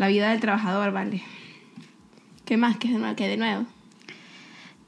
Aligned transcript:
La 0.00 0.08
vida 0.08 0.30
del 0.30 0.40
trabajador, 0.40 0.92
vale. 0.92 1.20
¿Qué 2.46 2.56
más? 2.56 2.78
¿Qué? 2.78 2.88
¿Qué 3.16 3.28
de 3.28 3.36
nuevo? 3.36 3.66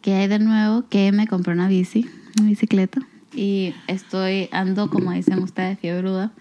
¿Qué 0.01 0.15
hay 0.15 0.27
de 0.27 0.39
nuevo? 0.39 0.89
Que 0.89 1.13
me 1.13 1.27
compré 1.27 1.53
una 1.53 1.69
bici, 1.69 2.09
una 2.41 2.49
bicicleta. 2.49 3.03
Y 3.35 3.75
estoy, 3.89 4.49
ando, 4.53 4.89
como 4.89 5.13
dicen 5.13 5.43
ustedes, 5.43 5.79
fiebruda. 5.79 6.33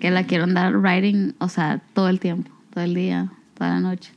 Que 0.00 0.10
la 0.10 0.24
quiero 0.24 0.42
andar 0.42 0.74
riding, 0.82 1.36
o 1.38 1.48
sea, 1.48 1.80
todo 1.94 2.08
el 2.08 2.18
tiempo, 2.18 2.50
todo 2.74 2.82
el 2.82 2.94
día, 2.94 3.30
toda 3.54 3.70
la 3.70 3.78
noche. 3.80 4.10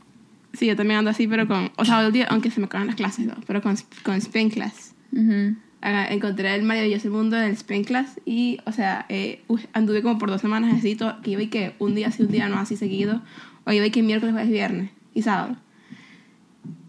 Sí, 0.53 0.65
yo 0.65 0.75
también 0.75 0.97
ando 0.97 1.11
así, 1.11 1.27
pero 1.27 1.47
con. 1.47 1.71
O 1.77 1.85
sea, 1.85 1.97
todo 1.97 2.07
el 2.07 2.13
día, 2.13 2.25
aunque 2.31 2.49
se 2.49 2.59
me 2.59 2.65
acaban 2.65 2.87
las 2.87 2.95
clases, 2.95 3.27
¿no? 3.27 3.35
Pero 3.45 3.61
con, 3.61 3.75
con 4.01 4.15
spin 4.15 4.49
class. 4.49 4.95
Ujú. 5.11 5.57
Ah, 5.83 6.07
Encontré 6.09 6.55
el 6.55 6.63
maravilloso 6.63 7.11
mundo 7.11 7.37
del 7.37 7.51
spin 7.51 7.83
class 7.83 8.19
y, 8.25 8.57
o 8.65 8.71
sea, 8.71 9.05
eh, 9.09 9.43
anduve 9.73 10.01
como 10.01 10.17
por 10.17 10.31
dos 10.31 10.41
semanas 10.41 10.73
así, 10.75 10.95
todo- 10.95 11.21
que 11.21 11.29
iba 11.31 11.43
y 11.43 11.49
que 11.49 11.75
un 11.77 11.93
día 11.93 12.11
sí, 12.11 12.23
un 12.23 12.29
día 12.31 12.49
no, 12.49 12.57
así 12.57 12.75
seguido. 12.77 13.21
O 13.65 13.71
iba 13.71 13.85
y 13.85 13.91
que 13.91 14.01
miércoles, 14.03 14.33
jueves, 14.33 14.51
viernes 14.51 14.91
y 15.13 15.21
sábado. 15.21 15.55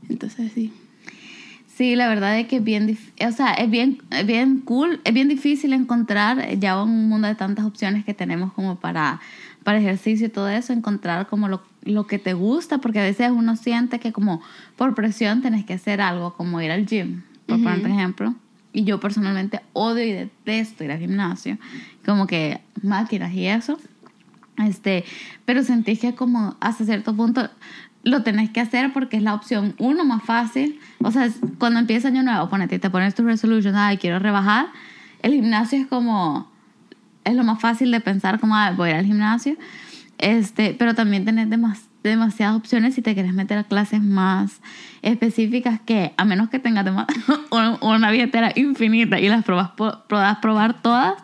Entonces, 0.08 0.52
sí. 0.52 0.72
Sí, 1.74 1.96
la 1.96 2.06
verdad 2.06 2.38
es 2.38 2.48
que 2.48 2.56
es 2.56 2.64
bien, 2.64 2.98
o 3.26 3.32
sea, 3.32 3.54
es 3.54 3.70
bien, 3.70 4.02
es 4.10 4.26
bien 4.26 4.60
cool, 4.60 5.00
es 5.04 5.14
bien 5.14 5.28
difícil 5.28 5.72
encontrar 5.72 6.58
ya 6.58 6.74
en 6.74 6.80
un 6.80 7.08
mundo 7.08 7.28
de 7.28 7.34
tantas 7.34 7.64
opciones 7.64 8.04
que 8.04 8.12
tenemos 8.12 8.52
como 8.52 8.76
para, 8.76 9.20
para 9.64 9.78
ejercicio 9.78 10.26
y 10.26 10.30
todo 10.30 10.50
eso, 10.50 10.74
encontrar 10.74 11.28
como 11.28 11.48
lo, 11.48 11.62
lo 11.82 12.06
que 12.06 12.18
te 12.18 12.34
gusta, 12.34 12.78
porque 12.78 13.00
a 13.00 13.04
veces 13.04 13.30
uno 13.30 13.56
siente 13.56 14.00
que 14.00 14.12
como 14.12 14.42
por 14.76 14.94
presión 14.94 15.40
tenés 15.40 15.64
que 15.64 15.72
hacer 15.72 16.02
algo, 16.02 16.34
como 16.34 16.60
ir 16.60 16.70
al 16.70 16.84
gym, 16.84 17.22
por 17.46 17.56
Ujú. 17.56 17.64
ponerte 17.64 17.88
un 17.88 17.94
ejemplo. 17.94 18.34
Y 18.74 18.84
yo 18.84 19.00
personalmente 19.00 19.60
odio 19.72 20.04
y 20.04 20.12
detesto 20.12 20.84
ir 20.84 20.92
al 20.92 20.98
gimnasio, 20.98 21.56
como 22.04 22.26
que 22.26 22.60
máquinas 22.82 23.32
y 23.32 23.46
eso. 23.46 23.78
Este, 24.58 25.04
pero 25.44 25.62
sentís 25.62 25.98
que 26.00 26.14
como 26.14 26.56
hasta 26.60 26.84
cierto 26.84 27.14
punto 27.16 27.48
lo 28.04 28.22
tenés 28.22 28.50
que 28.50 28.60
hacer 28.60 28.92
porque 28.92 29.16
es 29.16 29.22
la 29.22 29.34
opción 29.34 29.74
uno 29.78 30.04
más 30.04 30.22
fácil. 30.24 30.78
O 31.02 31.10
sea, 31.10 31.28
cuando 31.58 31.78
empieza 31.80 32.08
año 32.08 32.22
nuevo, 32.22 32.48
ponete, 32.48 32.78
te 32.78 32.90
pones 32.90 33.14
tu 33.14 33.22
resolution, 33.24 33.74
ay, 33.76 33.96
quiero 33.98 34.18
rebajar. 34.18 34.66
El 35.22 35.32
gimnasio 35.34 35.78
es 35.80 35.86
como, 35.86 36.50
es 37.24 37.34
lo 37.34 37.44
más 37.44 37.60
fácil 37.60 37.90
de 37.92 38.00
pensar 38.00 38.40
como, 38.40 38.56
"Ah, 38.56 38.72
voy 38.76 38.88
a 38.88 38.92
ir 38.92 38.96
al 38.98 39.06
gimnasio. 39.06 39.56
Este, 40.18 40.74
pero 40.78 40.94
también 40.94 41.24
tenés 41.24 41.48
demas- 41.48 41.88
demasiadas 42.02 42.56
opciones 42.56 42.94
si 42.94 43.02
te 43.02 43.14
quieres 43.14 43.32
meter 43.32 43.58
a 43.58 43.64
clases 43.64 44.02
más 44.02 44.60
específicas 45.02 45.80
que, 45.80 46.12
a 46.16 46.24
menos 46.24 46.48
que 46.50 46.58
tengas 46.58 46.84
una, 47.80 48.10
billetera 48.10 48.52
infinita 48.56 49.20
y 49.20 49.28
las 49.28 49.44
probas, 49.44 49.70
puedas 50.08 50.38
probar 50.38 50.80
todas, 50.82 51.14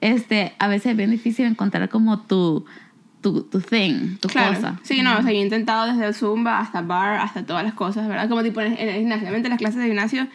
este, 0.00 0.52
a 0.58 0.68
veces 0.68 0.92
es 0.92 0.96
bien 0.96 1.10
difícil 1.10 1.46
encontrar 1.46 1.88
como 1.88 2.20
tu, 2.20 2.64
tu, 3.20 3.42
tu 3.44 3.60
thing, 3.60 4.16
tu 4.18 4.28
Claro. 4.28 4.54
cosa. 4.54 4.80
Sí, 4.82 5.02
no, 5.02 5.12
o 5.18 5.22
sea, 5.22 5.30
yo 5.32 5.38
he 5.38 5.42
intentado 5.42 5.86
desde 5.92 6.06
el 6.06 6.14
Zumba 6.14 6.58
hasta 6.60 6.82
bar, 6.82 7.20
hasta 7.20 7.44
todas 7.44 7.64
las 7.64 7.74
cosas, 7.74 8.08
¿verdad? 8.08 8.28
Como 8.28 8.42
tipo 8.42 8.60
en 8.60 8.72
el, 8.72 8.78
en 8.78 8.88
el 8.88 8.94
gimnasio. 9.00 9.22
Obviamente 9.24 9.48
las 9.48 9.58
clases 9.58 9.80
de 9.80 9.86
gimnasio 9.86 10.26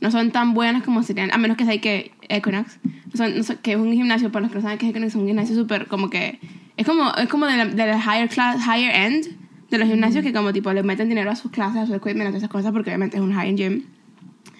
no 0.00 0.10
son 0.10 0.30
tan 0.30 0.54
buenas 0.54 0.82
como 0.82 1.02
serían, 1.02 1.30
a 1.32 1.36
menos 1.38 1.56
que 1.56 1.64
sea 1.66 1.78
que 1.80 2.12
Equinox, 2.28 2.78
no 2.84 3.16
son- 3.16 3.36
no 3.36 3.42
son- 3.42 3.58
que 3.58 3.72
es 3.72 3.76
un 3.78 3.92
gimnasio, 3.92 4.32
para 4.32 4.42
los 4.44 4.50
que 4.50 4.56
no 4.58 4.62
saben 4.62 4.78
que 4.78 4.86
es 4.86 4.90
Equinox, 4.90 5.10
es 5.12 5.16
un 5.20 5.26
gimnasio 5.26 5.54
súper 5.54 5.86
como 5.88 6.08
que, 6.10 6.40
es 6.80 6.86
como, 6.86 7.12
es 7.14 7.28
como 7.28 7.46
de 7.46 7.56
la, 7.56 7.66
de 7.66 7.86
la 7.86 7.98
higher 7.98 8.28
class, 8.28 8.60
higher 8.66 8.94
end 8.94 9.26
de 9.70 9.78
los 9.78 9.86
gimnasios 9.88 10.24
que 10.24 10.32
como 10.32 10.52
tipo 10.52 10.72
le 10.72 10.82
meten 10.82 11.08
dinero 11.08 11.30
a 11.30 11.36
sus 11.36 11.50
clases, 11.52 11.82
a 11.82 11.86
su 11.86 11.94
equipment, 11.94 12.34
a 12.34 12.36
esas 12.38 12.48
cosas, 12.50 12.72
porque 12.72 12.90
obviamente 12.90 13.16
es 13.16 13.22
un 13.22 13.32
high 13.32 13.48
end 13.50 13.58
gym. 13.58 13.82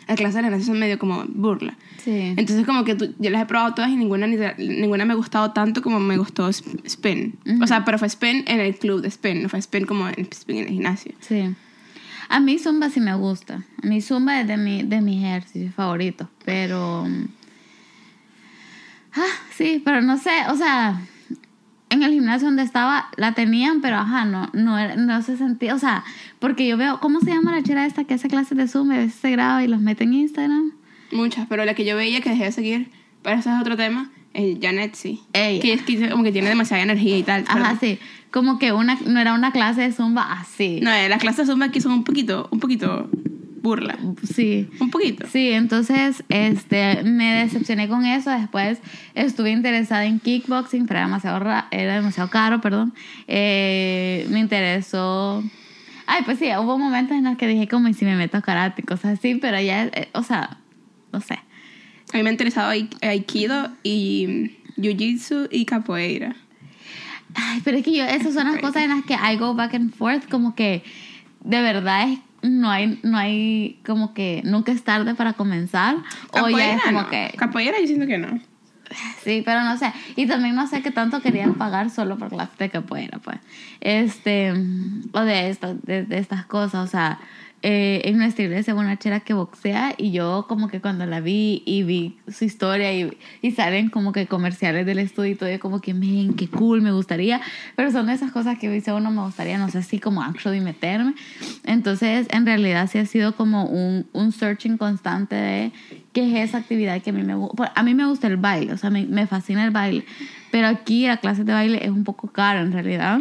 Las 0.06 0.16
clases 0.16 0.36
de 0.36 0.42
gimnasio 0.42 0.66
son 0.66 0.78
medio 0.78 0.98
como 0.98 1.24
burla. 1.28 1.76
Sí. 2.04 2.34
Entonces 2.36 2.66
como 2.66 2.84
que 2.84 2.94
tú- 2.96 3.14
yo 3.18 3.30
las 3.30 3.42
he 3.42 3.46
probado 3.46 3.74
todas 3.74 3.90
y 3.90 3.96
ninguna, 3.96 4.26
ni- 4.26 4.36
ninguna 4.58 5.04
me 5.04 5.12
ha 5.12 5.16
gustado 5.16 5.52
tanto 5.52 5.82
como 5.82 6.00
me 6.00 6.16
gustó 6.16 6.48
Sp- 6.50 6.82
Spin. 6.84 7.38
O 7.62 7.66
sea, 7.66 7.84
pero 7.84 7.96
fue 7.98 8.08
Spin 8.08 8.44
en 8.46 8.60
el 8.60 8.76
club 8.76 9.00
de 9.02 9.08
Spin, 9.08 9.42
no 9.42 9.48
fue 9.48 9.58
Spin 9.60 9.84
como 9.86 10.08
en, 10.08 10.26
Spin 10.32 10.56
en 10.58 10.64
el 10.64 10.70
gimnasio. 10.72 11.12
Sí. 11.20 11.54
A 12.28 12.38
mí 12.40 12.58
Zumba 12.58 12.90
sí 12.90 13.00
me 13.00 13.14
gusta. 13.14 13.64
A 13.82 13.86
mí 13.86 14.00
Zumba 14.00 14.40
es 14.40 14.46
de, 14.48 14.56
mi, 14.56 14.82
de 14.84 15.00
mis 15.00 15.22
ejercicios 15.24 15.74
favoritos. 15.74 16.28
Pero. 16.44 17.04
mm, 17.08 17.24
Ah, 19.14 19.26
sí, 19.56 19.82
pero 19.84 20.00
no 20.02 20.16
sé. 20.18 20.30
O 20.50 20.56
sea, 20.56 21.00
en 21.90 22.02
el 22.02 22.12
gimnasio 22.12 22.46
donde 22.48 22.62
estaba 22.62 23.08
la 23.16 23.32
tenían, 23.34 23.80
pero 23.80 23.96
ajá, 23.98 24.24
no, 24.24 24.48
no, 24.52 24.96
no 24.96 25.22
se 25.22 25.36
sentía. 25.36 25.74
O 25.74 25.78
sea, 25.78 26.04
porque 26.38 26.66
yo 26.66 26.76
veo. 26.76 27.00
¿Cómo 27.00 27.20
se 27.20 27.30
llama 27.30 27.52
la 27.52 27.62
chera 27.62 27.84
esta 27.86 28.04
que 28.04 28.14
hace 28.14 28.28
clases 28.28 28.56
de 28.56 28.66
Zumba? 28.68 28.94
y 28.94 28.98
A 28.98 29.00
veces 29.02 29.20
se 29.20 29.30
graba 29.30 29.62
y 29.62 29.68
los 29.68 29.80
mete 29.80 30.04
en 30.04 30.14
Instagram. 30.14 30.72
Muchas, 31.12 31.46
pero 31.48 31.64
la 31.64 31.74
que 31.74 31.84
yo 31.84 31.96
veía 31.96 32.20
que 32.20 32.30
dejé 32.30 32.44
de 32.44 32.52
seguir, 32.52 32.90
pero 33.22 33.38
eso 33.38 33.50
es 33.52 33.60
otro 33.60 33.76
tema, 33.76 34.10
es 34.32 34.58
Janet, 34.62 34.94
sí. 34.94 35.20
Ella. 35.32 35.60
Que 35.60 35.72
es 35.72 35.82
que 35.82 36.08
como 36.10 36.22
que 36.22 36.30
tiene 36.32 36.48
demasiada 36.48 36.82
energía 36.82 37.18
y 37.18 37.22
tal. 37.24 37.44
Ajá, 37.48 37.76
pero- 37.80 37.94
sí. 37.94 37.98
Como 38.30 38.60
que 38.60 38.70
una, 38.72 38.96
no 39.06 39.18
era 39.18 39.34
una 39.34 39.50
clase 39.50 39.80
de 39.80 39.90
Zumba 39.92 40.32
así. 40.40 40.78
No, 40.80 40.92
eh, 40.92 41.08
las 41.08 41.18
clases 41.20 41.46
de 41.48 41.52
Zumba 41.52 41.66
aquí 41.66 41.80
son 41.80 41.90
un 41.90 42.04
poquito, 42.04 42.48
un 42.52 42.60
poquito 42.60 43.10
burla. 43.62 43.98
Sí. 44.34 44.68
Un 44.80 44.90
poquito. 44.90 45.26
Sí, 45.30 45.50
entonces 45.50 46.24
este, 46.28 47.02
me 47.04 47.34
decepcioné 47.34 47.88
con 47.88 48.04
eso. 48.04 48.30
Después 48.30 48.78
estuve 49.14 49.50
interesada 49.50 50.04
en 50.06 50.18
kickboxing, 50.20 50.86
pero 50.86 50.98
era 51.00 51.06
demasiado, 51.06 51.38
ra- 51.40 51.68
era 51.70 51.94
demasiado 51.94 52.30
caro, 52.30 52.60
perdón. 52.60 52.94
Eh, 53.28 54.26
me 54.30 54.40
interesó. 54.40 55.42
Ay, 56.06 56.22
pues 56.24 56.38
sí, 56.38 56.46
hubo 56.58 56.78
momentos 56.78 57.16
en 57.16 57.24
los 57.24 57.36
que 57.36 57.46
dije 57.46 57.68
como, 57.68 57.88
¿y 57.88 57.94
si 57.94 58.04
me 58.04 58.16
meto 58.16 58.36
a 58.36 58.42
karate? 58.42 58.82
Cosas 58.82 59.18
así, 59.18 59.36
pero 59.36 59.60
ya, 59.60 59.84
eh, 59.84 60.08
o 60.12 60.22
sea, 60.22 60.58
no 61.12 61.20
sé. 61.20 61.34
A 62.12 62.16
mí 62.16 62.22
me 62.24 62.30
ha 62.30 62.32
interesado 62.32 62.68
ai- 62.70 62.88
Aikido 63.02 63.70
y 63.84 64.56
Jiu-Jitsu 64.76 65.48
y 65.52 65.64
Capoeira. 65.66 66.34
Ay, 67.34 67.60
pero 67.62 67.76
es 67.76 67.84
que 67.84 67.96
yo, 67.96 68.02
esas 68.04 68.34
son 68.34 68.50
las 68.50 68.60
cosas 68.60 68.82
en 68.82 68.88
las 68.90 69.04
que 69.04 69.14
I 69.14 69.36
go 69.36 69.54
back 69.54 69.74
and 69.74 69.94
forth, 69.94 70.28
como 70.28 70.56
que 70.56 70.82
de 71.44 71.62
verdad 71.62 72.08
es, 72.10 72.18
no 72.42 72.70
hay, 72.70 72.98
no 73.02 73.16
hay, 73.18 73.80
como 73.86 74.14
que 74.14 74.42
nunca 74.44 74.72
es 74.72 74.82
tarde 74.84 75.14
para 75.14 75.32
comenzar. 75.34 75.96
O 76.32 76.48
ya 76.48 76.74
es 76.76 76.82
como 76.82 77.02
no. 77.02 77.08
que, 77.10 77.32
Capoeira 77.36 77.78
yo 77.80 77.86
siento 77.86 78.06
que 78.06 78.18
no. 78.18 78.40
Sí, 79.22 79.42
pero 79.44 79.62
no 79.62 79.76
sé. 79.76 79.92
Y 80.16 80.26
también 80.26 80.56
no 80.56 80.66
sé 80.66 80.82
qué 80.82 80.90
tanto 80.90 81.20
querían 81.22 81.54
pagar 81.54 81.90
solo 81.90 82.18
por 82.18 82.28
clase 82.30 82.52
de 82.58 82.70
capoeira, 82.70 83.18
pues. 83.18 83.38
Este, 83.80 84.52
o 85.12 85.20
de, 85.20 85.48
esta- 85.50 85.74
de, 85.74 86.04
de 86.04 86.18
estas 86.18 86.44
cosas, 86.46 86.88
o 86.88 86.90
sea, 86.90 87.20
eh, 87.62 88.00
en 88.04 88.16
nuestra 88.16 88.44
iglesia 88.44 88.74
una 88.74 88.98
chera 88.98 89.20
que 89.20 89.34
boxea 89.34 89.94
y 89.98 90.12
yo 90.12 90.46
como 90.48 90.68
que 90.68 90.80
cuando 90.80 91.04
la 91.04 91.20
vi 91.20 91.62
y 91.66 91.82
vi 91.82 92.18
su 92.26 92.46
historia 92.46 92.90
y, 92.94 93.18
y 93.42 93.50
salen 93.50 93.90
como 93.90 94.12
que 94.12 94.26
comerciales 94.26 94.86
del 94.86 94.98
estudio 94.98 95.32
y 95.32 95.34
todo, 95.34 95.50
yo 95.50 95.60
como 95.60 95.80
que, 95.80 95.92
men, 95.92 96.34
qué 96.34 96.48
cool, 96.48 96.80
me 96.80 96.90
gustaría. 96.90 97.42
Pero 97.76 97.90
son 97.90 98.08
esas 98.08 98.32
cosas 98.32 98.58
que 98.58 98.70
dice 98.70 98.92
uno, 98.94 99.10
me 99.10 99.22
gustaría, 99.22 99.58
no 99.58 99.68
sé, 99.68 99.78
así 99.78 99.98
como 99.98 100.22
actually 100.22 100.60
meterme. 100.60 101.14
Entonces, 101.64 102.28
en 102.30 102.46
realidad 102.46 102.88
sí 102.90 102.98
ha 102.98 103.04
sido 103.04 103.36
como 103.36 103.64
un, 103.64 104.06
un 104.14 104.32
searching 104.32 104.78
constante 104.78 105.34
de 105.34 105.72
qué 106.14 106.42
es 106.42 106.48
esa 106.48 106.58
actividad 106.58 107.02
que 107.02 107.10
a 107.10 107.12
mí 107.12 107.22
me 107.22 107.34
gusta. 107.34 107.72
A 107.74 107.82
mí 107.82 107.94
me 107.94 108.06
gusta 108.06 108.26
el 108.26 108.38
baile, 108.38 108.72
o 108.72 108.78
sea, 108.78 108.88
me, 108.88 109.04
me 109.04 109.26
fascina 109.26 109.64
el 109.64 109.70
baile. 109.70 110.06
Pero 110.50 110.66
aquí 110.66 111.06
la 111.06 111.18
clase 111.18 111.44
de 111.44 111.52
baile 111.52 111.84
es 111.84 111.90
un 111.90 112.04
poco 112.04 112.28
cara 112.28 112.62
en 112.62 112.72
realidad. 112.72 113.20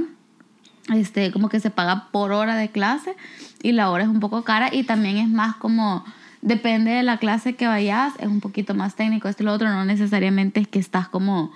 Este, 0.94 1.32
como 1.32 1.50
que 1.50 1.60
se 1.60 1.70
paga 1.70 2.08
por 2.12 2.32
hora 2.32 2.56
de 2.56 2.70
clase 2.70 3.16
y 3.62 3.72
la 3.74 3.90
hora 3.92 4.04
es 4.04 4.10
un 4.10 4.20
poco 4.20 4.44
cara 4.44 4.70
y 4.74 4.84
también 4.84 5.18
es 5.18 5.30
más 5.30 5.56
como 5.56 6.04
depende 6.42 6.92
de 6.92 7.04
la 7.04 7.18
clase 7.18 7.56
que 7.56 7.68
vayas, 7.68 8.14
es 8.20 8.28
un 8.28 8.40
poquito 8.40 8.74
más 8.74 8.96
técnico. 8.96 9.28
Esto 9.28 9.44
y 9.44 9.46
lo 9.46 9.54
otro 9.54 9.70
no 9.70 9.86
necesariamente 9.86 10.60
es 10.62 10.68
que 10.68 10.80
estás 10.80 11.08
como 11.10 11.52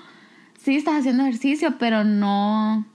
sí 0.62 0.76
estás 0.76 0.96
haciendo 1.00 1.24
ejercicio, 1.24 1.78
pero 1.80 2.04
no 2.04 2.86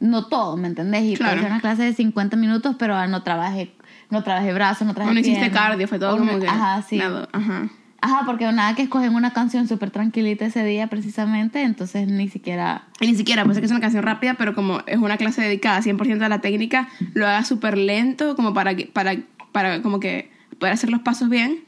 no 0.00 0.26
todo, 0.26 0.56
¿me 0.56 0.66
entendés? 0.68 1.04
Y 1.04 1.14
Claro. 1.16 1.32
puede 1.32 1.42
ser 1.42 1.52
una 1.52 1.60
clase 1.60 1.82
de 1.84 1.92
50 1.94 2.36
minutos, 2.36 2.74
pero 2.78 2.96
ah, 2.96 3.06
no 3.06 3.22
trabajé 3.22 3.72
no 4.10 4.22
trabajé 4.22 4.52
brazos, 4.52 4.86
no 4.86 4.92
trabajé 4.94 5.10
O 5.10 5.14
no 5.14 5.20
hiciste 5.20 5.40
piernas. 5.40 5.62
cardio, 5.62 5.88
fue 5.88 5.98
todo 5.98 6.18
como 6.18 6.32
no- 6.32 6.38
que... 6.38 6.46
Ajá, 6.48 6.82
sí. 6.82 6.98
nada, 6.98 7.28
ajá. 7.32 7.68
Ajá, 8.04 8.24
porque 8.26 8.50
nada 8.50 8.74
que 8.74 8.82
escogen 8.82 9.14
una 9.14 9.32
canción 9.32 9.68
súper 9.68 9.92
tranquilita 9.92 10.44
ese 10.44 10.64
día 10.64 10.88
precisamente, 10.88 11.62
entonces 11.62 12.08
ni 12.08 12.28
siquiera... 12.28 12.82
Y 13.00 13.06
ni 13.06 13.14
siquiera, 13.14 13.44
pues 13.44 13.56
es 13.56 13.60
que 13.60 13.66
es 13.66 13.70
una 13.70 13.80
canción 13.80 14.02
rápida, 14.02 14.34
pero 14.34 14.56
como 14.56 14.80
es 14.86 14.98
una 14.98 15.16
clase 15.16 15.40
dedicada 15.40 15.80
100% 15.80 16.20
a 16.20 16.28
la 16.28 16.40
técnica, 16.40 16.88
lo 17.14 17.28
haga 17.28 17.44
súper 17.44 17.78
lento, 17.78 18.34
como 18.34 18.52
para, 18.52 18.74
para, 18.92 19.18
para 19.52 19.82
como 19.82 20.00
que 20.00 20.32
poder 20.58 20.74
hacer 20.74 20.90
los 20.90 21.00
pasos 21.02 21.28
bien. 21.28 21.60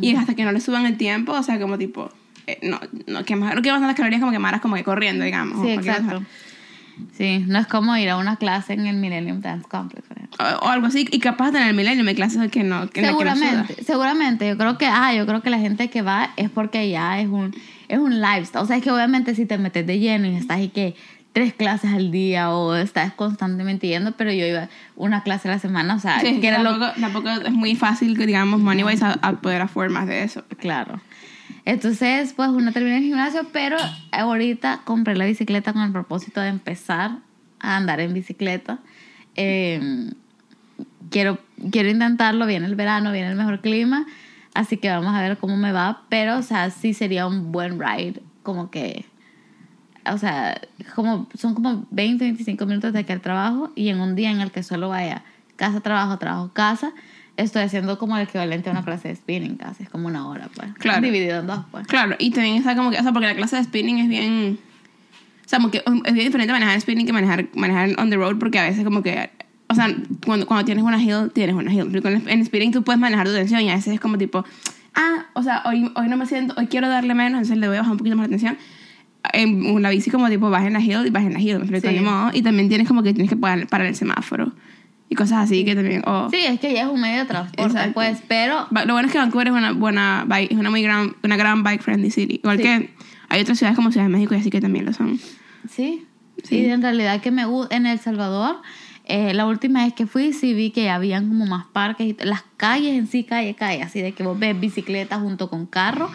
Y 0.00 0.14
hasta 0.14 0.36
que 0.36 0.44
no 0.44 0.52
le 0.52 0.60
suban 0.60 0.86
el 0.86 0.96
tiempo, 0.96 1.32
o 1.32 1.42
sea, 1.42 1.58
como 1.58 1.76
tipo, 1.78 2.10
eh, 2.46 2.60
no, 2.62 2.78
no 3.08 3.24
quemar, 3.24 3.56
no 3.56 3.62
quemas 3.62 3.80
tantas 3.80 3.96
calorías 3.96 4.20
como 4.20 4.30
quemaras 4.30 4.60
como 4.60 4.76
que 4.76 4.84
corriendo, 4.84 5.24
digamos. 5.24 5.66
Sí, 5.66 5.72
exacto. 5.72 6.22
Sí, 7.16 7.44
no 7.48 7.58
es 7.58 7.66
como 7.66 7.96
ir 7.96 8.08
a 8.08 8.18
una 8.18 8.36
clase 8.36 8.74
en 8.74 8.86
el 8.86 8.98
Millennium 8.98 9.40
Dance 9.40 9.66
Complex. 9.68 10.08
ejemplo. 10.12 10.21
O, 10.60 10.66
o 10.66 10.68
algo 10.68 10.86
así, 10.86 11.06
y 11.10 11.18
capaz 11.18 11.50
de 11.52 11.60
en 11.60 11.68
el 11.68 11.74
milenio 11.74 12.06
hay 12.06 12.14
clases 12.14 12.50
que 12.50 12.62
no, 12.64 12.88
que 12.90 13.02
no- 13.02 13.16
que 13.18 13.24
no. 13.24 13.34
Seguramente, 13.34 13.84
seguramente. 13.84 14.48
Yo 14.48 14.58
creo 14.58 14.78
que, 14.78 14.86
ah, 14.86 15.14
yo 15.14 15.26
creo 15.26 15.42
que 15.42 15.50
la 15.50 15.58
gente 15.58 15.88
que 15.90 16.02
va 16.02 16.30
es 16.36 16.50
porque 16.50 16.88
ya 16.90 17.20
es 17.20 17.28
un, 17.28 17.54
es 17.88 17.98
un 17.98 18.20
lifestyle. 18.20 18.62
O 18.62 18.66
sea, 18.66 18.76
es 18.76 18.82
que 18.82 18.90
obviamente 18.90 19.34
si 19.34 19.46
te 19.46 19.58
metes 19.58 19.86
de 19.86 19.98
lleno 19.98 20.26
y 20.26 20.36
estás 20.36 20.60
y 20.60 20.68
que 20.68 20.94
tres 21.32 21.54
clases 21.54 21.92
al 21.94 22.10
día 22.10 22.50
o 22.50 22.74
estás 22.74 23.14
constantemente 23.14 23.86
yendo, 23.88 24.12
pero 24.12 24.30
yo 24.32 24.44
iba 24.44 24.68
una 24.96 25.22
clase 25.22 25.48
a 25.48 25.52
la 25.52 25.58
semana, 25.58 25.94
o 25.94 25.98
sea, 25.98 26.20
Sí, 26.20 26.40
que 26.40 26.48
era 26.48 26.58
lo 26.62 26.78
tampoco, 26.78 27.00
tampoco 27.00 27.28
es 27.30 27.52
muy 27.52 27.74
fácil, 27.74 28.18
que 28.18 28.26
digamos, 28.26 28.60
money 28.60 28.84
wise, 28.84 29.02
a, 29.02 29.12
a 29.22 29.32
poder 29.40 29.62
afford 29.62 29.90
más 29.90 30.06
de 30.06 30.24
eso. 30.24 30.44
Claro. 30.58 31.00
Entonces, 31.64 32.32
pues 32.34 32.48
uno 32.50 32.72
termina 32.72 32.98
el 32.98 33.04
gimnasio, 33.04 33.46
pero 33.52 33.76
ahorita 34.10 34.80
compré 34.84 35.16
la 35.16 35.24
bicicleta 35.24 35.72
con 35.72 35.82
el 35.82 35.92
propósito 35.92 36.40
de 36.40 36.48
empezar 36.48 37.12
a 37.60 37.76
andar 37.76 38.00
en 38.00 38.12
bicicleta. 38.12 38.80
Eh, 39.34 40.10
quiero, 41.10 41.38
quiero 41.70 41.88
intentarlo, 41.88 42.46
viene 42.46 42.66
el 42.66 42.74
verano, 42.74 43.12
viene 43.12 43.30
el 43.30 43.36
mejor 43.36 43.60
clima, 43.60 44.06
así 44.54 44.76
que 44.76 44.90
vamos 44.90 45.14
a 45.14 45.20
ver 45.20 45.38
cómo 45.38 45.56
me 45.56 45.72
va, 45.72 46.02
pero, 46.08 46.38
o 46.38 46.42
sea, 46.42 46.70
sí 46.70 46.94
sería 46.94 47.26
un 47.26 47.52
buen 47.52 47.78
ride, 47.78 48.20
como 48.42 48.70
que, 48.70 49.04
o 50.10 50.18
sea, 50.18 50.60
como, 50.94 51.28
son 51.34 51.54
como 51.54 51.86
20, 51.90 52.24
25 52.24 52.66
minutos 52.66 52.92
de 52.92 53.00
aquí 53.00 53.12
al 53.12 53.20
trabajo 53.20 53.70
y 53.74 53.88
en 53.88 54.00
un 54.00 54.14
día 54.14 54.30
en 54.30 54.40
el 54.40 54.50
que 54.50 54.62
solo 54.62 54.88
vaya 54.88 55.22
casa, 55.56 55.80
trabajo, 55.80 56.18
trabajo, 56.18 56.50
casa, 56.52 56.92
estoy 57.36 57.62
haciendo 57.62 57.98
como 57.98 58.16
el 58.16 58.24
equivalente 58.24 58.68
a 58.68 58.72
una 58.72 58.84
clase 58.84 59.08
de 59.08 59.16
spinning 59.16 59.56
casi, 59.56 59.84
es 59.84 59.88
como 59.88 60.08
una 60.08 60.28
hora, 60.28 60.48
pues. 60.54 60.72
Claro. 60.74 61.00
Dividido 61.00 61.40
en 61.40 61.46
dos, 61.46 61.64
pues. 61.70 61.86
Claro, 61.86 62.16
y 62.18 62.30
también 62.30 62.56
está 62.56 62.74
como 62.74 62.90
que, 62.90 62.98
o 62.98 63.02
sea, 63.02 63.12
porque 63.12 63.26
la 63.26 63.34
clase 63.34 63.56
de 63.56 63.64
spinning 63.64 63.98
es 63.98 64.08
bien, 64.08 64.58
o 65.44 65.48
sea, 65.48 65.58
como 65.58 65.70
que 65.70 65.78
es 65.78 66.14
bien 66.14 66.26
diferente 66.26 66.52
manejar 66.52 66.80
spinning 66.80 67.06
que 67.06 67.12
manejar, 67.12 67.48
manejar 67.54 67.90
on 67.98 68.10
the 68.10 68.16
road, 68.16 68.38
porque 68.38 68.58
a 68.58 68.64
veces 68.64 68.84
como 68.84 69.02
que, 69.02 69.30
o 69.72 69.74
sea, 69.74 69.94
cuando, 70.24 70.46
cuando 70.46 70.64
tienes 70.64 70.84
una 70.84 71.02
hill, 71.02 71.30
tienes 71.34 71.54
una 71.56 71.72
hill, 71.72 71.88
pero 71.90 72.08
en, 72.16 72.28
en 72.28 72.44
spinning 72.44 72.70
tú 72.72 72.82
puedes 72.82 73.00
manejar 73.00 73.26
tu 73.26 73.32
tensión 73.34 73.60
y 73.62 73.70
a 73.70 73.74
veces 73.74 73.94
es 73.94 74.00
como 74.00 74.16
tipo, 74.18 74.44
ah, 74.94 75.26
o 75.34 75.42
sea, 75.42 75.62
hoy, 75.66 75.90
hoy 75.94 76.08
no 76.08 76.16
me 76.16 76.26
siento, 76.26 76.54
hoy 76.56 76.66
quiero 76.66 76.88
darle 76.88 77.14
menos, 77.14 77.38
entonces 77.42 77.58
le 77.58 77.66
voy 77.68 77.76
a 77.76 77.80
bajar 77.80 77.92
un 77.92 77.98
poquito 77.98 78.16
más 78.16 78.26
la 78.26 78.30
tensión. 78.30 78.56
En 79.32 79.66
una 79.66 79.90
bici 79.90 80.10
como 80.10 80.28
tipo, 80.28 80.50
vas 80.50 80.64
en 80.64 80.72
la 80.72 80.80
hill 80.80 81.06
y 81.06 81.10
vas 81.10 81.24
en 81.24 81.32
la 81.34 81.40
hill, 81.40 81.58
me 81.58 81.64
explico, 81.66 81.88
Sí. 81.88 82.00
modo. 82.00 82.30
Y 82.32 82.42
también 82.42 82.68
tienes 82.68 82.88
como 82.88 83.02
que 83.02 83.12
tienes 83.12 83.30
que 83.30 83.36
parar, 83.36 83.66
parar 83.68 83.86
el 83.86 83.94
semáforo 83.94 84.52
y 85.08 85.14
cosas 85.14 85.44
así 85.44 85.64
que 85.64 85.74
también, 85.76 86.02
oh. 86.06 86.28
Sí, 86.30 86.38
es 86.44 86.58
que 86.58 86.72
ya 86.72 86.82
es 86.82 86.88
un 86.88 87.00
medio 87.00 87.20
de 87.20 87.26
transporte, 87.26 87.62
Exacto. 87.62 87.92
pues, 87.94 88.22
pero 88.26 88.66
Lo 88.70 88.94
bueno 88.94 89.06
es 89.06 89.12
que 89.12 89.18
Vancouver 89.18 89.46
es 89.48 89.52
una 89.52 89.72
buena 89.72 90.24
bike, 90.26 90.50
es 90.52 90.58
una 90.58 90.70
muy 90.70 90.82
gran, 90.82 91.14
una 91.22 91.36
gran 91.36 91.62
bike 91.62 91.82
friendly 91.82 92.10
city. 92.10 92.36
Igual 92.42 92.56
Sí. 92.56 92.62
que 92.64 92.90
hay 93.28 93.40
otras 93.42 93.58
ciudades 93.58 93.76
como 93.76 93.92
Ciudad 93.92 94.06
de 94.06 94.12
México 94.12 94.34
y 94.34 94.38
así 94.38 94.50
que 94.50 94.60
también 94.60 94.86
lo 94.86 94.92
son. 94.92 95.18
Sí, 95.70 96.04
Sí. 96.42 96.48
sí, 96.48 96.64
en 96.66 96.82
realidad 96.82 97.20
que 97.20 97.30
me 97.30 97.44
gusta 97.44 97.76
en 97.76 97.86
El 97.86 97.98
Salvador. 98.00 98.56
Eh, 99.04 99.34
la 99.34 99.46
última 99.46 99.84
vez 99.84 99.94
que 99.94 100.06
fui 100.06 100.32
sí 100.32 100.54
vi 100.54 100.70
que 100.70 100.88
habían 100.90 101.28
como 101.28 101.46
más 101.46 101.66
parques 101.66 102.06
y 102.06 102.16
las 102.24 102.44
calles 102.56 102.96
en 102.96 103.06
sí, 103.06 103.24
calle, 103.24 103.54
calle, 103.54 103.82
así 103.82 104.00
de 104.00 104.12
que 104.12 104.22
vos 104.22 104.38
ves 104.38 104.58
bicicletas 104.58 105.20
junto 105.20 105.50
con 105.50 105.66
carro. 105.66 106.10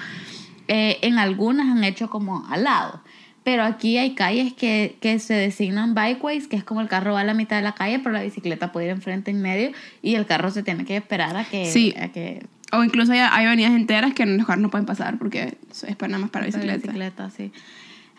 Eh, 0.68 0.98
en 1.02 1.18
algunas 1.18 1.68
han 1.68 1.84
hecho 1.84 2.10
como 2.10 2.46
al 2.50 2.64
lado. 2.64 3.02
Pero 3.44 3.64
aquí 3.64 3.98
hay 3.98 4.14
calles 4.14 4.52
que, 4.52 4.98
que 5.00 5.20
se 5.20 5.34
designan 5.34 5.96
bikeways, 5.96 6.48
que 6.48 6.58
es 6.58 6.66
como 6.66 6.82
el 6.82 6.90
carro 6.90 7.14
va 7.14 7.22
a 7.22 7.24
la 7.24 7.34
mitad 7.34 7.56
de 7.56 7.62
la 7.62 7.74
calle, 7.74 8.00
pero 8.00 8.12
la 8.12 8.22
bicicleta 8.22 8.74
puede 8.74 8.88
ir 8.88 8.92
enfrente 8.92 9.32
en 9.32 9.42
medio 9.42 9.72
y 10.02 10.16
el 10.16 10.26
carro 10.26 10.52
se 10.52 10.64
tiene 10.64 10.84
que 10.84 10.98
esperar 10.98 11.38
a 11.38 11.46
que... 11.46 11.66
Sí. 11.72 11.94
a 11.98 12.10
que 12.10 12.46
O 12.74 12.84
incluso 12.84 13.14
hay, 13.14 13.20
hay 13.20 13.46
avenidas 13.46 13.72
enteras 13.72 14.14
que 14.14 14.26
los 14.26 14.46
carros 14.46 14.62
no 14.62 14.70
pueden 14.70 14.86
pasar 14.86 15.18
porque 15.18 15.58
es 15.72 15.96
para 15.96 16.10
nada 16.10 16.22
más 16.24 16.30
para 16.30 16.46
Para 16.46 16.58
bicicleta. 16.58 16.88
bicicleta, 16.88 17.30
sí. 17.30 17.54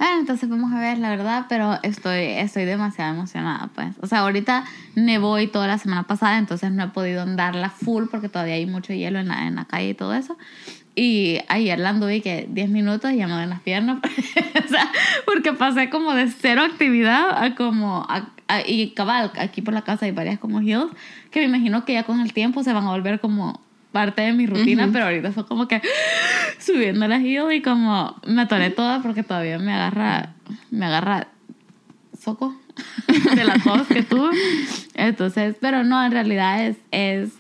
Ah, 0.01 0.17
entonces 0.21 0.49
vamos 0.49 0.73
a 0.73 0.79
ver, 0.79 0.99
la 0.99 1.11
verdad, 1.11 1.47
pero 1.49 1.79
estoy, 1.83 2.21
estoy 2.25 2.65
demasiado 2.65 3.13
emocionada, 3.15 3.69
pues. 3.75 3.97
O 4.01 4.07
sea, 4.07 4.21
ahorita 4.21 4.65
nevó 4.95 5.39
y 5.41 5.49
toda 5.49 5.67
la 5.67 5.79
semana 5.79 6.05
pasada, 6.05 6.39
entonces 6.39 6.71
no 6.71 6.85
he 6.85 6.89
podido 6.89 7.23
andarla 7.23 7.69
full 7.71 8.05
porque 8.11 8.29
todavía 8.29 8.55
hay 8.55 8.67
mucho 8.67 8.93
hielo 8.93 9.19
en 9.19 9.29
la, 9.29 9.47
en 9.49 9.57
la 9.57 9.65
calle 9.65 9.91
y 9.91 9.95
todo 9.95 10.15
eso. 10.15 10.37
Y 10.95 11.39
ayer 11.49 11.79
la 11.81 11.91
anduve 11.91 12.23
que 12.23 12.49
10 12.51 12.71
minutos 12.71 13.11
y 13.13 13.17
ya 13.17 13.27
me 13.29 13.47
las 13.47 13.61
piernas. 13.61 13.99
o 14.65 14.69
sea, 14.69 14.89
porque 15.27 15.53
pasé 15.53 15.91
como 15.91 16.13
de 16.15 16.29
cero 16.29 16.63
actividad 16.63 17.43
a 17.43 17.55
como... 17.55 18.05
a- 18.09 18.29
a- 18.49 18.67
y 18.67 18.91
cabal, 18.95 19.31
aquí 19.39 19.63
por 19.63 19.75
la 19.75 19.83
casa 19.83 20.07
hay 20.07 20.13
varias 20.13 20.39
como 20.39 20.63
hills 20.63 20.91
que 21.31 21.41
me 21.41 21.47
imagino 21.47 21.85
que 21.85 21.93
ya 21.93 22.05
con 22.05 22.21
el 22.21 22.33
tiempo 22.33 22.63
se 22.63 22.73
van 22.73 22.87
a 22.87 22.91
volver 22.91 23.21
como 23.21 23.61
parte 23.93 24.23
de 24.23 24.33
mi 24.33 24.47
rutina, 24.47 24.89
pero 24.93 25.07
ahorita 25.07 25.33
fue 25.33 25.47
como 25.47 25.67
que 25.67 25.81
subiendo 26.59 27.07
las 27.09 27.23
hills 27.23 27.53
y 27.55 27.63
como 27.63 28.17
me 28.27 28.43
atoré 28.43 28.71
toda 28.71 29.03
porque 29.03 29.23
todavía 29.23 29.59
me 29.59 29.73
agarra, 29.73 30.35
me 30.71 30.87
agarra 30.87 31.29
soco 32.19 32.55
de 33.35 33.45
la 33.45 33.59
tos 33.59 33.87
que 33.87 34.03
tuve. 34.03 34.31
Entonces, 34.95 35.57
pero 35.61 35.85
no, 35.85 36.05
en 36.05 36.13
realidad 36.13 36.67
es, 36.67 36.77
es 36.91 37.33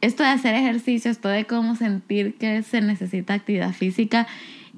esto 0.00 0.22
de 0.22 0.30
hacer 0.30 0.54
ejercicio, 0.54 1.10
esto 1.10 1.28
de 1.28 1.44
cómo 1.44 1.76
sentir 1.76 2.34
que 2.36 2.62
se 2.62 2.80
necesita 2.80 3.34
actividad 3.34 3.72
física. 3.72 4.26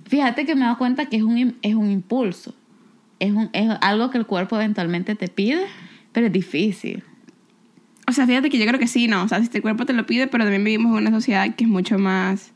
Fíjate 0.07 0.45
que 0.45 0.55
me 0.55 0.63
he 0.63 0.65
dado 0.65 0.79
cuenta 0.79 1.07
que 1.07 1.17
es 1.17 1.23
un, 1.23 1.57
es 1.63 1.75
un 1.75 1.91
impulso. 1.91 2.55
Es, 3.21 3.33
un, 3.33 3.51
es 3.53 3.71
algo 3.83 4.11
que 4.11 4.19
el 4.19 4.27
cuerpo 4.27 4.57
eventualmente 4.57 5.15
te 5.15 5.29
pide, 5.29 5.65
pero 6.13 6.27
es 6.27 6.33
difícil. 6.33 7.05
O 8.13 8.15
sea, 8.15 8.27
fíjate 8.27 8.51
que 8.51 8.59
yo 8.59 8.67
creo 8.67 8.79
que 8.79 8.87
sí, 8.87 9.09
¿no? 9.09 9.23
O 9.23 9.29
sea, 9.29 9.43
si 9.43 9.49
el 9.55 9.63
cuerpo 9.63 9.87
te 9.87 9.95
lo 9.95 10.05
pide, 10.05 10.27
pero 10.27 10.45
también 10.45 10.63
vivimos 10.63 10.93
en 10.93 11.07
una 11.07 11.11
sociedad 11.11 11.55
que 11.55 11.65
es 11.65 11.71
mucho 11.71 11.99
más... 11.99 12.53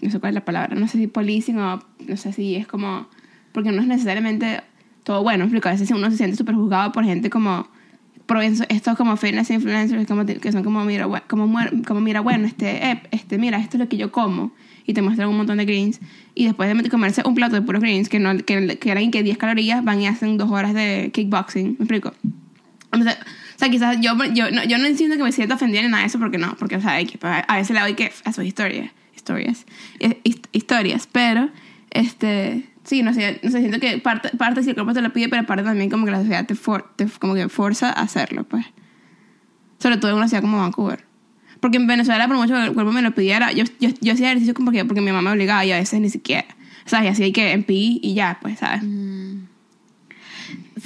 No 0.00 0.10
sé 0.10 0.20
cuál 0.20 0.30
es 0.30 0.34
la 0.34 0.44
palabra. 0.44 0.76
No 0.76 0.86
sé 0.86 0.98
si 0.98 1.08
policing 1.08 1.58
o... 1.58 1.82
No 2.06 2.16
sé 2.16 2.32
si 2.32 2.54
es 2.54 2.68
como... 2.68 3.08
Porque 3.50 3.72
no 3.72 3.82
es 3.82 3.88
necesariamente 3.88 4.60
todo 5.02 5.24
bueno. 5.24 5.42
explico. 5.42 5.68
A 5.68 5.72
veces 5.72 5.90
uno 5.90 6.08
se 6.08 6.18
siente 6.18 6.36
súper 6.36 6.54
juzgado 6.54 6.92
por 6.92 7.04
gente 7.04 7.30
como... 7.30 7.66
Por 8.26 8.40
estos 8.42 8.96
como 8.96 9.16
fitness 9.16 9.50
influencers 9.50 10.06
como 10.06 10.24
que 10.24 10.52
son 10.52 10.62
como 10.62 10.84
mira, 10.84 11.08
como, 11.28 11.52
como 11.84 12.00
mira, 12.00 12.20
bueno, 12.20 12.46
este, 12.46 12.90
eh, 12.90 13.02
este, 13.12 13.38
mira, 13.38 13.58
esto 13.58 13.76
es 13.76 13.80
lo 13.80 13.88
que 13.88 13.96
yo 13.96 14.12
como. 14.12 14.52
Y 14.84 14.94
te 14.94 15.02
muestran 15.02 15.28
un 15.28 15.36
montón 15.36 15.58
de 15.58 15.64
greens. 15.64 16.00
Y 16.36 16.44
después 16.44 16.72
de 16.76 16.90
comerse 16.90 17.22
un 17.24 17.34
plato 17.34 17.56
de 17.56 17.62
puros 17.62 17.82
greens, 17.82 18.08
que, 18.08 18.20
no, 18.20 18.36
que, 18.38 18.78
que 18.78 18.90
eran 18.92 19.10
que 19.10 19.24
10 19.24 19.36
calorías, 19.36 19.82
van 19.82 20.00
y 20.00 20.06
hacen 20.06 20.38
dos 20.38 20.50
horas 20.52 20.74
de 20.74 21.10
kickboxing. 21.12 21.76
¿Me 21.78 21.84
explico? 21.84 22.12
Sea, 23.02 23.18
o 23.56 23.58
sea, 23.58 23.70
quizás 23.70 23.96
yo, 24.00 24.14
yo, 24.34 24.50
no, 24.50 24.64
yo 24.64 24.76
no 24.78 24.84
entiendo 24.86 25.16
que 25.16 25.22
me 25.22 25.32
sienta 25.32 25.54
ofendida 25.54 25.80
ni 25.82 25.88
nada 25.88 26.02
de 26.02 26.08
eso, 26.08 26.18
porque 26.18 26.36
no, 26.38 26.54
porque, 26.58 26.76
o 26.76 26.80
sea, 26.80 26.98
a 27.48 27.56
veces 27.56 27.74
le 27.74 27.80
doy 27.80 27.94
que 27.94 28.12
a 28.24 28.32
sus 28.32 28.44
historias, 28.44 28.90
historias, 29.14 29.64
eh, 29.98 30.20
hist- 30.24 30.46
historias, 30.52 31.08
pero, 31.10 31.48
este, 31.90 32.68
sí, 32.84 33.02
no 33.02 33.14
sé, 33.14 33.40
no 33.42 33.50
sé, 33.50 33.60
siento 33.60 33.80
que 33.80 33.96
parte, 33.98 34.28
parte 34.36 34.62
si 34.62 34.68
el 34.70 34.74
cuerpo 34.74 34.92
te 34.92 35.00
lo 35.00 35.10
pide, 35.12 35.28
pero 35.30 35.44
parte 35.46 35.64
también 35.64 35.88
como 35.88 36.04
que 36.04 36.10
la 36.12 36.18
sociedad 36.18 36.46
te, 36.46 36.54
como 37.18 37.34
que 37.34 37.48
forza 37.48 37.88
a 37.88 38.02
hacerlo, 38.02 38.44
pues. 38.44 38.66
Sobre 39.78 39.96
todo 39.96 40.10
en 40.10 40.18
una 40.18 40.28
ciudad 40.28 40.42
como 40.42 40.58
Vancouver. 40.58 41.04
Porque 41.60 41.78
en 41.78 41.86
Venezuela, 41.86 42.28
por 42.28 42.36
mucho 42.36 42.54
que 42.54 42.62
el 42.64 42.74
cuerpo 42.74 42.92
me 42.92 43.00
lo 43.02 43.14
pidiera, 43.14 43.52
yo, 43.52 43.64
yo, 43.80 43.88
yo 44.00 44.12
hacía 44.12 44.26
ejercicio 44.28 44.52
como 44.54 44.70
que 44.70 44.84
porque 44.84 45.00
mi 45.00 45.10
mamá 45.12 45.30
me 45.30 45.36
obligaba 45.36 45.64
y 45.64 45.72
a 45.72 45.76
veces 45.78 46.00
ni 46.00 46.10
siquiera. 46.10 46.46
Sea, 46.84 47.02
y 47.04 47.08
así 47.08 47.22
hay 47.24 47.32
que 47.32 47.52
en 47.52 47.64
pi 47.64 47.98
y 48.02 48.14
ya, 48.14 48.38
pues, 48.42 48.58
¿sabes? 48.58 48.82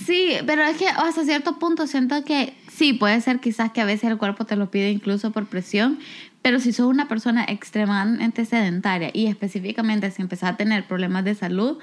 Sí, 0.07 0.33
pero 0.47 0.63
es 0.63 0.77
que 0.77 0.87
hasta 0.89 1.25
cierto 1.25 1.59
punto 1.59 1.87
siento 1.87 2.25
que 2.25 2.55
sí, 2.81 2.95
puede 2.95 3.21
ser 3.21 3.41
quizás 3.41 3.71
que 3.73 3.83
a 3.83 3.85
veces 3.85 4.11
el 4.11 4.17
cuerpo 4.17 4.47
te 4.47 4.57
lo 4.57 4.71
pide 4.71 4.91
incluso 4.91 5.33
por 5.33 5.45
presión, 5.45 5.99
pero 6.41 6.61
si 6.61 6.73
sos 6.73 6.87
una 6.87 7.09
persona 7.09 7.45
extremadamente 7.45 8.47
sedentaria 8.47 9.11
y 9.13 9.27
específicamente 9.27 10.11
si 10.11 10.23
empezás 10.23 10.55
a 10.55 10.57
tener 10.57 10.87
problemas 10.87 11.23
de 11.27 11.35
salud, 11.35 11.77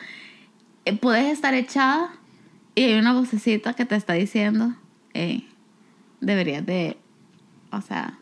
eh, 0.85 0.97
puedes 0.97 1.31
estar 1.31 1.53
echada 1.53 2.09
y 2.73 2.85
hay 2.85 2.95
una 2.97 3.13
vocecita 3.13 3.75
que 3.75 3.85
te 3.85 3.95
está 3.95 4.13
diciendo, 4.13 4.73
deberías 6.19 6.65
de, 6.65 6.97
o 7.71 7.81
sea, 7.81 8.17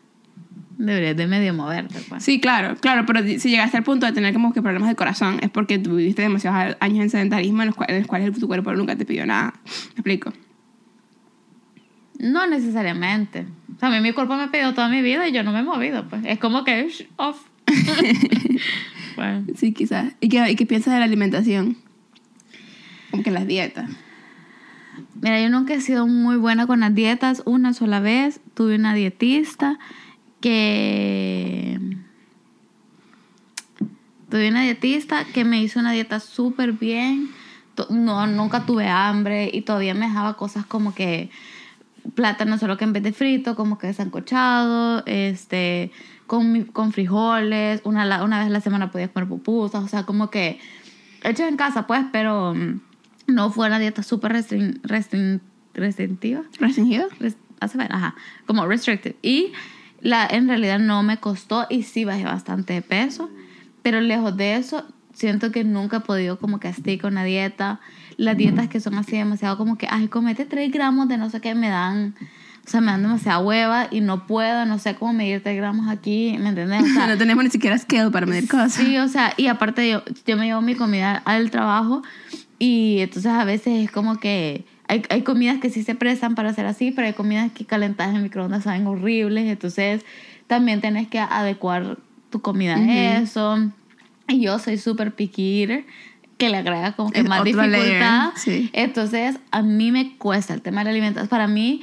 deberías 0.77 1.15
de 1.15 1.27
medio 1.27 1.53
moverte. 1.53 2.01
Pues. 2.09 2.25
Sí, 2.25 2.41
claro, 2.41 2.75
claro, 2.75 3.05
pero 3.05 3.23
si 3.23 3.49
llegaste 3.49 3.77
al 3.77 3.83
punto 3.83 4.05
de 4.05 4.11
tener 4.11 4.33
como 4.33 4.51
que 4.51 4.61
problemas 4.61 4.89
de 4.89 4.95
corazón 4.95 5.39
es 5.41 5.49
porque 5.49 5.79
tú 5.79 5.95
viviste 5.95 6.23
demasiados 6.23 6.75
años 6.81 7.05
en 7.05 7.09
sedentarismo 7.09 7.61
en 7.61 7.67
los 7.67 7.75
cuales, 7.75 7.95
en 7.95 8.01
los 8.01 8.07
cuales 8.09 8.37
tu 8.37 8.47
cuerpo 8.47 8.73
nunca 8.73 8.97
te 8.97 9.05
pidió 9.05 9.25
nada. 9.25 9.53
¿Me 9.63 10.01
explico? 10.01 10.33
No 12.19 12.47
necesariamente. 12.47 13.45
O 13.75 13.79
sea, 13.79 13.89
a 13.89 13.91
mí 13.91 13.99
mi 13.99 14.13
cuerpo 14.13 14.35
me 14.35 14.43
ha 14.43 14.51
pedido 14.51 14.73
toda 14.73 14.89
mi 14.89 15.01
vida 15.01 15.27
y 15.27 15.31
yo 15.31 15.43
no 15.43 15.51
me 15.51 15.59
he 15.59 15.63
movido. 15.63 16.07
Pues 16.07 16.23
es 16.25 16.39
como 16.39 16.63
que 16.63 16.87
shh, 16.89 17.07
off. 17.17 17.41
Bueno. 19.15 19.45
Sí, 19.55 19.71
quizás. 19.73 20.13
¿Y 20.19 20.29
qué, 20.29 20.51
¿Y 20.51 20.55
qué 20.55 20.65
piensas 20.65 20.93
de 20.93 20.99
la 20.99 21.05
alimentación? 21.05 21.77
Como 23.11 23.23
que 23.23 23.31
las 23.31 23.47
dietas. 23.47 23.89
Mira, 25.21 25.41
yo 25.41 25.49
nunca 25.49 25.73
he 25.73 25.81
sido 25.81 26.07
muy 26.07 26.37
buena 26.37 26.67
con 26.67 26.81
las 26.81 26.93
dietas. 26.93 27.41
Una 27.45 27.73
sola 27.73 27.99
vez 27.99 28.41
tuve 28.53 28.75
una 28.75 28.93
dietista 28.93 29.79
que... 30.41 31.79
Tuve 34.29 34.49
una 34.49 34.63
dietista 34.63 35.23
que 35.33 35.45
me 35.45 35.61
hizo 35.61 35.79
una 35.79 35.93
dieta 35.93 36.19
súper 36.19 36.73
bien. 36.73 37.29
No, 37.89 38.27
nunca 38.27 38.65
tuve 38.65 38.87
hambre 38.87 39.49
y 39.51 39.61
todavía 39.61 39.93
me 39.93 40.07
dejaba 40.07 40.35
cosas 40.35 40.65
como 40.65 40.93
que 40.93 41.29
plátano 42.13 42.57
solo 42.57 42.77
que 42.77 42.83
en 42.83 42.93
vez 42.93 43.03
de 43.03 43.13
frito, 43.13 43.55
como 43.55 43.77
que 43.77 43.91
sancochado, 43.93 45.03
este, 45.05 45.91
con, 46.27 46.65
con 46.65 46.91
frijoles, 46.91 47.81
una, 47.83 48.23
una 48.23 48.39
vez 48.39 48.47
a 48.47 48.51
la 48.51 48.61
semana 48.61 48.91
podía 48.91 49.07
comer 49.07 49.27
pupusas, 49.27 49.83
o 49.83 49.87
sea, 49.87 50.03
como 50.03 50.29
que 50.29 50.59
hecho 51.23 51.47
en 51.47 51.57
casa, 51.57 51.87
pues, 51.87 52.03
pero 52.11 52.53
mm, 52.53 52.81
no 53.27 53.49
fue 53.51 53.67
una 53.67 53.79
dieta 53.79 54.03
súper 54.03 54.33
restrin- 54.33 54.81
restrin- 54.81 55.41
restrictiva. 55.73 56.43
¿Restringido? 56.59 57.07
Res- 57.19 57.37
hace 57.59 57.77
ver, 57.77 57.91
ajá, 57.91 58.15
como 58.45 58.65
restricted. 58.67 59.15
Y 59.21 59.51
la, 60.01 60.27
en 60.27 60.47
realidad 60.47 60.79
no 60.79 61.01
me 61.03 61.17
costó 61.17 61.65
y 61.69 61.83
sí 61.83 62.05
bajé 62.05 62.25
bastante 62.25 62.73
de 62.73 62.81
peso, 62.81 63.29
pero 63.81 64.01
lejos 64.01 64.37
de 64.37 64.55
eso, 64.55 64.85
siento 65.13 65.51
que 65.51 65.63
nunca 65.63 65.97
he 65.97 66.01
podido 66.01 66.37
como 66.37 66.59
que 66.59 66.71
con 66.99 67.13
una 67.13 67.23
dieta. 67.23 67.79
Las 68.17 68.37
dietas 68.37 68.67
que 68.67 68.79
son 68.79 68.95
así 68.95 69.17
demasiado 69.17 69.57
como 69.57 69.77
que, 69.77 69.87
ay, 69.89 70.07
comete 70.07 70.45
3 70.45 70.71
gramos 70.71 71.07
de 71.07 71.17
no 71.17 71.29
sé 71.29 71.41
qué, 71.41 71.55
me 71.55 71.69
dan, 71.69 72.15
o 72.65 72.69
sea, 72.69 72.81
me 72.81 72.91
dan 72.91 73.01
demasiada 73.01 73.39
hueva 73.39 73.87
y 73.91 74.01
no 74.01 74.25
puedo, 74.27 74.65
no 74.65 74.79
sé 74.79 74.95
cómo 74.95 75.13
medir 75.13 75.41
gramos 75.43 75.89
aquí, 75.89 76.35
¿me 76.39 76.49
entiendes? 76.49 76.83
O 76.83 76.85
sea, 76.93 77.07
no 77.07 77.17
tenemos 77.17 77.43
ni 77.43 77.49
siquiera 77.49 77.77
scale 77.77 78.11
para 78.11 78.25
medir 78.25 78.47
cosas. 78.47 78.73
Sí, 78.73 78.97
o 78.97 79.07
sea, 79.07 79.33
y 79.37 79.47
aparte 79.47 79.89
yo, 79.89 80.03
yo 80.25 80.37
me 80.37 80.45
llevo 80.45 80.61
mi 80.61 80.75
comida 80.75 81.21
al 81.25 81.51
trabajo 81.51 82.03
y 82.57 82.99
entonces 82.99 83.31
a 83.31 83.43
veces 83.43 83.83
es 83.83 83.91
como 83.91 84.19
que 84.19 84.65
hay, 84.87 85.03
hay 85.09 85.23
comidas 85.23 85.59
que 85.59 85.69
sí 85.69 85.83
se 85.83 85.95
prestan 85.95 86.35
para 86.35 86.49
hacer 86.49 86.65
así, 86.65 86.91
pero 86.91 87.07
hay 87.07 87.13
comidas 87.13 87.51
que 87.51 87.65
calentadas 87.65 88.15
en 88.15 88.23
microondas 88.23 88.63
saben 88.63 88.87
horribles, 88.87 89.45
entonces 89.45 90.05
también 90.47 90.81
tenés 90.81 91.07
que 91.07 91.19
adecuar 91.19 91.97
tu 92.29 92.41
comida 92.41 92.75
a 92.75 93.19
eso. 93.19 93.71
Y 94.27 94.41
yo 94.41 94.57
soy 94.59 94.77
súper 94.77 95.13
picky 95.13 95.61
eater, 95.61 95.85
que 96.37 96.49
le 96.49 96.57
agrega 96.57 96.93
como 96.93 97.11
que 97.11 97.23
más 97.23 97.43
layer, 97.43 97.55
dificultad. 97.55 98.31
sí. 98.35 98.69
Entonces, 98.73 99.37
a 99.51 99.61
mí 99.61 99.91
me 99.91 100.17
cuesta 100.17 100.53
el 100.53 100.61
tema 100.61 100.81
de 100.81 100.85
la 100.85 100.89
alimentación. 100.91 101.29
Para 101.29 101.47
mí, 101.47 101.81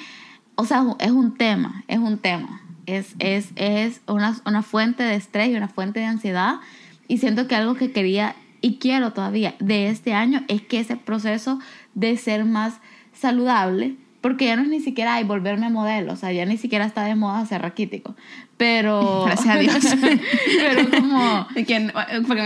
o 0.55 0.65
sea, 0.65 0.85
es 0.99 1.11
un 1.11 1.35
tema, 1.37 1.85
es 1.89 1.99
un 1.99 2.19
tema. 2.19 2.61
Es, 2.87 3.15
es, 3.19 3.51
es 3.57 4.01
una, 4.07 4.37
una 4.45 4.63
fuente 4.63 5.03
de 5.03 5.15
estrés 5.15 5.51
y 5.51 5.57
una 5.57 5.69
fuente 5.69 6.01
de 6.01 6.07
ansiedad. 6.07 6.57
Y 7.09 7.19
siento 7.19 7.47
que 7.49 7.55
algo 7.55 7.75
que 7.75 7.93
quería 7.93 8.35
y 8.61 8.77
quiero 8.77 9.13
todavía 9.13 9.55
de 9.59 9.89
este 9.89 10.15
año 10.15 10.45
es 10.49 10.63
que 10.63 10.81
ese 10.81 10.97
proceso 10.97 11.59
de 11.95 12.17
ser 12.17 12.45
más 12.45 12.75
saludable, 13.13 13.97
porque 14.23 14.47
ya 14.47 14.57
no 14.57 14.63
es 14.63 14.69
ni 14.69 14.81
siquiera 14.81 15.17
ay, 15.17 15.25
volverme 15.25 15.69
modelo, 15.69 16.15
o 16.15 16.17
sea, 16.17 16.33
ya 16.33 16.47
ni 16.47 16.57
siquiera 16.57 16.87
está 16.87 17.05
de 17.05 17.15
moda 17.15 17.45
ser 17.45 17.61
raquítico. 17.61 18.17
Pero. 18.57 19.25
Gracias 19.27 19.55
a 19.55 19.59
Dios. 19.59 19.77
pero 20.59 20.91
como. 20.91 21.47
Porque 21.55 21.75
en 21.77 21.91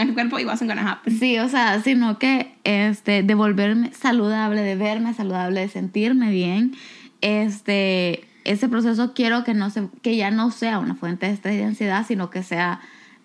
este 0.01 0.15
cuerpo 0.15 0.37
wasn't 0.45 0.71
gonna 0.71 0.91
happen. 0.91 1.17
Sí, 1.19 1.39
o 1.39 1.49
sea, 1.49 1.81
sino 1.83 2.19
que 2.19 2.55
este, 2.65 3.23
de 3.23 3.35
volverme 3.35 3.93
saludable, 3.93 4.63
de 4.63 4.75
verme 4.75 5.15
saludable, 5.15 5.61
de 5.61 5.69
sentirme 5.69 6.31
bien, 6.31 6.75
este, 7.21 8.25
ese 8.45 8.69
proceso 8.69 9.13
quiero 9.15 9.45
que, 9.45 9.55
no 9.55 9.71
se, 9.71 9.89
que 10.03 10.17
ya 10.17 10.31
no 10.31 10.51
sea 10.51 10.79
una 10.79 10.95
fuente 10.95 11.27
de 11.27 11.33
estrés 11.33 11.61
y 11.61 11.63
ansiedad, 11.63 12.05
sino 12.07 12.31
que 12.31 12.43
sea 12.43 12.81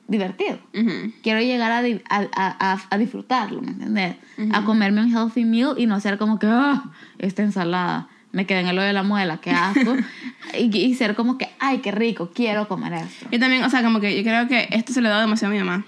divertido. 0.07 0.59
Ujú. 0.73 1.13
Quiero 1.23 1.39
llegar 1.39 1.71
a, 1.71 1.77
a, 2.09 2.27
a- 2.35 2.79
a- 2.89 2.97
disfrutarlo, 2.97 3.61
¿me 3.61 3.69
entiendes? 3.71 4.15
A 4.51 4.65
comerme 4.65 5.01
un 5.01 5.15
healthy 5.15 5.45
meal 5.45 5.75
y 5.77 5.85
no 5.85 5.99
ser 6.01 6.17
como 6.17 6.37
que, 6.39 6.47
ah, 6.49 6.83
esta 7.19 7.43
ensalada, 7.43 8.07
me 8.31 8.45
quedé 8.45 8.61
en 8.61 8.67
el 8.67 8.77
hoyo 8.77 8.87
de 8.87 8.93
la 8.93 9.03
muela, 9.03 9.37
qué 9.37 9.51
asco. 9.51 9.95
y, 10.57 10.75
y 10.77 10.95
ser 10.95 11.15
como 11.15 11.37
que, 11.37 11.49
ay, 11.59 11.79
qué 11.79 11.91
rico, 11.91 12.31
quiero 12.33 12.67
comer 12.67 12.93
esto. 12.93 13.27
Yo 13.31 13.39
también, 13.39 13.63
o 13.63 13.69
sea, 13.69 13.83
como 13.83 13.99
que 13.99 14.15
yo 14.15 14.23
creo 14.23 14.47
que 14.47 14.67
esto 14.71 14.93
se 14.93 15.01
lo 15.01 15.07
he 15.07 15.09
dado 15.09 15.21
demasiado 15.21 15.53
a 15.53 15.57
mi 15.57 15.63
mamá. 15.63 15.85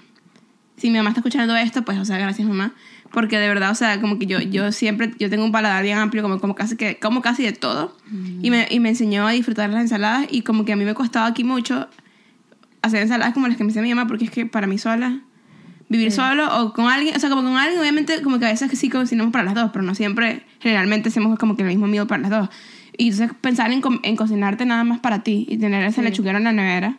Si 0.76 0.90
mi 0.90 0.96
mamá 0.96 1.10
está 1.10 1.20
escuchando 1.20 1.56
esto, 1.56 1.82
pues, 1.84 1.98
o 1.98 2.04
sea, 2.04 2.18
gracias 2.18 2.46
mamá. 2.46 2.74
Porque 3.12 3.38
de 3.38 3.46
verdad, 3.46 3.70
o 3.70 3.74
sea, 3.76 4.00
como 4.00 4.18
que 4.18 4.26
yo, 4.26 4.40
yo 4.40 4.72
siempre, 4.72 5.14
yo 5.20 5.30
tengo 5.30 5.44
un 5.44 5.52
paladar 5.52 5.84
bien 5.84 5.98
amplio, 5.98 6.22
como, 6.22 6.40
como 6.40 6.56
casi 6.56 6.76
que, 6.76 6.98
como 6.98 7.22
casi 7.22 7.44
de 7.44 7.52
todo. 7.52 7.96
Y, 8.42 8.50
me, 8.50 8.66
y 8.68 8.80
me 8.80 8.88
enseñó 8.88 9.26
a 9.28 9.30
disfrutar 9.30 9.70
las 9.70 9.82
ensaladas 9.82 10.26
y 10.30 10.42
como 10.42 10.64
que 10.64 10.72
a 10.72 10.76
mí 10.76 10.84
me 10.84 10.94
costaba 10.94 11.26
aquí 11.26 11.44
mucho 11.44 11.88
hacer 12.82 13.02
ensaladas 13.02 13.32
como 13.32 13.46
las 13.46 13.56
que 13.56 13.64
me 13.64 13.70
hacía 13.70 13.82
mi 13.82 13.94
mamá, 13.94 14.08
porque 14.08 14.24
es 14.24 14.30
que 14.32 14.46
para 14.46 14.66
mí 14.66 14.78
sola, 14.78 15.20
vivir 15.96 16.12
solo 16.12 16.46
o 16.60 16.72
con 16.72 16.86
alguien, 16.90 17.16
o 17.16 17.18
sea, 17.18 17.28
como 17.30 17.42
con 17.42 17.56
alguien, 17.56 17.80
obviamente, 17.80 18.20
como 18.22 18.38
que 18.38 18.46
a 18.46 18.48
veces 18.50 18.70
sí 18.78 18.88
cocinamos 18.88 19.32
para 19.32 19.44
las 19.44 19.54
dos, 19.54 19.70
pero 19.72 19.82
no 19.84 19.94
siempre, 19.94 20.42
generalmente 20.60 21.08
hacemos 21.08 21.38
como 21.38 21.56
que 21.56 21.62
el 21.62 21.68
mismo 21.68 21.86
meal 21.86 22.06
para 22.06 22.22
las 22.22 22.30
dos. 22.30 22.48
Y 22.96 23.10
entonces 23.10 23.36
pensar 23.40 23.72
en, 23.72 23.80
co- 23.80 23.98
en 24.02 24.16
cocinarte 24.16 24.64
nada 24.66 24.84
más 24.84 25.00
para 25.00 25.22
ti 25.22 25.46
y 25.48 25.56
tener 25.56 25.84
ese 25.84 26.02
lechuguero 26.02 26.38
en 26.38 26.44
la 26.44 26.52
nevera, 26.52 26.98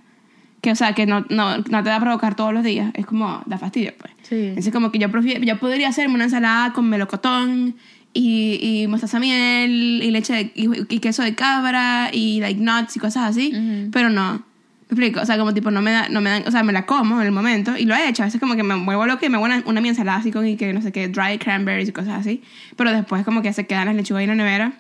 que, 0.62 0.72
o 0.72 0.76
sea, 0.76 0.94
que 0.94 1.06
no, 1.06 1.26
no, 1.30 1.58
no 1.58 1.84
te 1.84 1.90
va 1.90 1.96
a 1.98 2.00
provocar 2.02 2.36
todos 2.36 2.54
los 2.54 2.64
días, 2.64 2.92
es 2.96 3.06
como, 3.06 3.42
da 3.46 3.58
fastidio, 3.58 3.94
pues. 4.00 4.12
Sí. 4.24 4.36
Entonces, 4.48 4.74
como 4.74 4.92
que 4.92 5.00
yo, 5.00 5.10
prefiero, 5.12 5.44
yo 5.46 5.60
podría 5.60 5.88
hacerme 5.90 6.16
una 6.16 6.24
ensalada 6.26 6.74
con 6.74 6.90
melocotón 6.90 7.76
y, 8.14 8.60
y 8.62 8.88
mostaza 8.88 9.20
miel 9.20 10.02
y 10.04 10.10
leche 10.12 10.34
de- 10.34 10.52
y, 10.56 10.96
y 10.96 11.00
queso 11.00 11.22
de 11.22 11.36
cabra 11.36 12.10
y 12.12 12.40
like 12.40 12.60
nuts 12.60 12.96
y 12.96 13.00
cosas 13.00 13.30
así, 13.30 13.52
Ujú. 13.54 13.92
pero 13.92 14.10
no. 14.10 14.44
¿Me 14.88 14.94
explico? 14.94 15.22
O 15.22 15.26
sea, 15.26 15.38
como 15.38 15.54
tipo, 15.54 15.72
no 15.72 15.82
me, 15.82 15.92
da, 15.92 16.10
no 16.10 16.22
me 16.22 16.30
dan, 16.30 16.44
o 16.48 16.52
sea, 16.52 16.62
me 16.64 16.72
la 16.72 16.86
como 16.86 17.20
en 17.20 17.26
el 17.26 17.32
momento 17.32 17.76
y 17.76 17.86
lo 17.86 17.96
he 17.96 18.08
hecho. 18.08 18.22
A 18.22 18.26
veces 18.26 18.40
como 18.40 18.56
que 18.56 18.64
me 18.64 18.76
vuelvo 18.76 19.06
loca 19.08 19.26
y 19.26 19.30
me 19.30 19.38
hago 19.38 19.46
una, 19.46 19.64
una 19.66 19.82
mi 19.82 19.90
ensalada 19.90 20.20
así 20.20 20.32
con 20.32 20.48
y 20.48 20.58
que 20.58 20.74
no 20.74 20.82
sé 20.82 20.92
qué, 20.92 21.08
dry 21.08 21.40
cranberries 21.40 21.90
y 21.90 21.92
cosas 21.92 22.20
así. 22.20 22.44
Pero 22.76 22.92
después 22.92 23.26
como 23.26 23.42
que 23.42 23.52
se 23.52 23.66
quedan 23.66 23.88
las 23.88 23.96
lechugas 23.96 24.20
ahí 24.20 24.26
en 24.26 24.38
la 24.38 24.44
nevera 24.44 24.74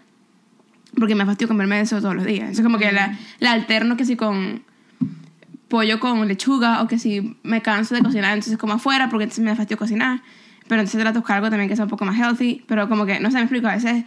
porque 0.98 1.16
me 1.16 1.26
fastidio 1.26 1.48
comerme 1.48 1.82
eso 1.82 2.00
todos 2.02 2.16
los 2.16 2.26
días. 2.26 2.42
Entonces 2.42 2.64
como 2.64 2.78
que 2.78 2.92
la, 2.92 3.18
la 3.40 3.52
alterno 3.52 3.98
que 3.98 4.06
si 4.06 4.16
con 4.16 4.64
pollo 5.68 6.00
con 6.00 6.28
lechuga 6.28 6.82
o 6.84 6.88
que 6.88 7.00
si 7.00 7.38
me 7.44 7.62
canso 7.62 7.96
de 7.96 8.02
cocinar 8.02 8.34
entonces 8.34 8.58
como 8.58 8.74
afuera 8.74 9.10
porque 9.10 9.24
entonces 9.24 9.44
me 9.44 9.56
fastidio 9.56 9.78
cocinar. 9.78 10.22
Pero 10.68 10.82
entonces 10.82 11.00
trato 11.00 11.16
de 11.16 11.20
buscar 11.20 11.38
algo 11.38 11.50
también 11.50 11.70
que 11.70 11.76
sea 11.76 11.86
un 11.86 11.90
poco 11.90 12.06
más 12.06 12.18
healthy. 12.18 12.64
Pero 12.68 12.90
como 12.90 13.06
que, 13.06 13.20
no 13.20 13.30
sé, 13.30 13.38
me 13.38 13.44
explico, 13.44 13.68
a 13.68 13.76
veces 13.76 14.04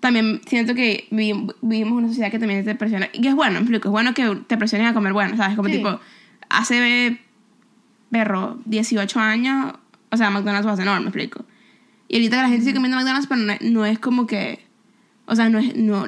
también 0.00 0.40
siento 0.46 0.74
que 0.74 1.06
vivi- 1.10 1.54
vivimos 1.62 1.98
una 1.98 2.08
sociedad 2.08 2.30
que 2.30 2.38
también 2.38 2.64
te 2.64 2.74
presiona. 2.74 3.08
Y 3.12 3.20
que 3.22 3.28
es 3.28 3.34
bueno, 3.34 3.58
explico, 3.58 3.88
es 3.88 3.92
bueno 3.92 4.14
que 4.14 4.36
te 4.46 4.56
presionen 4.56 4.86
a 4.88 4.94
comer 4.94 5.12
bueno, 5.12 5.36
¿sabes? 5.36 5.56
Como 5.56 5.68
Sí. 5.68 5.76
tipo, 5.76 5.98
hace, 6.48 7.20
perro, 8.10 8.58
18 8.64 9.18
años, 9.20 9.72
o 10.10 10.16
sea, 10.16 10.30
McDonald's 10.30 10.66
was 10.66 10.78
enorme, 10.78 11.00
me 11.00 11.06
explico. 11.08 11.44
Y 12.08 12.16
ahorita 12.16 12.40
la 12.42 12.48
gente 12.48 12.62
sigue 12.64 12.74
comiendo 12.74 12.96
McDonald's, 12.96 13.26
pero 13.26 13.40
no, 13.40 13.52
es- 13.52 13.62
no 13.62 13.84
es 13.84 13.98
como 13.98 14.26
que, 14.26 14.64
o 15.26 15.34
sea, 15.34 15.48
no 15.48 15.58
es, 15.58 15.74
no, 15.76 16.06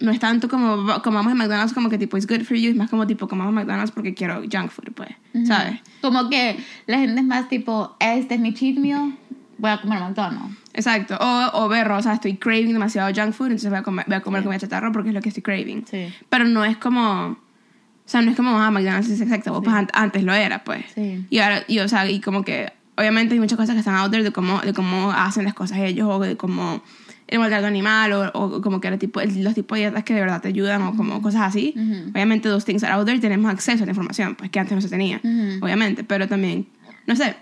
no 0.00 0.10
es 0.10 0.18
tanto 0.18 0.48
como 0.48 0.86
comamos 1.02 1.30
en 1.30 1.38
McDonald's 1.38 1.72
como 1.72 1.88
que 1.88 1.98
tipo, 1.98 2.16
it's 2.16 2.26
good 2.26 2.42
for 2.42 2.56
you, 2.56 2.70
es 2.70 2.76
más 2.76 2.90
como 2.90 3.06
tipo, 3.06 3.28
comamos 3.28 3.52
McDonald's 3.54 3.92
porque 3.92 4.14
quiero 4.14 4.40
junk 4.50 4.70
food, 4.70 4.92
pues, 4.94 5.10
¿sabes? 5.46 5.78
Como 6.00 6.28
que 6.28 6.58
la 6.86 6.98
gente 6.98 7.20
es 7.20 7.26
más 7.26 7.48
tipo, 7.48 7.96
este 8.00 8.34
es 8.34 8.40
mi 8.40 8.52
cheat 8.54 8.76
meal, 8.78 9.14
voy 9.58 9.70
a 9.70 9.80
comer 9.80 10.00
McDonald's. 10.00 10.56
Exacto. 10.74 11.16
O, 11.20 11.64
o 11.64 11.68
berro, 11.68 11.96
o 11.96 12.02
sea, 12.02 12.14
estoy 12.14 12.36
craving 12.36 12.72
demasiado 12.72 13.12
junk 13.14 13.32
food, 13.34 13.46
entonces 13.48 13.70
voy 13.70 13.78
a 13.78 13.82
comer, 13.82 14.04
voy 14.06 14.16
a 14.16 14.20
comer 14.20 14.42
comida 14.42 14.58
chatarra 14.58 14.92
porque 14.92 15.08
es 15.10 15.14
lo 15.14 15.20
que 15.20 15.28
estoy 15.30 15.42
craving. 15.42 15.84
Sí. 15.90 16.12
Pero 16.28 16.44
no 16.44 16.64
es 16.64 16.76
como. 16.76 17.26
O 17.30 18.12
sea, 18.12 18.22
no 18.22 18.30
es 18.32 18.36
como, 18.36 18.58
ah, 18.58 18.70
McDonald's 18.70 19.08
es 19.10 19.20
exacto. 19.20 19.60
Pues 19.62 19.74
an- 19.76 19.88
antes 19.92 20.22
lo 20.24 20.32
era, 20.34 20.64
pues. 20.64 20.84
Sí. 20.94 21.24
Y 21.30 21.38
ahora, 21.38 21.62
y, 21.68 21.78
o 21.80 21.88
sea, 21.88 22.08
y 22.10 22.20
como 22.20 22.44
que. 22.44 22.72
Obviamente 22.96 23.32
hay 23.32 23.40
muchas 23.40 23.56
cosas 23.56 23.74
que 23.74 23.78
están 23.78 23.94
out 23.94 24.10
there 24.10 24.22
de 24.22 24.30
cómo, 24.30 24.60
de 24.60 24.74
cómo 24.74 25.10
hacen 25.10 25.44
las 25.44 25.54
cosas 25.54 25.78
ellos, 25.78 26.06
o 26.10 26.18
de 26.20 26.36
cómo 26.36 26.82
el 27.28 27.38
maltrato 27.38 27.66
animal, 27.66 28.12
o, 28.12 28.30
o 28.34 28.60
como 28.60 28.80
que 28.80 28.88
el 28.88 28.98
tipo, 28.98 29.20
el- 29.20 29.42
los 29.42 29.54
tipos 29.54 29.76
de 29.78 29.84
dietas 29.84 30.04
que 30.04 30.12
de 30.12 30.20
verdad 30.20 30.42
te 30.42 30.48
ayudan, 30.48 30.82
o 30.82 30.94
como 30.96 31.22
cosas 31.22 31.42
así. 31.42 31.72
Ujú. 31.76 32.10
Obviamente, 32.10 32.48
those 32.50 32.66
things 32.66 32.82
are 32.84 32.92
out 32.92 33.06
there 33.06 33.16
y 33.16 33.20
tenemos 33.20 33.50
acceso 33.50 33.84
a 33.84 33.86
la 33.86 33.92
información, 33.92 34.34
pues 34.34 34.50
que 34.50 34.58
antes 34.60 34.74
no 34.74 34.82
se 34.82 34.88
tenía. 34.90 35.18
Ujú. 35.24 35.64
Obviamente, 35.64 36.04
pero 36.04 36.28
también, 36.28 36.66
no 37.06 37.16
sé, 37.16 37.36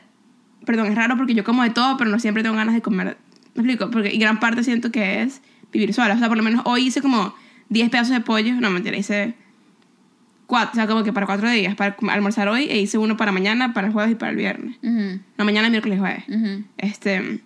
perdón, 0.69 0.89
es 0.89 0.95
raro 0.97 1.17
porque 1.17 1.33
yo 1.33 1.45
como 1.45 1.63
de 1.63 1.71
todo, 1.71 1.97
pero 1.97 2.11
no 2.11 2.19
siempre 2.19 2.43
tengo 2.43 2.55
ganas 2.55 2.75
de 2.75 2.83
comer. 2.83 3.17
¿Me 3.55 3.63
explico? 3.63 3.91
Porque 3.91 4.13
y 4.13 4.19
gran 4.19 4.39
parte 4.39 4.63
siento 4.63 4.93
que 4.93 5.23
es 5.23 5.41
vivir 5.73 5.95
sola. 5.95 6.13
O 6.13 6.19
sea, 6.19 6.29
por 6.29 6.37
lo 6.37 6.43
menos 6.43 6.61
hoy 6.67 6.89
hice 6.89 7.01
como 7.01 7.35
10 7.71 7.89
pedazos 7.89 8.13
de 8.13 8.21
pollo. 8.21 8.53
No, 8.61 8.69
mentira, 8.69 8.95
hice 8.95 9.35
4. 10.47 10.73
O 10.73 10.75
sea, 10.75 10.87
como 10.87 11.05
que 11.05 11.13
para 11.15 11.25
4 11.25 11.49
días. 11.49 11.75
Para 11.75 11.97
almorzar 12.11 12.49
hoy 12.49 12.65
e 12.65 12.79
hice 12.79 12.99
uno 12.99 13.17
para 13.17 13.33
mañana, 13.33 13.73
para 13.73 13.87
el 13.87 13.95
jueves 13.95 14.13
y 14.13 14.15
para 14.17 14.31
el 14.31 14.37
viernes. 14.37 14.77
No, 14.83 15.47
mañana, 15.47 15.71
miércoles 15.71 15.97
y 15.97 16.01
jueves. 16.01 16.25
Este. 16.77 17.41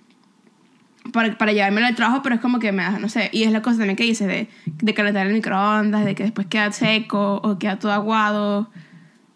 Para, 1.13 1.39
para 1.39 1.53
llevármelo 1.53 1.87
al 1.87 1.95
trabajo, 1.95 2.23
pero 2.23 2.35
es 2.35 2.41
como 2.41 2.59
que 2.59 2.73
me 2.73 2.83
da, 2.83 2.99
no 2.99 3.09
sé. 3.09 3.31
Y 3.33 3.45
es 3.45 3.53
la 3.53 3.63
cosa 3.63 3.79
también 3.79 3.97
que 3.97 4.05
hice 4.05 4.27
de, 4.27 4.49
de 4.67 4.95
calentar 4.95 5.29
el 5.29 5.33
microondas, 5.33 6.05
de 6.05 6.17
que 6.17 6.25
después 6.25 6.49
queda 6.49 6.73
seco 6.73 7.37
o 7.37 7.57
queda 7.61 7.79
todo 7.79 7.93
aguado. 7.93 8.69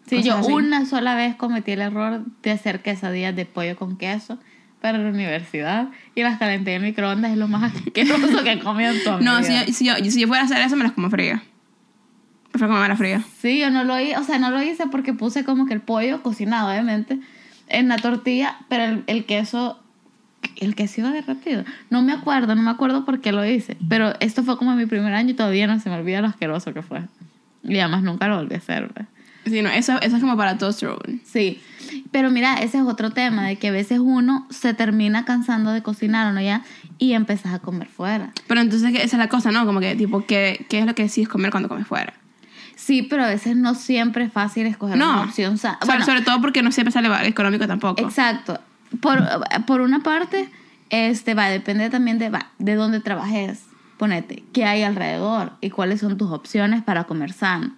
Sí, 0.07 0.23
yo 0.23 0.35
así. 0.37 0.51
una 0.51 0.85
sola 0.85 1.15
vez 1.15 1.35
cometí 1.35 1.71
el 1.71 1.81
error 1.81 2.21
de 2.41 2.51
hacer 2.51 2.81
quesadillas 2.81 3.35
de 3.35 3.45
pollo 3.45 3.75
con 3.75 3.97
queso 3.97 4.37
para 4.81 4.97
la 4.97 5.09
universidad 5.09 5.89
y 6.15 6.21
las 6.21 6.37
calenté 6.37 6.75
en 6.75 6.83
microondas, 6.83 7.31
es 7.31 7.37
lo 7.37 7.47
más 7.47 7.73
asqueroso 7.75 8.43
que 8.43 8.53
he 8.53 8.59
comido 8.59 8.91
en 8.91 9.03
toda 9.03 9.17
mi 9.17 9.25
No, 9.25 9.41
si 9.43 9.49
vida. 9.49 9.65
yo, 9.65 9.73
si, 9.73 9.85
yo, 9.85 9.95
si 10.11 10.19
yo 10.21 10.27
fuera 10.27 10.43
a 10.43 10.45
hacer 10.45 10.61
eso, 10.61 10.75
me 10.75 10.83
las 10.83 10.93
como 10.93 11.09
fría. 11.09 11.43
Prefiero 12.51 12.73
comer 12.73 12.95
fría. 12.97 13.23
Sí, 13.41 13.59
yo 13.59 13.69
no 13.69 13.83
lo 13.83 13.99
hice, 13.99 14.17
o 14.17 14.23
sea, 14.23 14.39
no 14.39 14.49
lo 14.49 14.61
hice 14.61 14.87
porque 14.87 15.13
puse 15.13 15.43
como 15.43 15.65
que 15.65 15.73
el 15.73 15.81
pollo 15.81 16.23
cocinado, 16.23 16.69
obviamente, 16.69 17.19
en 17.67 17.87
la 17.89 17.97
tortilla, 17.97 18.57
pero 18.69 18.83
el, 18.85 19.03
el 19.07 19.25
queso, 19.25 19.77
el 20.55 20.73
queso 20.75 21.01
iba 21.01 21.11
derretido. 21.11 21.65
No 21.89 22.01
me 22.01 22.13
acuerdo, 22.13 22.55
no 22.55 22.61
me 22.61 22.69
acuerdo 22.71 23.03
por 23.05 23.19
qué 23.19 23.31
lo 23.31 23.45
hice, 23.45 23.77
pero 23.89 24.13
esto 24.21 24.43
fue 24.43 24.57
como 24.57 24.73
mi 24.75 24.85
primer 24.85 25.13
año 25.13 25.31
y 25.31 25.33
todavía 25.33 25.67
no 25.67 25.79
se 25.79 25.89
me 25.89 25.97
olvida 25.97 26.21
lo 26.21 26.27
asqueroso 26.27 26.73
que 26.73 26.81
fue. 26.81 27.01
Y 27.63 27.77
además 27.79 28.03
nunca 28.03 28.27
lo 28.27 28.37
volví 28.37 28.55
a 28.55 28.59
hacer, 28.59 28.87
pues. 28.93 29.05
Sí, 29.49 29.61
no, 29.61 29.69
eso, 29.69 29.99
eso 30.01 30.15
es 30.15 30.21
como 30.21 30.35
para 30.37 30.53
roll. 30.55 31.21
Sí, 31.23 31.61
pero 32.11 32.29
mira, 32.31 32.55
ese 32.61 32.77
es 32.79 32.83
otro 32.83 33.11
tema, 33.11 33.47
de 33.47 33.55
que 33.57 33.69
a 33.69 33.71
veces 33.71 33.99
uno 33.99 34.47
se 34.49 34.73
termina 34.73 35.25
cansando 35.25 35.71
de 35.71 35.81
cocinar, 35.81 36.27
¿o 36.27 36.33
no 36.33 36.41
ya? 36.41 36.63
Y 36.97 37.13
empezás 37.13 37.53
a 37.53 37.59
comer 37.59 37.87
fuera. 37.87 38.31
Pero 38.47 38.61
entonces 38.61 38.89
esa 38.95 39.03
es 39.03 39.13
la 39.13 39.29
cosa, 39.29 39.51
¿no? 39.51 39.65
Como 39.65 39.79
que, 39.79 39.95
tipo, 39.95 40.25
¿qué, 40.25 40.65
qué 40.69 40.79
es 40.79 40.85
lo 40.85 40.95
que 40.95 41.03
decides 41.03 41.29
comer 41.29 41.51
cuando 41.51 41.69
comes 41.69 41.87
fuera? 41.87 42.13
Sí, 42.75 43.01
pero 43.01 43.23
a 43.23 43.27
veces 43.27 43.55
no 43.55 43.73
siempre 43.73 44.25
es 44.25 44.31
fácil 44.31 44.65
escoger 44.67 44.97
No. 44.97 45.11
una 45.13 45.21
opción 45.23 45.57
sana. 45.57 45.79
Sobre- 45.85 46.03
sobre 46.05 46.21
todo 46.21 46.41
porque 46.41 46.61
no 46.61 46.71
siempre 46.71 46.91
sale 46.91 47.09
económico 47.27 47.67
tampoco. 47.67 48.01
Exacto. 48.01 48.59
Por, 49.01 49.19
por 49.65 49.81
una 49.81 50.01
parte, 50.03 50.49
este 50.89 51.33
va, 51.33 51.49
depende 51.49 51.89
también 51.89 52.19
de, 52.19 52.29
va, 52.29 52.51
de 52.59 52.75
dónde 52.75 52.99
trabajes. 52.99 53.63
Ponete, 53.97 54.43
qué 54.53 54.63
hay 54.63 54.83
alrededor 54.83 55.53
y 55.59 55.71
cuáles 55.71 56.01
son 56.01 56.17
tus 56.19 56.29
opciones 56.31 56.83
para 56.83 57.05
comer 57.05 57.33
sano. 57.33 57.75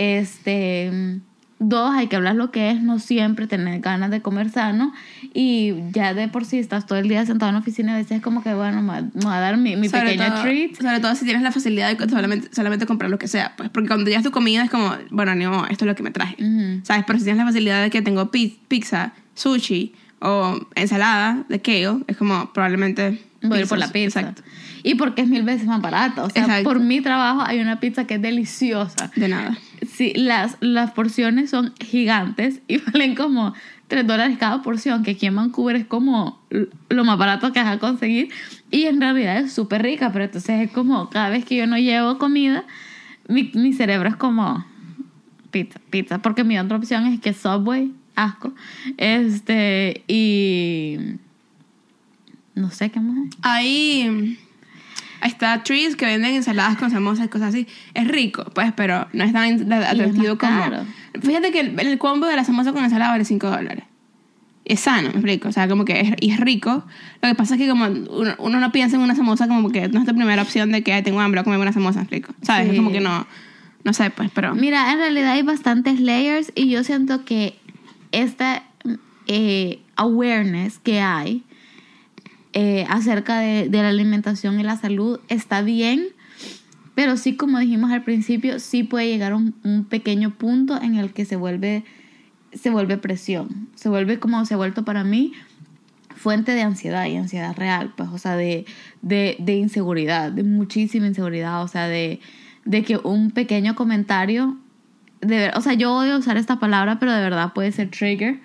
Este, 0.00 1.20
Dos, 1.62 1.94
hay 1.94 2.06
que 2.06 2.16
hablar 2.16 2.36
lo 2.36 2.50
que 2.50 2.70
es, 2.70 2.80
no 2.82 2.98
siempre 2.98 3.46
tener 3.46 3.80
ganas 3.80 4.10
de 4.10 4.22
comer 4.22 4.48
sano. 4.48 4.94
Y 5.34 5.74
ya 5.92 6.14
de 6.14 6.26
por 6.26 6.46
sí 6.46 6.58
estás 6.58 6.86
todo 6.86 6.98
el 6.98 7.06
día 7.06 7.26
sentado 7.26 7.50
en 7.50 7.54
la 7.56 7.60
oficina, 7.60 7.92
a 7.92 7.98
veces 7.98 8.12
es 8.12 8.22
como 8.22 8.42
que, 8.42 8.54
bueno, 8.54 8.80
me 8.80 9.02
voy 9.12 9.30
a 9.34 9.40
dar 9.40 9.58
mi, 9.58 9.76
mi 9.76 9.90
pequeña 9.90 10.32
todo- 10.32 10.42
treat. 10.42 10.74
Sobre 10.80 11.00
todo 11.00 11.14
si 11.14 11.26
tienes 11.26 11.42
la 11.42 11.52
facilidad 11.52 11.94
de 11.94 12.08
solamente, 12.08 12.48
solamente 12.54 12.86
comprar 12.86 13.10
lo 13.10 13.18
que 13.18 13.28
sea. 13.28 13.52
Pues 13.58 13.68
porque 13.68 13.88
cuando 13.88 14.06
llegas 14.08 14.24
tu 14.24 14.30
comida 14.30 14.64
es 14.64 14.70
como, 14.70 14.94
bueno, 15.10 15.34
no, 15.34 15.66
esto 15.66 15.84
es 15.84 15.88
lo 15.90 15.94
que 15.94 16.02
me 16.02 16.10
traje. 16.12 16.36
¿Sabes? 16.82 17.04
Pero 17.06 17.18
si 17.18 17.26
tienes 17.26 17.36
la 17.44 17.44
facilidad 17.46 17.82
de 17.82 17.90
que 17.90 18.00
tengo 18.00 18.30
pi- 18.30 18.58
pizza, 18.68 19.12
sushi 19.34 19.92
o 20.20 20.58
ensalada 20.76 21.44
de 21.50 21.60
kale, 21.60 21.98
es 22.06 22.16
como 22.16 22.54
probablemente. 22.54 23.20
Voy 23.42 23.58
a 23.58 23.60
ir 23.60 23.68
por 23.68 23.76
la 23.78 23.88
pizza. 23.88 24.20
Exacto. 24.20 24.42
Y 24.82 24.94
porque 24.94 25.22
es 25.22 25.28
mil 25.28 25.42
veces 25.42 25.66
más 25.66 25.80
barata. 25.80 26.24
O 26.24 26.30
sea, 26.30 26.42
Exacto. 26.42 26.68
por 26.68 26.80
mi 26.80 27.00
trabajo 27.00 27.42
hay 27.42 27.60
una 27.60 27.80
pizza 27.80 28.06
que 28.06 28.14
es 28.14 28.22
deliciosa. 28.22 29.10
De 29.16 29.28
nada. 29.28 29.58
Sí, 29.86 30.12
las, 30.14 30.56
las 30.60 30.92
porciones 30.92 31.50
son 31.50 31.74
gigantes 31.80 32.60
y 32.68 32.78
valen 32.92 33.14
como 33.14 33.54
3 33.88 34.06
dólares 34.06 34.38
cada 34.38 34.62
porción, 34.62 35.02
que 35.02 35.12
aquí 35.12 35.26
en 35.26 35.36
Vancouver 35.36 35.76
es 35.76 35.84
como 35.84 36.40
lo 36.88 37.04
más 37.04 37.18
barato 37.18 37.52
que 37.52 37.60
vas 37.60 37.76
a 37.76 37.78
conseguir. 37.78 38.30
Y 38.70 38.84
en 38.84 39.00
realidad 39.00 39.38
es 39.38 39.52
súper 39.52 39.82
rica, 39.82 40.12
pero 40.12 40.24
entonces 40.24 40.60
es 40.60 40.70
como 40.70 41.10
cada 41.10 41.28
vez 41.28 41.44
que 41.44 41.56
yo 41.56 41.66
no 41.66 41.76
llevo 41.76 42.18
comida, 42.18 42.64
mi, 43.28 43.50
mi 43.54 43.72
cerebro 43.72 44.08
es 44.08 44.16
como 44.16 44.64
pizza, 45.50 45.80
pizza. 45.90 46.18
Porque 46.18 46.44
mi 46.44 46.58
otra 46.58 46.76
opción 46.76 47.06
es 47.06 47.20
que 47.20 47.34
Subway, 47.34 47.92
asco. 48.14 48.52
Este, 48.96 50.04
y. 50.06 50.98
No 52.54 52.70
sé 52.70 52.90
qué 52.90 53.00
más 53.00 53.16
hay. 53.16 53.30
Ahí 53.42 54.38
está 55.22 55.62
Trees 55.62 55.96
que 55.96 56.06
venden 56.06 56.34
ensaladas 56.34 56.76
con 56.76 56.90
samosas 56.90 57.26
y 57.26 57.28
cosas 57.28 57.48
así. 57.50 57.66
Es 57.94 58.06
rico, 58.08 58.44
pues, 58.54 58.72
pero 58.74 59.08
no 59.12 59.24
es 59.24 59.32
tan 59.32 59.72
atractivo 59.72 60.38
como. 60.38 60.60
caro. 60.60 60.84
Fíjate 61.20 61.50
que 61.52 61.60
el, 61.60 61.78
el 61.80 61.98
combo 61.98 62.26
de 62.26 62.36
la 62.36 62.44
samosa 62.44 62.72
con 62.72 62.84
ensalada 62.84 63.12
vale 63.12 63.24
5 63.24 63.50
dólares. 63.50 63.84
Es 64.64 64.80
sano, 64.80 65.08
me 65.08 65.14
explico. 65.14 65.48
O 65.48 65.52
sea, 65.52 65.66
como 65.68 65.84
que 65.84 66.00
es, 66.00 66.14
y 66.20 66.30
es 66.30 66.38
rico. 66.38 66.84
Lo 67.22 67.28
que 67.28 67.34
pasa 67.34 67.54
es 67.54 67.60
que 67.60 67.68
como 67.68 67.86
uno, 67.86 68.34
uno 68.38 68.60
no 68.60 68.72
piensa 68.72 68.96
en 68.96 69.02
una 69.02 69.16
samosa 69.16 69.48
como 69.48 69.70
que 69.70 69.88
no 69.88 70.00
es 70.00 70.06
tu 70.06 70.14
primera 70.14 70.42
opción 70.42 70.70
de 70.70 70.82
que 70.82 70.92
"Ay, 70.92 71.02
tengo 71.02 71.20
hambre, 71.20 71.40
voy 71.40 71.42
a 71.42 71.44
comer 71.44 71.60
una 71.60 71.72
samosa, 71.72 71.98
me 71.98 72.02
explico. 72.04 72.32
¿Sabes? 72.42 72.66
Sí. 72.66 72.70
Es 72.72 72.76
como 72.76 72.92
que 72.92 73.00
no, 73.00 73.26
no 73.84 73.92
sé, 73.92 74.10
pues, 74.10 74.30
pero... 74.32 74.54
Mira, 74.54 74.92
en 74.92 74.98
realidad 74.98 75.32
hay 75.32 75.42
bastantes 75.42 75.98
layers 76.00 76.52
y 76.54 76.68
yo 76.68 76.84
siento 76.84 77.24
que 77.24 77.58
esta 78.12 78.62
eh, 79.26 79.80
awareness 79.96 80.78
que 80.78 81.00
hay 81.00 81.42
eh, 82.52 82.84
acerca 82.88 83.38
de, 83.38 83.68
la 83.70 83.88
alimentación 83.88 84.58
y 84.58 84.64
la 84.64 84.76
salud 84.76 85.20
está 85.28 85.62
bien, 85.62 86.08
pero 86.94 87.16
sí, 87.16 87.36
como 87.36 87.58
dijimos 87.58 87.92
al 87.92 88.02
principio, 88.02 88.58
sí 88.58 88.82
puede 88.82 89.06
llegar 89.06 89.34
un, 89.34 89.86
pequeño 89.88 90.30
punto 90.36 90.80
en 90.80 90.96
el 90.96 91.12
que 91.12 91.24
se 91.24 91.36
vuelve, 91.36 91.84
se 92.52 92.70
vuelve 92.70 92.96
presión, 92.96 93.68
se 93.76 93.88
vuelve 93.88 94.18
como 94.18 94.44
se 94.44 94.54
ha 94.54 94.56
vuelto 94.56 94.84
para 94.84 95.04
mí 95.04 95.32
fuente 96.16 96.52
de 96.52 96.62
ansiedad 96.62 97.06
y 97.06 97.16
ansiedad 97.16 97.56
real, 97.56 97.94
pues, 97.96 98.10
o 98.10 98.18
sea, 98.18 98.36
de, 98.36 98.66
de, 99.00 99.36
de 99.38 99.54
inseguridad, 99.54 100.32
de 100.32 100.42
muchísima 100.42 101.06
inseguridad, 101.06 101.62
o 101.62 101.68
sea, 101.68 101.86
de, 101.86 102.20
de 102.64 102.82
que 102.82 102.96
un 102.98 103.30
pequeño 103.30 103.74
comentario, 103.74 104.58
de 105.20 105.50
o 105.54 105.60
sea, 105.60 105.74
yo 105.74 105.94
odio 105.94 106.18
usar 106.18 106.36
esta 106.36 106.58
palabra, 106.58 106.98
pero 106.98 107.12
de 107.12 107.22
verdad 107.22 107.52
puede 107.54 107.72
ser 107.72 107.90
trigger 107.90 108.40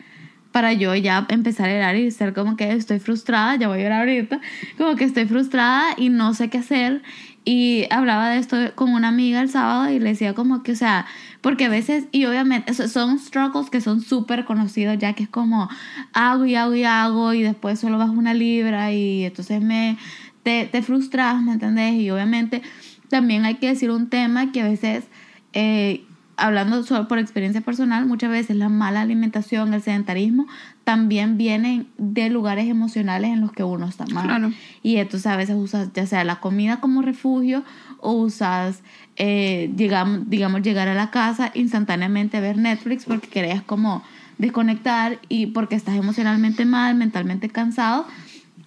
para 0.56 0.72
yo 0.72 0.96
ya 0.96 1.26
empezar 1.28 1.68
a 1.70 1.74
llorar 1.74 1.98
y 1.98 2.10
ser 2.12 2.34
como 2.34 2.56
que 2.56 2.72
estoy 2.72 3.00
frustrada, 3.00 3.58
ya 3.58 3.68
voy 3.68 3.80
a 3.80 3.84
llorar 3.84 4.00
ahorita, 4.08 4.40
como 4.78 4.96
que 4.96 5.04
estoy 5.04 5.26
frustrada 5.26 5.84
y 5.98 6.08
no 6.08 6.34
sé 6.34 6.50
qué 6.50 6.60
hacer. 6.60 7.04
Y 7.44 7.84
hablaba 7.90 8.30
de 8.30 8.38
esto 8.38 8.56
con 8.74 8.94
una 8.94 9.10
amiga 9.10 9.42
el 9.42 9.50
sábado 9.50 9.92
y 9.92 10.00
le 10.00 10.12
decía 10.12 10.34
como 10.34 10.64
que, 10.64 10.72
o 10.72 10.76
sea, 10.78 11.08
porque 11.42 11.66
a 11.66 11.70
veces, 11.70 12.06
y 12.14 12.24
obviamente 12.24 12.74
so- 12.74 12.88
son 12.88 13.20
struggles 13.20 13.70
que 13.70 13.82
son 13.82 14.00
súper 14.00 14.46
conocidos 14.46 14.98
ya 14.98 15.12
que 15.12 15.24
es 15.24 15.30
como 15.30 15.68
hago 16.14 16.46
y 16.46 16.56
hago 16.56 16.74
y 16.74 16.86
hago 16.86 17.34
y 17.34 17.44
después 17.44 17.78
solo 17.78 17.98
bajo 17.98 18.14
una 18.14 18.34
libra 18.34 18.94
y 18.94 19.26
entonces 19.26 19.62
me, 19.62 19.98
te, 20.44 20.70
te 20.72 20.82
frustras, 20.82 21.42
¿me 21.42 21.52
entendés? 21.52 21.96
Y 21.96 22.10
obviamente 22.12 22.62
también 23.10 23.44
hay 23.44 23.56
que 23.56 23.68
decir 23.68 23.92
un 23.92 24.08
tema 24.10 24.53
que 24.53 24.62
a 24.62 24.70
veces, 24.70 25.03
eh, 25.51 26.04
hablando 26.38 26.84
solo 26.84 27.08
por 27.08 27.20
experiencia 27.20 27.62
personal, 27.62 28.06
muchas 28.06 28.30
veces 28.30 28.56
la 28.56 28.70
mala 28.70 29.02
alimentación, 29.02 29.74
el 29.74 29.82
sedentarismo, 29.82 30.48
también 30.84 31.38
vienen 31.38 31.88
de 31.98 32.30
lugares 32.30 32.68
emocionales 32.68 33.32
en 33.32 33.42
los 33.42 33.52
que 33.52 33.64
uno 33.64 33.88
está 33.88 34.06
mal. 34.08 34.26
Claro. 34.26 34.52
Y 34.84 34.98
entonces 34.98 35.28
a 35.28 35.38
veces 35.38 35.56
usas 35.58 35.90
ya 35.94 36.06
sea 36.06 36.24
la 36.24 36.40
comida 36.40 36.80
como 36.80 37.02
refugio 37.02 37.64
o 38.00 38.14
usas, 38.14 38.82
eh, 39.16 39.72
digamos, 39.74 40.62
llegar 40.62 40.88
a 40.88 40.94
la 40.94 41.10
casa 41.10 41.52
instantáneamente 41.54 42.38
a 42.38 42.42
ver 42.42 42.58
Netflix 42.58 43.06
porque 43.06 43.28
querías 43.28 43.62
como 43.62 44.04
desconectar 44.38 45.20
y 45.30 45.48
porque 45.48 45.76
estás 45.76 45.96
emocionalmente 45.96 46.66
mal, 46.66 46.96
mentalmente 46.96 47.50
cansado. 47.50 48.06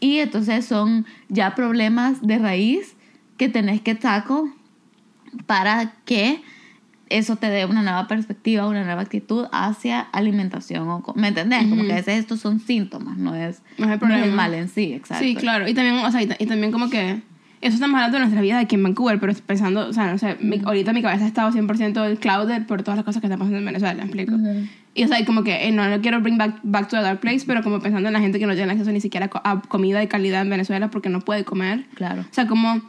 Y 0.00 0.18
entonces 0.18 0.64
son 0.64 1.06
ya 1.28 1.54
problemas 1.54 2.22
de 2.26 2.38
raíz 2.38 2.94
que 3.36 3.48
tenés 3.48 3.80
que 3.80 3.94
tackle 3.94 4.52
para 5.46 5.92
que 6.04 6.42
eso 7.10 7.36
te 7.36 7.48
dé 7.50 7.64
una 7.66 7.82
nueva 7.82 8.06
perspectiva, 8.08 8.66
una 8.66 8.84
nueva 8.84 9.02
actitud 9.02 9.46
hacia 9.52 10.00
alimentación. 10.00 10.88
O, 10.88 11.02
¿Me 11.16 11.28
entendés? 11.28 11.66
Como 11.68 11.84
que 11.84 11.92
a 11.92 11.96
veces 11.96 12.18
estos 12.18 12.40
son 12.40 12.60
síntomas, 12.60 13.16
no 13.18 13.34
es, 13.34 13.62
No 13.78 13.92
es 13.92 14.00
el 14.02 14.30
no 14.30 14.36
mal 14.36 14.54
en 14.54 14.68
sí, 14.68 14.92
exacto. 14.92 15.24
Sí, 15.24 15.34
claro. 15.34 15.68
Y 15.68 15.74
también, 15.74 15.96
o 16.04 16.10
sea, 16.10 16.22
y, 16.22 16.28
y 16.38 16.46
también 16.46 16.72
como 16.72 16.90
que 16.90 17.20
eso 17.60 17.74
estamos 17.74 17.96
hablando 17.96 18.18
de 18.18 18.20
nuestra 18.20 18.40
vida 18.40 18.58
aquí 18.60 18.76
en 18.76 18.84
Vancouver, 18.84 19.18
pero 19.18 19.32
pensando, 19.46 19.88
o 19.88 19.92
sea, 19.92 20.10
no 20.12 20.18
sé, 20.18 20.36
mi- 20.40 20.60
ahorita 20.64 20.92
mi 20.92 21.02
cabeza 21.02 21.24
ha 21.24 21.28
estado 21.28 21.50
100% 21.50 22.18
clouded 22.20 22.66
por 22.66 22.82
todas 22.84 22.96
las 22.98 23.04
cosas 23.04 23.20
que 23.20 23.26
están 23.26 23.38
pasando 23.40 23.58
en 23.58 23.64
Venezuela, 23.64 23.94
¿me 23.94 24.04
explico? 24.04 24.36
Y 24.94 25.04
o 25.04 25.08
sea, 25.08 25.18
y 25.20 25.24
como 25.24 25.42
que 25.44 25.66
eh, 25.66 25.72
no 25.72 25.88
lo 25.88 26.00
quiero 26.00 26.20
bring 26.20 26.38
back, 26.38 26.60
back 26.62 26.88
to 26.88 26.96
a 26.96 27.02
dark 27.02 27.20
place, 27.20 27.42
pero 27.46 27.62
como 27.64 27.80
pensando 27.80 28.08
en 28.08 28.12
la 28.12 28.20
gente 28.20 28.38
que 28.38 28.46
no 28.46 28.54
tiene 28.54 28.70
acceso 28.72 28.90
ni 28.92 29.00
siquiera 29.00 29.28
a 29.44 29.60
comida 29.62 29.98
de 29.98 30.06
calidad 30.08 30.42
en 30.42 30.50
Venezuela 30.50 30.88
porque 30.90 31.08
no 31.08 31.20
puede 31.20 31.44
comer. 31.44 31.86
Claro. 31.94 32.22
O 32.22 32.34
sea, 32.34 32.46
como, 32.46 32.80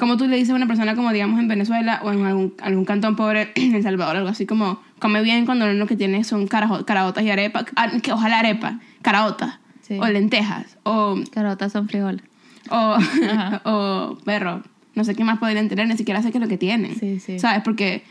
como 0.00 0.16
tú 0.16 0.26
le 0.26 0.36
dices 0.36 0.50
a 0.50 0.56
una 0.56 0.66
persona 0.66 0.96
como 0.96 1.12
digamos 1.12 1.38
en 1.38 1.46
Venezuela 1.46 2.00
o 2.02 2.10
en 2.10 2.24
algún, 2.26 2.54
algún 2.60 2.84
cantón 2.84 3.14
pobre 3.14 3.52
en 3.54 3.74
El 3.76 3.82
Salvador, 3.84 4.16
algo 4.16 4.28
así 4.30 4.46
como 4.46 4.80
come 4.98 5.22
bien 5.22 5.46
cuando 5.46 5.72
lo 5.72 5.86
que 5.86 5.94
tiene 5.94 6.24
son 6.24 6.48
carajo- 6.48 6.84
caraotas 6.84 7.22
y 7.22 7.30
arepa, 7.30 7.64
ah, 7.76 7.90
que 8.02 8.12
ojalá 8.12 8.40
arepa, 8.40 8.80
caraotas 9.02 9.58
Sí. 9.82 9.98
o 10.00 10.06
lentejas 10.06 10.76
o 10.84 11.16
Carotas 11.32 11.72
son 11.72 11.88
frijoles. 11.88 12.22
o, 12.70 12.96
o 13.64 14.18
perro, 14.24 14.62
no 14.94 15.04
sé 15.04 15.14
qué 15.14 15.24
más 15.24 15.38
podrían 15.38 15.68
tener, 15.68 15.86
ni 15.88 15.96
siquiera 15.96 16.22
sé 16.22 16.30
qué 16.32 16.38
es 16.38 16.42
lo 16.42 16.48
que 16.48 16.58
tienen. 16.58 16.94
Sí, 16.96 17.18
sí. 17.20 17.38
¿Sabes? 17.38 17.62
Porque, 17.64 18.02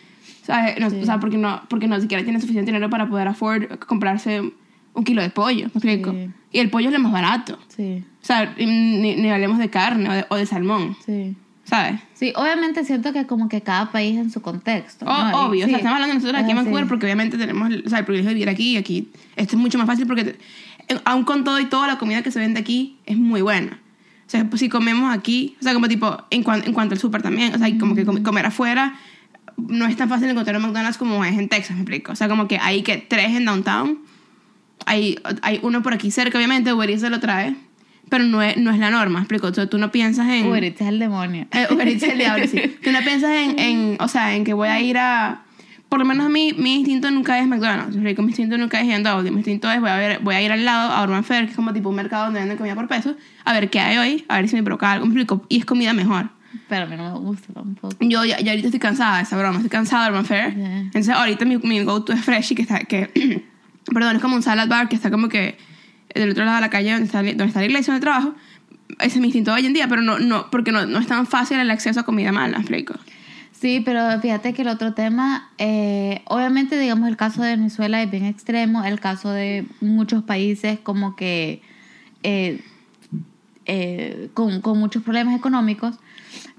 ¿sabes? 0.44 0.80
No, 0.80 0.90
Sí. 0.90 1.00
O 1.02 1.06
sea, 1.06 1.20
porque 1.20 1.38
no, 1.38 1.62
porque 1.70 1.88
no 1.88 2.00
siquiera 2.02 2.24
tienen 2.24 2.42
suficiente 2.42 2.72
dinero 2.72 2.90
para 2.90 3.08
poder 3.08 3.28
afford 3.28 3.80
comprarse 3.88 4.42
un 4.94 5.04
kilo 5.04 5.22
de 5.22 5.30
pollo, 5.30 5.66
¿me 5.68 5.72
explico? 5.80 6.12
Sí. 6.12 6.30
Y 6.52 6.60
el 6.60 6.70
pollo 6.70 6.88
es 6.90 6.94
lo 6.94 7.00
más 7.00 7.12
barato. 7.12 7.58
Sí, 7.70 8.04
O 8.22 8.26
sea, 8.26 8.54
ni, 8.58 9.16
ni 9.16 9.30
hablemos 9.30 9.58
de 9.60 9.70
carne 9.70 10.10
o 10.10 10.14
de, 10.14 10.26
o 10.30 10.36
de 10.36 10.46
salmón, 10.46 10.98
sí. 11.06 11.36
¿Sabes? 11.70 12.02
Sí, 12.14 12.34
obviamente 12.36 12.84
siento 12.84 13.14
que 13.14 13.26
como 13.28 13.48
que 13.48 13.62
cada 13.62 13.92
país 13.92 14.18
en 14.18 14.32
su 14.32 14.42
contexto. 14.42 15.06
O- 15.06 15.10
¿no? 15.30 15.46
Obvio, 15.46 15.64
o 15.64 15.68
sí. 15.68 15.70
sea, 15.72 15.78
estamos 15.78 15.96
hablando 15.96 16.16
nosotros 16.16 16.42
aquí 16.42 16.52
en 16.52 16.58
Vancouver 16.58 16.84
sí. 16.84 16.90
porque 16.90 17.06
obviamente 17.06 17.38
tenemos 17.38 17.70
o 17.86 17.90
sea, 17.90 18.00
el 18.00 18.06
privilegio 18.06 18.30
de 18.30 18.34
vivir 18.36 18.50
aquí 18.50 18.72
y 18.74 18.78
aquí 18.78 19.10
esto 19.36 19.56
es 19.56 19.62
mucho 19.62 19.78
más 19.78 19.88
fácil 19.88 20.06
porque 20.08 20.38
aun 21.06 21.24
con 21.24 21.44
todo 21.44 21.60
y 21.60 21.66
toda 21.66 21.88
la 21.88 21.98
comida 21.98 22.24
que 22.24 22.32
se 22.32 22.40
vende 22.40 22.60
aquí 22.60 22.98
es 23.06 23.18
muy 23.18 23.42
buena. 23.42 23.80
O 24.26 24.30
sea, 24.32 24.46
pues, 24.46 24.60
si 24.60 24.70
comemos 24.70 25.12
aquí, 25.16 25.56
o 25.60 25.64
sea, 25.64 25.74
como 25.74 25.88
tipo, 25.88 26.24
en, 26.30 26.44
cuan- 26.44 26.64
en 26.66 26.74
cuanto 26.74 26.94
al 26.94 27.00
súper 27.00 27.22
también, 27.22 27.54
o 27.56 27.58
sea, 27.58 27.68
como 27.80 27.96
que 27.96 28.06
com- 28.06 28.22
comer 28.24 28.46
afuera 28.46 28.96
no 29.58 29.86
es 29.88 29.98
tan 29.98 30.08
fácil 30.08 30.30
encontrar 30.30 30.56
un 30.56 30.62
McDonald's 30.64 30.98
como 30.98 31.24
es 31.26 31.38
en 31.38 31.50
Texas, 31.50 31.76
me 31.76 31.82
explico. 31.82 32.12
O 32.12 32.16
sea, 32.16 32.28
como 32.30 32.48
que 32.48 32.58
hay 32.60 32.82
que 32.84 32.98
tres 32.98 33.30
en 33.36 33.46
downtown, 33.46 34.00
hay, 34.86 35.18
hay 35.42 35.60
uno 35.64 35.82
por 35.84 35.94
aquí 35.94 36.12
cerca, 36.12 36.38
obviamente, 36.38 36.72
Uber 36.74 36.90
Eats 36.90 37.02
se 37.02 37.10
lo 37.10 37.20
trae, 37.20 37.56
pero 38.10 38.24
no 38.24 38.42
es, 38.42 38.58
no 38.58 38.72
es 38.72 38.80
la 38.80 38.90
norma, 38.90 39.20
explico. 39.20 39.48
O 39.48 39.54
sea, 39.54 39.68
tú 39.68 39.78
no 39.78 39.92
piensas 39.92 40.28
en... 40.30 40.48
Uber 40.48 40.64
Eats 40.64 40.82
es 40.82 40.88
el 40.88 41.00
demonio. 41.00 41.48
Eh, 41.52 41.68
Uber 41.70 41.88
Eats 41.88 42.04
es 42.04 42.10
el 42.10 42.18
diablo, 42.18 42.48
sí. 42.48 42.60
Tú 42.84 42.92
no 42.92 43.00
piensas 43.02 43.32
en, 43.32 43.60
en, 43.60 43.98
o 44.00 44.08
sea, 44.08 44.36
en 44.36 44.44
que 44.44 44.54
voy 44.54 44.68
a 44.68 44.82
ir 44.82 44.98
a... 44.98 45.44
Por 45.90 46.00
lo 46.00 46.06
menos 46.06 46.26
a 46.28 46.30
mí, 46.30 46.54
mi 46.56 46.76
instinto 46.76 47.10
nunca 47.10 47.40
es 47.40 47.48
McDonald's. 47.48 47.96
Mi 47.96 48.12
instinto 48.12 48.58
nunca 48.58 48.80
es 48.80 48.94
A&W. 48.94 49.32
Mi 49.32 49.38
instinto 49.38 49.72
es 49.72 49.80
voy 49.80 49.90
a, 49.90 49.96
ver, 49.96 50.20
voy 50.20 50.36
a 50.36 50.42
ir 50.42 50.52
al 50.52 50.64
lado 50.64 50.92
a 50.92 51.04
Urban 51.04 51.24
Fair, 51.24 51.46
que 51.46 51.52
es 51.52 51.56
como 51.56 51.74
tipo 51.74 51.90
un 51.90 51.96
mercado 51.96 52.26
donde 52.26 52.42
venden 52.42 52.58
comida 52.58 52.76
por 52.76 52.88
peso, 52.88 53.16
a 53.44 53.54
ver 53.54 53.72
qué 53.72 53.80
hay 53.80 53.98
hoy, 53.98 54.26
a 54.28 54.36
ver 54.36 54.48
si 54.48 54.56
me 54.56 54.62
provoca 54.62 54.92
algo. 54.92 55.06
Explico. 55.06 55.44
Y 55.50 55.58
es 55.58 55.66
comida 55.66 55.94
mejor. 55.94 56.30
Pero 56.68 56.84
a 56.84 56.86
mí 56.86 56.96
no 56.96 57.12
me 57.12 57.20
gusta 57.20 57.54
tampoco. 57.54 57.96
Yo 58.02 58.24
ya, 58.24 58.40
ya 58.40 58.52
ahorita 58.52 58.68
estoy 58.68 58.80
cansada 58.80 59.18
de 59.18 59.24
esa 59.24 59.36
broma. 59.38 59.58
Estoy 59.58 59.70
cansada 59.70 60.06
de 60.06 60.10
Urban 60.12 60.26
Fair. 60.26 60.56
Ya. 60.56 60.78
Entonces 60.78 61.10
ahorita 61.10 61.46
mi, 61.46 61.58
mi 61.58 61.84
go-to 61.84 62.14
es 62.14 62.22
Freshie, 62.22 62.56
que 62.56 62.62
está... 62.62 62.80
Que, 62.82 63.10
perdón, 63.92 64.16
es 64.16 64.22
como 64.22 64.36
un 64.36 64.44
salad 64.44 64.68
bar 64.68 64.90
que 64.90 64.96
está 64.96 65.10
como 65.10 65.28
que 65.28 65.58
del 66.22 66.32
otro 66.32 66.46
lado 66.46 66.58
de 66.58 66.62
la 66.62 66.70
calle 66.70 66.92
donde 66.92 67.06
está, 67.06 67.24
donde 67.24 67.46
está 67.46 67.60
la 67.60 67.66
iglesia 67.66 67.94
donde 67.94 68.04
trabajo. 68.04 68.36
Ese 69.00 69.16
es 69.16 69.18
mi 69.18 69.28
instinto 69.28 69.54
hoy 69.54 69.66
en 69.66 69.74
día, 69.74 69.88
pero 69.88 70.02
no, 70.02 70.20
no 70.20 70.50
porque 70.52 70.72
no, 70.72 70.86
no 70.86 71.00
es 71.00 71.08
tan 71.08 71.26
fácil 71.26 71.60
el 71.60 71.72
acceso 71.72 72.00
a 72.00 72.04
comida 72.04 72.32
mala, 72.32 72.58
explico. 72.58 72.96
Sí, 73.52 73.82
pero 73.84 74.20
fíjate 74.22 74.54
que 74.54 74.62
el 74.62 74.70
otro 74.70 74.94
tema, 74.94 75.50
eh, 75.58 76.22
obviamente, 76.26 76.80
digamos, 76.80 77.10
el 77.10 77.18
caso 77.18 77.42
de 77.42 77.58
Venezuela 77.58 78.02
es 78.02 78.10
bien 78.10 78.24
extremo, 78.24 78.86
el 78.86 79.02
caso 79.02 79.32
de 79.32 79.66
muchos 79.82 80.24
países 80.24 80.80
como 80.80 81.18
que 81.18 81.62
eh, 82.24 82.62
eh, 83.66 84.30
con, 84.34 84.62
con 84.62 84.80
muchos 84.80 85.04
problemas 85.04 85.38
económicos, 85.38 85.98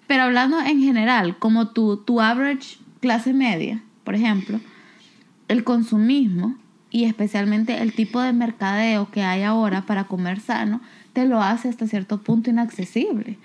pero 0.07 0.25
hablando 0.25 0.61
en 0.61 0.83
general, 0.83 1.39
como 1.39 1.69
tu, 1.69 1.97
tu 1.97 2.21
average 2.21 2.77
clase 3.01 3.33
media, 3.33 3.83
por 4.05 4.15
ejemplo, 4.15 4.61
el 5.49 5.65
consumismo 5.65 6.57
y 6.91 7.05
especialmente 7.05 7.81
el 7.83 7.93
tipo 7.93 8.21
de 8.21 8.33
mercadeo 8.33 9.11
que 9.11 9.23
hay 9.23 9.43
ahora 9.43 9.83
para 9.83 10.05
comer 10.05 10.41
sano 10.41 10.81
te 11.13 11.25
lo 11.27 11.43
hace 11.43 11.69
hasta 11.69 11.87
cierto 11.87 12.19
punto 12.19 12.51
inaccesible. 12.51 13.39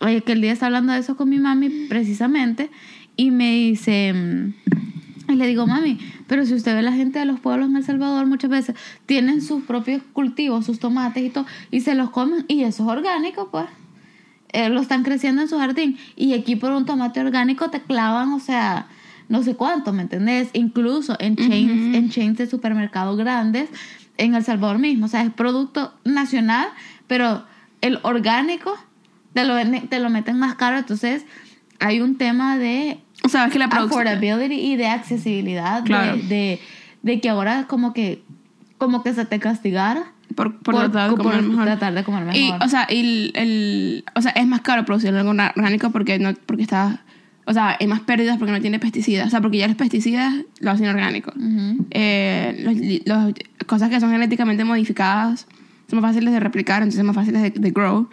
Oye, 0.00 0.22
que 0.22 0.32
el 0.32 0.40
día 0.40 0.52
está 0.52 0.66
hablando 0.66 0.92
de 0.92 1.00
eso 1.00 1.16
con 1.16 1.28
mi 1.28 1.38
mami 1.38 1.86
precisamente 1.88 2.70
y 3.16 3.30
me 3.30 3.52
dice, 3.52 4.12
mm, 4.12 5.32
y 5.32 5.34
le 5.34 5.46
digo, 5.46 5.66
mami, 5.66 5.98
pero 6.26 6.46
si 6.46 6.54
usted 6.54 6.74
ve 6.74 6.82
la 6.82 6.92
gente 6.92 7.18
de 7.18 7.24
los 7.24 7.40
pueblos 7.40 7.68
en 7.68 7.76
El 7.76 7.84
Salvador 7.84 8.26
muchas 8.26 8.50
veces 8.50 8.76
tienen 9.06 9.42
sus 9.42 9.64
propios 9.64 10.02
cultivos, 10.12 10.66
sus 10.66 10.78
tomates 10.78 11.24
y 11.24 11.30
todo, 11.30 11.46
y 11.70 11.80
se 11.80 11.94
los 11.94 12.10
comen 12.10 12.44
y 12.48 12.62
eso 12.62 12.84
es 12.84 12.88
orgánico, 12.88 13.48
pues. 13.50 13.66
Eh, 14.50 14.70
lo 14.70 14.80
están 14.80 15.02
creciendo 15.02 15.42
en 15.42 15.48
su 15.48 15.58
jardín 15.58 15.98
y 16.16 16.32
aquí 16.32 16.56
por 16.56 16.72
un 16.72 16.86
tomate 16.86 17.20
orgánico 17.20 17.68
te 17.68 17.82
clavan, 17.82 18.32
o 18.32 18.40
sea, 18.40 18.86
no 19.28 19.42
sé 19.42 19.54
cuánto, 19.54 19.92
¿me 19.92 20.02
entendés? 20.02 20.48
Incluso 20.54 21.16
en 21.20 21.36
chains, 21.36 21.94
en 21.94 22.08
chains 22.10 22.38
de 22.38 22.46
supermercados 22.46 23.16
grandes 23.16 23.68
en 24.16 24.34
El 24.34 24.42
Salvador 24.44 24.78
mismo, 24.78 25.06
o 25.06 25.08
sea, 25.08 25.22
es 25.22 25.30
producto 25.32 25.92
nacional, 26.04 26.68
pero 27.06 27.44
el 27.80 28.00
orgánico 28.02 28.74
te 29.34 29.44
lo, 29.44 29.54
te 29.88 30.00
lo 30.00 30.10
meten 30.10 30.38
más 30.38 30.54
caro, 30.56 30.78
entonces 30.78 31.24
hay 31.78 32.00
un 32.00 32.16
tema 32.16 32.58
de 32.58 32.98
O 33.24 33.28
sea, 33.28 33.46
es 33.46 33.52
que 33.52 33.58
la 33.60 33.68
producción... 33.68 34.06
affordability 34.08 34.54
y 34.72 34.76
de 34.76 34.86
accesibilidad, 34.88 35.82
de- 35.82 35.86
Claro. 35.86 36.16
de, 36.16 36.60
de 37.02 37.20
que 37.20 37.28
ahora 37.28 37.66
como 37.68 37.92
que, 37.92 38.24
como 38.78 39.02
que 39.04 39.12
se 39.14 39.24
te 39.24 39.38
castigara 39.38 40.12
Por, 40.34 40.58
por, 40.58 40.74
tratar 40.74 41.10
de 41.10 41.16
por 41.16 41.64
tratar 41.64 41.94
de 41.94 42.02
comer 42.02 42.34
Y, 42.34 42.46
mejor. 42.50 42.66
o 42.66 42.68
sea, 42.68 42.86
y 42.90 42.98
el, 43.00 43.32
el- 43.36 44.04
o 44.16 44.22
sea, 44.22 44.32
es 44.32 44.46
más 44.46 44.62
caro 44.62 44.84
producir 44.84 45.14
algo 45.14 45.30
orgánico 45.30 45.90
porque 45.90 46.18
no 46.18 46.34
porque 46.46 46.62
está 46.62 47.04
o 47.48 47.52
sea, 47.54 47.76
hay 47.80 47.86
más 47.86 48.00
pérdidas 48.00 48.36
porque 48.38 48.52
no 48.52 48.60
tiene 48.60 48.78
pesticidas, 48.78 49.26
o 49.26 49.30
sea, 49.30 49.40
porque 49.40 49.58
ya 49.58 49.66
los 49.66 49.76
pesticidas 49.76 50.34
lo 50.60 50.70
hacen 50.70 50.86
orgánico. 50.88 51.32
Eh, 51.90 52.60
los, 53.04 53.24
los- 53.26 53.34
cosas 53.66 53.90
que 53.90 53.98
son 54.00 54.10
genéticamente 54.10 54.64
modificadas 54.64 55.46
son 55.90 56.00
más 56.00 56.10
fáciles 56.10 56.32
de 56.32 56.40
replicar, 56.40 56.82
entonces 56.82 56.98
son 56.98 57.06
más 57.06 57.16
fáciles 57.16 57.42
de, 57.42 57.50
de 57.50 57.70
grow. 57.70 58.08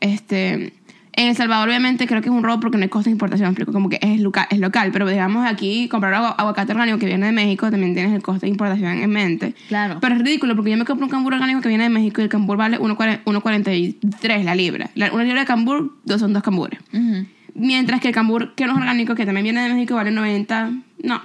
Este, 0.00 0.72
en 1.18 1.28
El 1.28 1.34
Salvador, 1.36 1.68
obviamente, 1.68 2.06
creo 2.06 2.20
que 2.20 2.28
es 2.28 2.34
un 2.34 2.42
robo 2.42 2.60
porque 2.60 2.76
no 2.76 2.82
hay 2.82 2.88
costo 2.90 3.08
de 3.08 3.12
importación, 3.12 3.48
explico, 3.48 3.72
como 3.72 3.88
que 3.88 3.98
es, 4.02 4.20
local, 4.20 4.46
es 4.50 4.58
local, 4.58 4.90
pero 4.92 5.08
digamos 5.08 5.46
aquí, 5.46 5.88
comprar 5.88 6.12
agu- 6.14 6.34
aguacate 6.36 6.72
orgánico 6.72 6.98
que 6.98 7.06
viene 7.06 7.24
de 7.26 7.32
México, 7.32 7.70
también 7.70 7.94
tienes 7.94 8.12
el 8.12 8.22
costo 8.22 8.42
de 8.42 8.48
importación 8.48 8.98
en 8.98 9.10
mente. 9.10 9.54
Claro. 9.68 9.98
Pero 10.00 10.14
es 10.14 10.20
ridículo 10.22 10.54
porque 10.54 10.70
yo 10.72 10.76
me 10.76 10.84
compro 10.84 11.06
un 11.06 11.10
cambur 11.10 11.32
orgánico 11.34 11.60
que 11.62 11.68
viene 11.68 11.84
de 11.84 11.90
México 11.90 12.20
y 12.20 12.24
el 12.24 12.30
cambur 12.30 12.56
vale 12.58 12.78
1.40 12.78 13.24
1.43 13.24 14.42
la 14.44 14.54
libra. 14.54 14.90
La- 14.94 15.10
una 15.12 15.24
libra 15.24 15.40
de 15.40 15.46
cambur 15.46 15.96
dos 16.04 16.20
son 16.20 16.32
dos 16.32 16.42
cambures. 16.42 16.80
Ujú. 16.92 17.26
Mientras 17.58 18.00
que 18.00 18.08
el 18.08 18.14
cambur 18.14 18.54
que 18.54 18.66
no 18.66 18.72
es 18.72 18.78
orgánico, 18.78 19.14
que 19.14 19.24
también 19.24 19.44
viene 19.44 19.62
de 19.62 19.72
México, 19.72 19.94
vale 19.94 20.10
90, 20.10 20.72
no, 21.02 21.22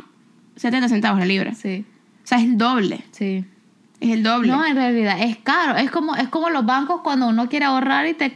70 0.56 0.88
centavos 0.88 1.20
la 1.20 1.26
libra. 1.26 1.54
Sí, 1.54 1.86
O 2.24 2.28
sea, 2.28 2.38
es 2.38 2.46
el 2.46 2.58
doble. 2.58 3.04
sí. 3.12 3.46
Es 4.00 4.10
el 4.10 4.24
doble. 4.24 4.48
No, 4.48 4.66
en 4.66 4.76
realidad 4.76 5.22
es 5.22 5.38
caro. 5.38 5.78
Es 5.78 5.92
como, 5.92 6.16
es 6.16 6.28
como 6.30 6.50
los 6.50 6.66
bancos 6.66 7.02
cuando 7.04 7.28
uno 7.28 7.48
quiere 7.50 7.66
ahorrar 7.66 8.08
y 8.08 8.16
te 8.16 8.34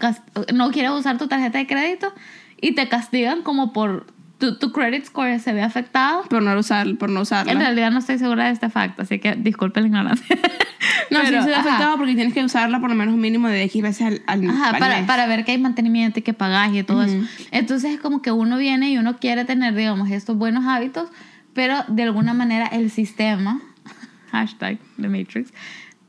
no 0.53 0.69
quiere 0.69 0.91
usar 0.91 1.17
tu 1.17 1.27
tarjeta 1.27 1.57
de 1.57 1.65
crédito 1.65 2.13
y 2.61 2.73
te 2.75 2.87
castigan 2.87 3.41
como 3.41 3.73
por 3.73 4.05
tu, 4.53 4.59
tu 4.59 4.71
credit 4.71 5.05
score 5.05 5.39
se 5.39 5.53
ve 5.53 5.61
afectado. 5.61 6.23
por 6.23 6.41
no 6.41 6.57
usar, 6.57 6.95
por 6.97 7.09
no 7.09 7.21
usarla. 7.21 7.51
En 7.51 7.59
realidad 7.59 7.91
no 7.91 7.99
estoy 7.99 8.17
segura 8.17 8.45
de 8.45 8.51
este 8.51 8.69
facto, 8.69 9.01
así 9.03 9.19
que 9.19 9.35
disculpe 9.35 9.81
la 9.81 9.87
ignorancia. 9.87 10.35
no, 11.11 11.19
Pero, 11.23 11.25
sí 11.39 11.43
se 11.43 11.49
ve 11.49 11.55
ajá. 11.55 11.61
afectado 11.69 11.97
porque 11.97 12.15
tienes 12.15 12.33
que 12.33 12.43
usarla 12.43 12.79
por 12.79 12.89
lo 12.89 12.95
menos 12.95 13.13
un 13.13 13.21
mínimo 13.21 13.47
de 13.47 13.63
X 13.63 13.81
veces 13.81 14.01
al, 14.07 14.21
al, 14.27 14.49
Ajá, 14.49 14.69
al 14.71 14.79
para, 14.79 14.97
mes. 14.97 15.05
para 15.07 15.25
ver 15.27 15.45
que 15.45 15.51
hay 15.53 15.57
mantenimiento 15.57 16.19
y 16.19 16.21
que 16.21 16.33
pagas 16.33 16.73
y 16.73 16.83
todo 16.83 16.99
Ujú. 16.99 17.07
eso. 17.07 17.27
Entonces 17.51 17.93
es 17.93 17.99
como 17.99 18.21
que 18.21 18.31
uno 18.31 18.57
viene 18.57 18.91
y 18.91 18.97
uno 18.97 19.17
quiere 19.17 19.45
tener, 19.45 19.73
digamos, 19.75 20.09
estos 20.11 20.37
buenos 20.37 20.65
hábitos, 20.65 21.09
pero 21.53 21.83
de 21.87 22.03
alguna 22.03 22.33
manera 22.33 22.67
el 22.67 22.91
sistema, 22.91 23.61
hashtag 24.31 24.77
The 24.99 25.07
Matrix, 25.09 25.53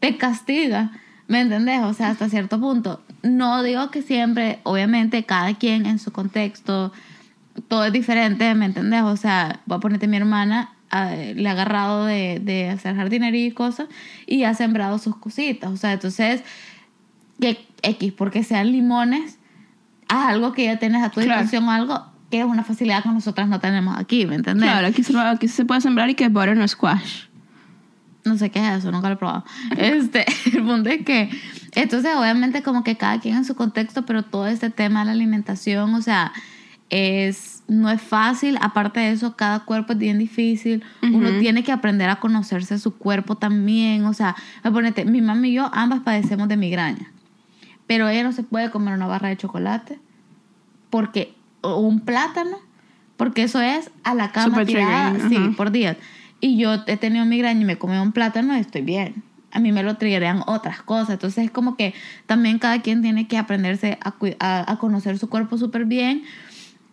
te 0.01 0.16
castiga, 0.16 0.90
¿me 1.29 1.40
entendés? 1.40 1.83
O 1.83 1.94
sea, 1.94 2.11
hasta 2.11 2.29
cierto 2.29 2.61
punto. 2.61 3.03
No 3.22 3.62
digo 3.62 3.90
que 3.90 4.03
siempre, 4.03 4.61
obviamente, 4.62 5.25
cada 5.25 5.55
quien 5.55 5.87
en 5.87 5.99
su 5.99 6.12
contexto, 6.12 6.92
todo 7.69 7.85
es 7.85 7.92
diferente, 7.92 8.55
¿me 8.55 8.66
entendés? 8.66 9.03
O 9.03 9.16
sea, 9.16 9.61
voy 9.66 9.77
a 9.79 9.81
ponerte 9.81 10.07
mi 10.09 10.16
hermana, 10.16 10.71
ah, 10.90 11.11
le 11.14 11.49
ha 11.49 11.53
agarrado 11.53 12.05
de, 12.07 12.40
de 12.42 12.71
hacer 12.71 12.97
jardinería 12.97 13.47
y 13.47 13.51
cosas 13.53 13.88
y 14.27 14.45
ha 14.45 14.55
sembrado 14.55 14.99
sus 14.99 15.16
cositas. 15.16 15.71
O 15.71 15.77
sea, 15.77 15.92
entonces, 15.92 16.42
que 17.40 17.66
X, 17.83 18.12
porque 18.12 18.42
sean 18.45 18.73
limones, 18.73 19.38
haz 20.09 20.29
algo 20.31 20.53
que 20.53 20.64
ya 20.64 20.79
tienes 20.79 21.03
a 21.03 21.11
tu 21.11 21.21
Claro. 21.21 21.40
disposición 21.42 21.69
o 21.69 21.71
algo 21.73 22.07
que 22.31 22.40
es 22.40 22.45
una 22.45 22.64
facilidad 22.64 23.03
que 23.03 23.09
nosotras 23.11 23.49
no 23.49 23.61
tenemos 23.61 23.97
aquí, 23.99 24.27
¿me 24.27 24.35
entendés? 24.37 24.64
Claro, 24.69 24.87
aquí 24.88 25.03
se, 25.03 25.16
aquí 25.19 25.49
se 25.49 25.64
puede 25.64 25.81
sembrar 25.81 26.11
y 26.11 26.14
que 26.14 26.25
es 26.25 26.33
butter 26.33 26.57
no 26.57 26.66
squash. 26.66 27.25
No 28.25 28.37
sé 28.37 28.51
qué 28.51 28.59
es 28.59 28.79
eso, 28.79 28.90
nunca 28.90 29.09
lo 29.09 29.14
he 29.14 29.16
probado. 29.19 29.45
Este, 29.77 30.27
el 30.53 30.64
punto 30.64 30.90
es 30.90 31.05
que, 31.05 31.31
entonces 31.77 32.12
obviamente 32.16 32.62
como 32.64 32.83
que 32.83 32.97
cada 32.97 33.21
quien 33.21 33.37
en 33.37 33.45
su 33.45 33.55
contexto, 33.55 34.05
pero 34.05 34.25
todo 34.25 34.49
este 34.49 34.71
tema 34.71 35.01
de 35.01 35.07
la 35.07 35.12
alimentación, 35.12 35.95
o 35.95 36.03
sea, 36.03 36.33
es, 36.90 37.64
no 37.68 37.90
es 37.90 38.01
fácil, 38.01 38.59
aparte 38.61 39.01
de 39.01 39.11
eso, 39.11 39.37
cada 39.37 39.61
cuerpo 39.61 39.92
es 39.92 39.99
bien 39.99 40.18
difícil, 40.18 40.85
uno 41.03 41.38
tiene 41.40 41.64
que 41.64 41.72
aprender 41.72 42.09
a 42.09 42.16
conocerse 42.16 42.79
su 42.79 42.96
cuerpo 42.96 43.37
también, 43.37 44.05
o 44.05 44.12
sea, 44.12 44.37
ponete, 44.62 45.05
mi 45.05 45.20
mamá 45.20 45.46
y 45.49 45.55
yo 45.55 45.70
ambas 45.72 46.01
padecemos 46.01 46.49
de 46.49 46.57
migraña, 46.57 47.11
pero 47.87 48.09
ella 48.09 48.22
no 48.22 48.33
se 48.33 48.42
puede 48.42 48.70
comer 48.70 48.94
una 48.94 49.07
barra 49.07 49.29
de 49.29 49.37
chocolate, 49.37 49.99
porque, 50.90 51.35
o 51.62 51.79
un 51.79 52.01
plátano, 52.01 52.59
porque 53.16 53.42
eso 53.42 53.61
es 53.61 53.90
a 54.05 54.14
la 54.14 54.31
cama 54.31 54.49
Super 54.49 54.66
tirada, 54.66 55.29
sí, 55.29 55.38
por 55.57 55.70
días. 55.70 55.96
Y 56.40 56.59
yo 56.59 56.75
he 56.87 56.96
tenido 56.96 57.25
migraña 57.25 57.62
y 57.62 57.64
me 57.64 57.79
comí 57.79 57.96
un 57.96 58.12
plátano 58.12 58.57
y 58.57 58.61
estoy 58.61 58.83
bien. 58.83 59.22
A 59.53 59.59
mí 59.59 59.72
me 59.72 59.83
lo 59.83 59.96
triggerean 59.96 60.42
otras 60.46 60.83
cosas. 60.83 61.11
Entonces 61.11 61.46
es 61.46 61.51
como 61.51 61.77
que 61.77 61.94
también 62.27 62.59
cada 62.59 62.83
quien 62.83 63.01
tiene 63.01 63.27
que 63.27 63.38
aprenderse 63.38 63.99
a, 64.03 64.14
a, 64.38 64.70
a 64.70 64.79
conocer 64.79 65.18
su 65.18 65.31
cuerpo 65.31 65.57
súper 65.57 65.87
bien. 65.87 66.25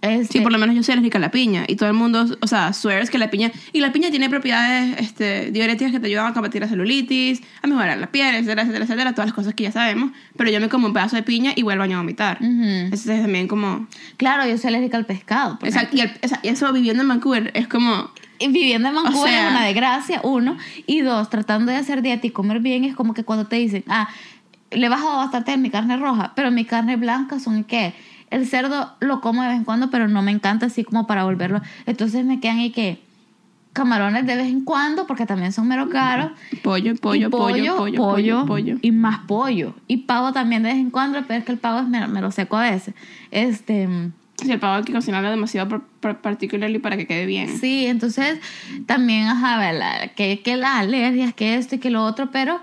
Este, 0.03 0.33
Sí, 0.33 0.41
por 0.41 0.51
lo 0.51 0.57
menos 0.57 0.75
yo 0.75 0.83
soy 0.83 0.91
alérgica 0.93 1.17
a 1.17 1.21
la 1.21 1.31
piña. 1.31 1.63
Y 1.65 1.77
todo 1.77 1.87
el 1.87 1.95
mundo, 1.95 2.25
o 2.41 2.47
sea, 2.47 2.73
swears 2.73 3.09
que 3.09 3.17
la 3.17 3.29
piña... 3.31 3.51
Y 3.71 3.79
la 3.79 3.93
piña 3.93 4.09
tiene 4.11 4.29
propiedades 4.29 4.99
este, 4.99 5.49
diuréticas 5.51 5.93
que 5.93 5.99
te 6.01 6.07
ayudan 6.07 6.25
a 6.27 6.33
combatir 6.33 6.61
la 6.61 6.67
celulitis, 6.67 7.41
a 7.61 7.67
mejorar 7.67 7.97
la 7.97 8.11
piel, 8.11 8.35
etcétera, 8.35 8.63
etcétera, 8.63 8.83
etcétera. 8.83 9.11
Todas 9.13 9.27
las 9.27 9.33
cosas 9.33 9.53
que 9.53 9.63
ya 9.63 9.71
sabemos. 9.71 10.11
Pero 10.35 10.51
yo 10.51 10.59
me 10.59 10.67
como 10.67 10.87
un 10.87 10.93
pedazo 10.93 11.15
de 11.15 11.23
piña 11.23 11.53
y 11.55 11.63
vuelvo 11.63 11.83
a 11.83 11.87
vomitar. 11.87 12.37
Eso 12.41 13.13
es 13.13 13.21
también 13.21 13.47
como... 13.47 13.87
Claro, 14.17 14.45
yo 14.45 14.57
soy 14.57 14.67
alérgica 14.69 14.97
al 14.97 15.05
pescado. 15.05 15.57
Exacto, 15.63 15.95
y, 15.95 16.01
el- 16.01 16.11
esa- 16.21 16.39
y 16.43 16.49
eso 16.49 16.71
viviendo 16.73 17.01
en 17.03 17.07
Vancouver 17.09 17.51
es 17.55 17.67
como... 17.69 18.11
Viviendo 18.39 18.89
en 18.89 18.95
Vancouver 18.95 19.21
O 19.21 19.25
sea- 19.25 19.45
es 19.47 19.51
una 19.51 19.65
desgracia, 19.65 20.19
uno. 20.25 20.57
Y 20.85 20.99
dos, 20.99 21.29
tratando 21.29 21.71
de 21.71 21.77
hacer 21.77 22.01
dieta 22.01 22.27
y 22.27 22.31
comer 22.31 22.59
bien 22.59 22.83
es 22.83 22.93
como 22.93 23.13
que 23.13 23.23
cuando 23.23 23.47
te 23.47 23.55
dicen, 23.55 23.85
ah, 23.87 24.09
le 24.69 24.85
he 24.85 24.89
bajado 24.89 25.15
bastante 25.17 25.53
en 25.53 25.61
mi 25.61 25.69
carne 25.69 25.95
roja, 25.95 26.33
pero 26.35 26.51
mi 26.51 26.65
carne 26.65 26.97
blanca 26.97 27.39
son 27.39 27.63
qué. 27.63 27.93
El 28.33 28.47
cerdo 28.47 28.91
lo 28.99 29.21
como 29.21 29.41
de 29.43 29.49
vez 29.49 29.57
en 29.57 29.63
cuando, 29.63 29.89
pero 29.89 30.07
no 30.07 30.21
me 30.21 30.31
encanta 30.31 30.65
así 30.65 30.83
como 30.83 31.05
para 31.07 31.23
volverlo. 31.23 31.61
Entonces 31.85 32.25
me 32.25 32.39
quedan 32.39 32.59
y 32.59 32.71
que 32.71 32.99
camarones 33.73 34.25
de 34.25 34.35
vez 34.35 34.47
en 34.47 34.63
cuando, 34.63 35.07
porque 35.07 35.25
también 35.25 35.51
son 35.51 35.67
mero 35.67 35.89
caros. 35.89 36.31
Pollo, 36.61 36.95
pollo, 36.95 37.29
pollo, 37.29 37.75
pollo, 37.95 38.45
pollo. 38.45 38.77
Y 38.81 38.91
más 38.91 39.19
pollo. 39.25 39.73
Y 39.87 39.97
pavo 39.97 40.31
también 40.31 40.63
de 40.63 40.69
vez 40.69 40.77
en 40.77 40.89
cuando, 40.91 41.23
pero 41.27 41.39
es 41.39 41.45
que 41.45 41.51
el 41.51 41.57
pavo 41.57 41.79
es 41.79 41.87
me, 41.87 42.05
me 42.07 42.21
lo 42.21 42.31
seco 42.31 42.57
a 42.57 42.69
veces. 42.69 42.93
Este. 43.31 43.87
Sí, 44.41 44.51
el 44.51 44.59
pavo 44.59 44.75
hay 44.77 44.83
que 44.83 44.93
cocinarlo 44.93 45.29
demasiado 45.29 45.69
par- 45.69 45.81
par- 45.99 46.21
particularly 46.21 46.79
para 46.79 46.97
que 46.97 47.07
quede 47.07 47.25
bien. 47.25 47.57
Sí, 47.59 47.85
entonces 47.87 48.39
también, 48.85 49.27
ajá. 49.27 50.07
Que, 50.15 50.41
que 50.41 50.57
las 50.57 50.75
alergias, 50.79 51.33
que 51.33 51.55
esto 51.55 51.75
y 51.75 51.77
que 51.79 51.89
lo 51.91 52.03
otro, 52.03 52.29
pero, 52.31 52.59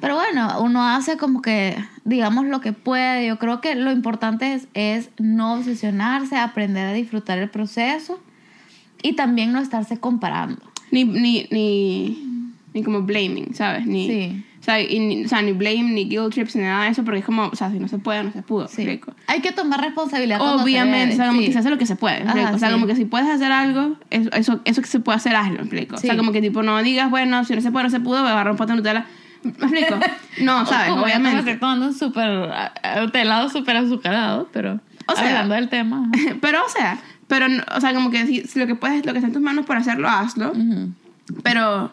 pero 0.00 0.14
bueno, 0.14 0.60
uno 0.60 0.86
hace 0.86 1.16
como 1.16 1.42
que, 1.42 1.76
digamos, 2.04 2.46
lo 2.46 2.60
que 2.60 2.72
puede. 2.72 3.26
Yo 3.26 3.38
creo 3.38 3.60
que 3.60 3.74
lo 3.74 3.90
importante 3.90 4.54
es, 4.54 4.68
es 4.74 5.10
no 5.18 5.54
obsesionarse, 5.54 6.36
aprender 6.36 6.86
a 6.86 6.92
disfrutar 6.92 7.38
el 7.38 7.50
proceso 7.50 8.20
y 9.02 9.14
también 9.14 9.52
no 9.52 9.58
estarse 9.58 9.98
comparando. 9.98 10.62
Ni, 10.90 11.04
ni, 11.04 11.46
ni, 11.50 12.52
ni 12.72 12.82
como 12.82 13.02
blaming, 13.02 13.54
¿sabes? 13.54 13.86
Ni, 13.86 14.06
Sí. 14.06 14.44
O 14.60 14.62
sea, 14.62 14.78
y 14.78 14.98
ni, 14.98 15.24
o 15.24 15.28
sea, 15.28 15.40
ni 15.40 15.52
blame, 15.52 15.84
ni 15.84 16.04
guilt 16.04 16.34
trips, 16.34 16.54
ni 16.54 16.62
nada 16.62 16.84
de 16.84 16.90
eso, 16.90 17.02
porque 17.02 17.20
es 17.20 17.24
como, 17.24 17.46
o 17.46 17.56
sea, 17.56 17.70
si 17.70 17.78
no 17.78 17.88
se 17.88 17.96
puede, 17.96 18.22
no 18.22 18.30
se 18.30 18.42
pudo. 18.42 18.68
Sí. 18.68 18.82
explico? 18.82 19.14
Hay 19.26 19.40
que 19.40 19.52
tomar 19.52 19.80
responsabilidad. 19.80 20.38
se 20.38 20.44
Obviamente, 20.44 21.14
o 21.14 21.16
sea, 21.16 21.28
como 21.28 21.40
sí. 21.40 21.46
que 21.46 21.52
se 21.54 21.58
hace 21.60 21.70
lo 21.70 21.78
que 21.78 21.86
se 21.86 21.96
puede. 21.96 22.22
¿me 22.24 22.30
Ajá, 22.30 22.54
o 22.54 22.58
sea, 22.58 22.68
sí. 22.68 22.74
como 22.74 22.86
que 22.86 22.94
si 22.94 23.06
puedes 23.06 23.26
hacer 23.26 23.52
algo, 23.52 23.96
eso, 24.10 24.30
eso, 24.32 24.60
eso 24.66 24.82
que 24.82 24.88
se 24.88 25.00
puede 25.00 25.16
hacer, 25.16 25.34
hazlo, 25.34 25.64
¿me? 25.64 25.88
O 25.94 25.96
sea, 25.96 26.14
como 26.14 26.32
que 26.32 26.42
tipo, 26.42 26.62
no 26.62 26.82
digas, 26.82 27.08
bueno, 27.08 27.42
si 27.44 27.54
no 27.54 27.62
se 27.62 27.72
puede, 27.72 27.84
no 27.84 27.90
se 27.90 28.00
pudo, 28.00 28.20
voy 28.20 28.28
a 28.28 28.32
agarrar 28.32 28.50
un 28.52 28.58
pote 28.58 28.72
de 28.72 28.76
Nutella. 28.76 29.06
¿Me 29.42 29.50
explico? 29.50 29.98
No, 30.42 30.66
¿sabes? 30.66 30.90
Como 30.90 31.06
ya 31.06 31.18
me 31.18 31.28
Obviamente. 31.28 31.38
estoy 31.52 31.56
tomando 31.60 31.86
un 31.86 31.94
súper 31.94 32.28
ah, 32.52 32.72
helado 33.12 33.48
súper 33.48 33.76
azucarado, 33.76 34.48
pero 34.52 34.80
O 35.06 35.14
sea- 35.14 35.26
hablando 35.28 35.54
del 35.54 35.68
tema. 35.68 36.10
pero, 36.40 36.64
o 36.64 36.68
sea, 36.68 36.98
pero, 37.26 37.48
no- 37.48 37.62
o 37.76 37.80
sea, 37.80 37.94
como 37.94 38.10
que 38.10 38.26
si, 38.26 38.42
si 38.42 38.58
lo 38.58 38.66
que 38.66 38.74
puedes, 38.74 39.04
lo 39.06 39.12
que 39.12 39.18
está 39.18 39.28
en 39.28 39.32
tus 39.32 39.42
manos 39.42 39.66
por 39.66 39.76
hacerlo, 39.76 40.08
hazlo. 40.08 40.50
Ujú. 40.52 40.90
Pero, 41.42 41.92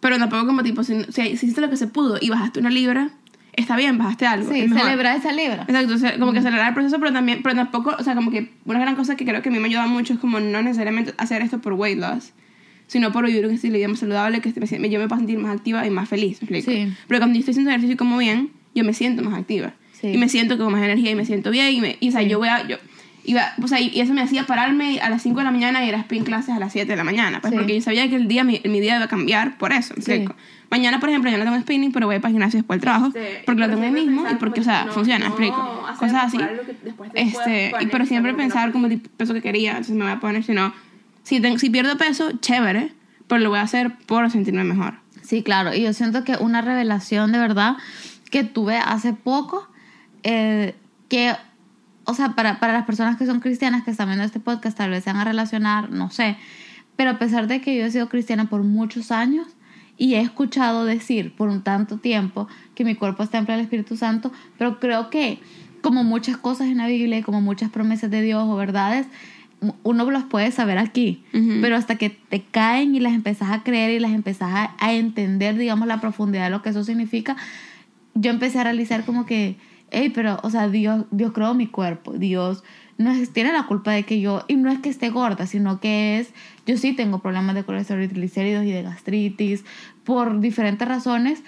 pero 0.00 0.18
tampoco 0.18 0.46
como 0.46 0.62
tipo, 0.62 0.82
si, 0.84 1.04
si 1.04 1.22
hiciste 1.22 1.60
lo 1.60 1.70
que 1.70 1.76
se 1.76 1.86
pudo 1.86 2.16
y 2.20 2.30
bajaste 2.30 2.60
una 2.60 2.70
libra, 2.70 3.10
está 3.52 3.76
bien, 3.76 3.98
bajaste 3.98 4.26
algo. 4.26 4.52
Sí, 4.52 4.60
es 4.60 4.72
celebrar 4.72 5.16
esa 5.16 5.32
libra. 5.32 5.64
Exacto, 5.68 5.94
o 5.94 5.98
sea, 5.98 6.18
como 6.18 6.32
que 6.32 6.38
acelerar 6.40 6.68
el 6.68 6.74
proceso, 6.74 6.98
pero 6.98 7.12
también, 7.12 7.40
pero 7.42 7.54
tampoco, 7.54 7.94
o 7.98 8.02
sea, 8.02 8.14
como 8.14 8.30
que 8.30 8.52
una 8.64 8.78
gran 8.78 8.96
cosa 8.96 9.16
que 9.16 9.24
creo 9.24 9.42
que 9.42 9.48
a 9.48 9.52
mí 9.52 9.58
me 9.58 9.66
ayuda 9.68 9.86
mucho 9.86 10.14
es 10.14 10.18
como 10.18 10.40
no 10.40 10.62
necesariamente 10.62 11.14
hacer 11.18 11.42
esto 11.42 11.58
por 11.60 11.74
weight 11.74 11.98
loss, 11.98 12.32
sino 12.86 13.12
por 13.12 13.26
vivir 13.26 13.46
un 13.46 13.52
estilo 13.54 13.72
de 13.72 13.78
vida 13.78 13.88
más 13.88 13.98
saludable 13.98 14.40
que 14.40 14.52
yo 14.52 14.98
me 15.00 15.08
puedo 15.08 15.16
sentir 15.18 15.38
más 15.38 15.54
activa 15.56 15.86
y 15.86 15.90
más 15.90 16.08
feliz, 16.08 16.40
¿me 16.42 16.58
explico? 16.58 16.70
Sí. 16.70 16.94
Pero 17.08 17.20
cuando 17.20 17.34
yo 17.34 17.40
estoy 17.40 17.52
haciendo 17.52 17.70
ejercicio 17.70 17.94
y 17.94 17.96
como 17.96 18.16
bien, 18.18 18.50
yo 18.74 18.84
me 18.84 18.92
siento 18.92 19.22
más 19.22 19.34
activa. 19.38 19.74
Sí. 19.92 20.08
Y 20.08 20.18
me 20.18 20.28
siento 20.28 20.56
con 20.58 20.70
más 20.72 20.82
energía 20.82 21.10
y 21.10 21.14
me 21.14 21.24
siento 21.24 21.50
bien. 21.50 21.72
Y, 21.72 21.80
me, 21.80 21.96
y 22.00 22.08
o 22.08 22.12
sea, 22.12 22.22
Sí. 22.22 22.28
yo 22.28 22.38
voy 22.38 22.48
a... 22.48 22.66
Yo, 22.68 22.76
iba, 23.28 23.42
o 23.60 23.66
sea, 23.66 23.80
y 23.80 23.98
eso 24.00 24.14
me 24.14 24.20
hacía 24.20 24.44
pararme 24.46 25.00
a 25.00 25.10
las 25.10 25.20
5 25.22 25.38
de 25.40 25.44
la 25.44 25.50
mañana 25.50 25.84
y 25.84 25.88
ir 25.88 25.94
a 25.96 25.98
spin 26.00 26.22
clases 26.22 26.54
a 26.54 26.60
las 26.60 26.72
7 26.72 26.86
de 26.92 26.96
la 26.96 27.02
mañana. 27.02 27.40
Pues 27.40 27.50
Sí. 27.52 27.56
porque 27.58 27.74
yo 27.74 27.80
sabía 27.80 28.08
que 28.08 28.14
el 28.14 28.28
día, 28.28 28.44
mi, 28.44 28.60
mi 28.64 28.78
día 28.78 28.96
iba 28.96 29.06
a 29.06 29.08
cambiar 29.08 29.58
por 29.58 29.72
eso, 29.72 29.94
¿me 29.96 30.02
Sí. 30.02 30.12
explico? 30.12 30.36
Mañana, 30.70 31.00
por 31.00 31.08
ejemplo, 31.08 31.30
yo 31.30 31.38
no 31.38 31.44
tengo 31.44 31.58
spinning, 31.60 31.90
pero 31.92 32.06
voy 32.06 32.16
para 32.18 32.28
el 32.28 32.34
gimnasio 32.34 32.58
después 32.58 32.76
del 32.76 32.82
trabajo. 32.82 33.06
Este, 33.08 33.42
porque 33.46 33.60
lo 33.62 33.68
tengo 33.68 33.82
ahí 33.82 33.90
mismo 33.90 34.26
y 34.30 34.34
porque, 34.34 34.60
o 34.60 34.62
como 34.62 34.64
sea, 34.64 34.84
no- 34.84 34.92
funciona, 34.92 35.18
no 35.20 35.26
explico. 35.26 35.86
Cosas 35.98 36.24
así. 36.26 36.38
Este, 37.14 37.72
y, 37.80 37.86
pero 37.86 38.06
siempre 38.06 38.34
pensar 38.34 38.72
como 38.72 38.86
el 38.86 39.00
peso 39.00 39.34
que 39.34 39.42
quería, 39.42 39.70
entonces 39.72 39.96
me 39.96 40.04
voy 40.04 40.12
a 40.12 40.20
poner, 40.20 40.42
si 40.44 40.52
no, 40.52 40.72
si, 41.26 41.42
si 41.58 41.70
pierdo 41.70 41.98
peso, 41.98 42.30
chévere, 42.40 42.92
pero 43.26 43.40
lo 43.40 43.50
voy 43.50 43.58
a 43.58 43.62
hacer 43.62 43.98
por 44.06 44.30
sentirme 44.30 44.62
mejor. 44.62 44.94
Sí, 45.22 45.42
claro. 45.42 45.74
Y 45.74 45.82
yo 45.82 45.92
siento 45.92 46.22
que 46.22 46.36
una 46.36 46.60
revelación 46.60 47.32
de 47.32 47.38
verdad 47.40 47.76
que 48.30 48.44
tuve 48.44 48.76
hace 48.76 49.12
poco, 49.12 49.66
eh, 50.22 50.76
que, 51.08 51.34
o 52.04 52.14
sea, 52.14 52.36
para, 52.36 52.60
para 52.60 52.72
las 52.72 52.84
personas 52.86 53.16
que 53.16 53.26
son 53.26 53.40
cristianas 53.40 53.82
que 53.82 53.90
están 53.90 54.06
viendo 54.06 54.24
este 54.24 54.38
podcast, 54.38 54.78
tal 54.78 54.90
vez 54.90 55.02
se 55.02 55.10
van 55.10 55.20
a 55.20 55.24
relacionar, 55.24 55.90
no 55.90 56.10
sé. 56.10 56.36
Pero 56.94 57.10
a 57.10 57.18
pesar 57.18 57.48
de 57.48 57.60
que 57.60 57.76
yo 57.76 57.86
he 57.86 57.90
sido 57.90 58.08
cristiana 58.08 58.48
por 58.48 58.62
muchos 58.62 59.10
años 59.10 59.48
y 59.96 60.14
he 60.14 60.20
escuchado 60.20 60.84
decir 60.84 61.34
por 61.34 61.48
un 61.48 61.62
tanto 61.62 61.98
tiempo 61.98 62.46
que 62.76 62.84
mi 62.84 62.94
cuerpo 62.94 63.24
es 63.24 63.30
templo 63.30 63.52
del 63.52 63.64
Espíritu 63.64 63.96
Santo, 63.96 64.30
pero 64.58 64.78
creo 64.78 65.10
que 65.10 65.40
como 65.82 66.04
muchas 66.04 66.36
cosas 66.36 66.68
en 66.68 66.76
la 66.76 66.86
Biblia 66.86 67.18
y 67.18 67.22
como 67.22 67.40
muchas 67.40 67.70
promesas 67.70 68.12
de 68.12 68.22
Dios 68.22 68.44
o 68.46 68.54
verdades, 68.54 69.08
uno 69.82 70.10
las 70.10 70.24
puede 70.24 70.50
saber 70.50 70.78
aquí, 70.78 71.24
pero 71.60 71.76
hasta 71.76 71.96
que 71.96 72.10
te 72.10 72.42
caen 72.42 72.94
y 72.94 73.00
las 73.00 73.14
empezás 73.14 73.50
a 73.50 73.62
creer 73.62 73.90
y 73.90 73.98
las 73.98 74.12
empezás 74.12 74.50
a, 74.52 74.76
a 74.78 74.92
entender, 74.92 75.56
digamos, 75.56 75.88
la 75.88 76.00
profundidad 76.00 76.44
de 76.44 76.50
lo 76.50 76.62
que 76.62 76.70
eso 76.70 76.84
significa, 76.84 77.36
yo 78.14 78.30
empecé 78.30 78.58
a 78.58 78.64
realizar 78.64 79.04
como 79.04 79.26
que, 79.26 79.56
hey, 79.90 80.10
pero, 80.14 80.38
o 80.42 80.50
sea, 80.50 80.68
Dios, 80.68 81.04
Dios 81.10 81.32
creó 81.32 81.54
mi 81.54 81.66
cuerpo, 81.66 82.12
Dios 82.12 82.64
no 82.98 83.10
es, 83.10 83.30
tiene 83.32 83.52
la 83.52 83.66
culpa 83.66 83.92
de 83.92 84.04
que 84.04 84.20
yo, 84.20 84.44
y 84.48 84.56
no 84.56 84.70
es 84.70 84.78
que 84.78 84.88
esté 84.88 85.10
gorda, 85.10 85.46
sino 85.46 85.80
que 85.80 86.18
es, 86.18 86.30
yo 86.66 86.76
sí 86.76 86.94
tengo 86.94 87.18
problemas 87.18 87.54
de 87.54 87.64
colesterol 87.64 88.02
y 88.02 88.08
triglicéridos 88.08 88.64
y 88.64 88.72
de 88.72 88.82
gastritis 88.82 89.64
por 90.04 90.40
diferentes 90.40 90.86
razones, 90.86 91.42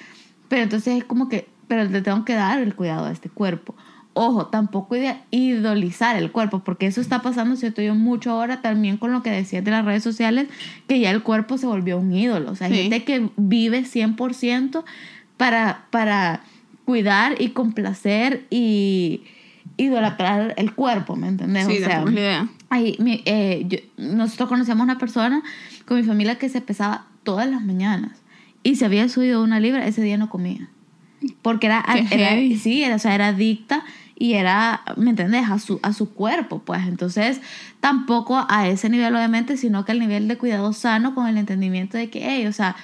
pero 0.49 0.63
entonces 0.63 0.99
es 0.99 1.05
como 1.05 1.29
que, 1.29 1.49
pero 1.67 1.85
le 1.85 2.03
tengo 2.03 2.25
que 2.25 2.35
dar 2.35 2.61
el 2.61 2.75
cuidado 2.75 3.07
a 3.07 3.13
este 3.13 3.29
cuerpo. 3.29 3.75
Ojo, 4.19 4.47
tampoco 4.47 4.97
idolizar 5.31 6.17
el 6.17 6.33
cuerpo, 6.33 6.59
porque 6.65 6.87
eso 6.87 7.01
está 7.01 7.23
pasando, 7.23 7.55
siento 7.55 7.83
yo, 7.83 7.95
mucho 7.95 8.33
ahora 8.33 8.61
también 8.63 8.97
con 8.97 9.13
lo 9.13 9.23
que 9.23 9.31
decías 9.31 9.65
de 9.65 9.71
las 9.71 9.85
redes 9.85 10.03
sociales, 10.03 10.49
que 10.89 10.99
ya 10.99 11.11
el 11.11 11.23
cuerpo 11.23 11.57
se 11.57 11.67
volvió 11.67 11.99
un 11.99 12.13
ídolo. 12.13 12.51
O 12.51 12.57
sea, 12.57 12.67
hay 12.67 12.73
Sí. 12.75 12.83
gente 12.83 13.05
que 13.05 13.29
vive 13.37 13.85
100% 13.85 14.85
para, 15.37 15.87
para 15.91 16.41
cuidar 16.85 17.41
y 17.41 17.51
complacer 17.51 18.47
y 18.51 19.23
idolatrar 19.77 20.55
el 20.57 20.75
cuerpo, 20.75 21.15
¿me 21.15 21.29
entendés? 21.29 21.67
Sí, 21.67 21.75
o 21.83 21.85
sea, 21.87 22.05
la 22.05 22.11
idea. 22.11 22.49
Mi- 22.99 23.23
eh, 23.25 23.65
yo- 23.69 23.79
nosotros 23.97 24.49
conocíamos 24.49 24.83
una 24.85 24.99
persona 24.99 25.43
con 25.87 25.97
mi 25.97 26.03
familia 26.03 26.39
que 26.39 26.49
se 26.49 26.61
pesaba 26.61 27.07
todas 27.23 27.49
las 27.49 27.63
mañanas 27.63 28.13
y 28.63 28.75
se 28.77 28.85
había 28.85 29.09
subido 29.09 29.43
una 29.43 29.61
libra, 29.61 29.87
ese 29.87 30.03
día 30.03 30.19
no 30.19 30.29
comía. 30.29 30.69
Porque 31.43 31.67
era, 31.67 31.85
era- 32.11 32.37
sí, 32.59 32.83
era, 32.83 32.97
o 32.97 32.99
sea, 32.99 33.15
era 33.15 33.29
adicta 33.29 33.85
y 34.19 34.35
era, 34.35 34.83
¿me 34.97 35.11
entendés? 35.11 35.49
A 35.49 35.59
su, 35.59 35.79
a 35.83 35.93
su 35.93 36.13
cuerpo, 36.13 36.59
pues. 36.65 36.87
Entonces, 36.87 37.41
tampoco 37.81 38.45
a 38.49 38.67
ese 38.69 38.89
nivel, 38.89 39.15
obviamente, 39.15 39.57
sino 39.57 39.85
que 39.85 39.93
al 39.93 40.01
nivel 40.01 40.27
de 40.29 40.37
cuidado 40.37 40.73
sano 40.73 41.15
con 41.15 41.27
el 41.29 41.39
entendimiento 41.39 41.97
de 41.97 42.11
que, 42.11 42.21
hey, 42.29 42.47
o 42.47 42.53
sea, 42.53 42.75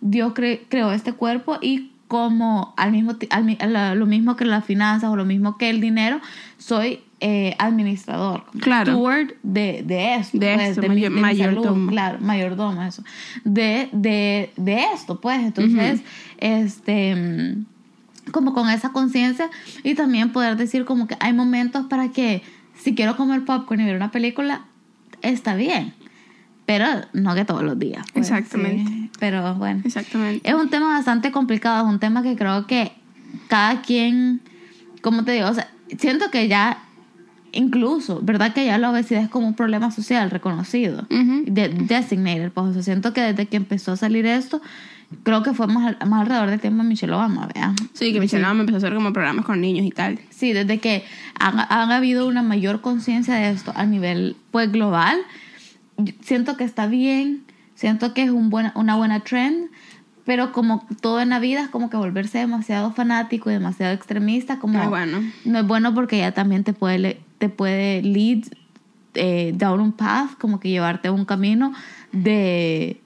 Dios 0.00 0.32
cre- 0.34 0.60
creó 0.68 0.92
este 0.92 1.12
cuerpo 1.12 1.58
y 1.60 1.90
como 2.06 2.74
al 2.76 2.92
mismo 2.92 3.16
al 3.30 3.98
lo 3.98 4.06
mismo 4.06 4.36
que 4.36 4.44
las 4.44 4.64
finanzas 4.64 5.10
o 5.10 5.16
lo 5.16 5.24
mismo 5.24 5.56
que 5.58 5.70
el 5.70 5.80
dinero, 5.80 6.20
soy 6.58 7.00
eh, 7.20 7.56
administrador, 7.58 8.44
Claro. 8.60 8.92
steward 8.92 9.32
de, 9.42 9.82
de 9.84 10.14
esto, 10.16 10.38
De 10.38 10.54
pues, 10.54 10.68
esto, 10.70 10.80
de 10.82 10.88
mi- 10.90 11.00
de 11.00 11.36
salud, 11.38 11.88
claro, 11.88 12.18
mayordomo, 12.20 12.82
eso, 12.82 13.02
de, 13.44 13.88
de, 13.92 14.52
de 14.56 14.84
esto, 14.94 15.20
pues, 15.20 15.40
entonces, 15.40 16.02
este, 16.38 17.14
mm, 17.16 17.64
como 18.32 18.54
con 18.54 18.68
esa 18.70 18.92
conciencia 18.92 19.50
y 19.82 19.94
también 19.94 20.32
poder 20.32 20.56
decir 20.56 20.84
como 20.84 21.06
que 21.06 21.16
hay 21.20 21.32
momentos 21.32 21.86
para 21.86 22.08
que 22.10 22.42
si 22.76 22.94
quiero 22.94 23.16
comer 23.16 23.44
popcorn 23.44 23.80
y 23.80 23.84
ver 23.84 23.96
una 23.96 24.10
película, 24.10 24.64
está 25.22 25.54
bien, 25.54 25.94
pero 26.66 26.86
no 27.12 27.34
que 27.34 27.44
todos 27.44 27.62
los 27.62 27.78
días. 27.78 28.04
pues, 28.12 28.30
Exactamente. 28.30 28.90
sí. 28.90 29.10
Pero 29.18 29.54
bueno. 29.54 29.82
Exactamente. 29.84 30.48
Es 30.48 30.54
un 30.54 30.70
tema 30.70 30.88
bastante 30.88 31.30
complicado, 31.30 31.86
es 31.86 31.92
un 31.92 32.00
tema 32.00 32.22
que 32.22 32.36
creo 32.36 32.66
que 32.66 32.92
cada 33.48 33.80
quien, 33.82 34.40
como 35.02 35.24
te 35.24 35.32
digo, 35.32 35.48
o 35.48 35.54
sea, 35.54 35.68
siento 35.98 36.30
que 36.30 36.48
ya, 36.48 36.78
incluso, 37.54 38.20
¿verdad? 38.22 38.52
Que 38.52 38.66
ya 38.66 38.78
la 38.78 38.90
obesidad 38.90 39.22
es 39.22 39.28
como 39.28 39.46
un 39.46 39.54
problema 39.54 39.90
social 39.90 40.30
reconocido, 40.30 41.06
de, 41.08 41.68
designated, 41.68 42.52
pues, 42.52 42.66
o 42.66 42.72
sea, 42.72 42.82
siento 42.82 43.12
que 43.12 43.20
desde 43.20 43.46
que 43.46 43.56
empezó 43.56 43.92
a 43.92 43.96
salir 43.96 44.26
esto, 44.26 44.60
creo 45.22 45.42
que 45.42 45.54
fue 45.54 45.66
más, 45.66 45.96
más 46.06 46.22
alrededor 46.22 46.50
del 46.50 46.60
tiempo 46.60 46.82
de 46.82 46.88
Michelle 46.88 47.12
Obama, 47.12 47.48
¿vean? 47.54 47.76
Sí, 47.92 48.12
que 48.12 48.20
Michelle 48.20 48.44
Obama 48.44 48.60
empezó 48.60 48.76
a 48.76 48.78
hacer 48.78 48.94
como 48.94 49.12
programas 49.12 49.44
con 49.44 49.60
niños 49.60 49.86
y 49.86 49.90
tal. 49.90 50.18
Sí, 50.30 50.52
desde 50.52 50.78
que 50.78 51.04
han, 51.38 51.58
han 51.58 51.92
habido 51.92 52.26
una 52.26 52.42
mayor 52.42 52.80
conciencia 52.80 53.34
de 53.34 53.50
esto 53.50 53.72
a 53.76 53.86
nivel 53.86 54.36
pues 54.50 54.70
global, 54.70 55.18
siento 56.22 56.56
que 56.56 56.64
está 56.64 56.86
bien, 56.86 57.44
siento 57.74 58.14
que 58.14 58.22
es 58.22 58.30
un 58.30 58.50
buena, 58.50 58.72
una 58.74 58.96
buena 58.96 59.20
trend, 59.20 59.68
pero 60.24 60.52
como 60.52 60.86
todo 61.00 61.20
en 61.20 61.28
la 61.30 61.38
vida 61.38 61.62
es 61.62 61.68
como 61.68 61.90
que 61.90 61.96
volverse 61.96 62.38
demasiado 62.38 62.92
fanático 62.92 63.50
y 63.50 63.54
demasiado 63.54 63.92
extremista, 63.92 64.58
como 64.58 64.78
No 64.78 64.84
es 64.84 64.88
bueno. 64.88 65.22
no 65.44 65.58
es 65.58 65.66
bueno 65.66 65.94
porque 65.94 66.18
ya 66.18 66.32
también 66.32 66.64
te 66.64 66.72
puede, 66.72 67.20
te 67.44 67.50
puede 67.50 68.00
lead 68.00 68.44
eh, 69.12 69.52
down 69.54 69.78
un 69.78 69.92
path, 69.92 70.38
como 70.38 70.60
que 70.60 70.70
llevarte 70.70 71.08
a 71.08 71.12
un 71.12 71.26
camino 71.26 71.74
de 72.10 73.02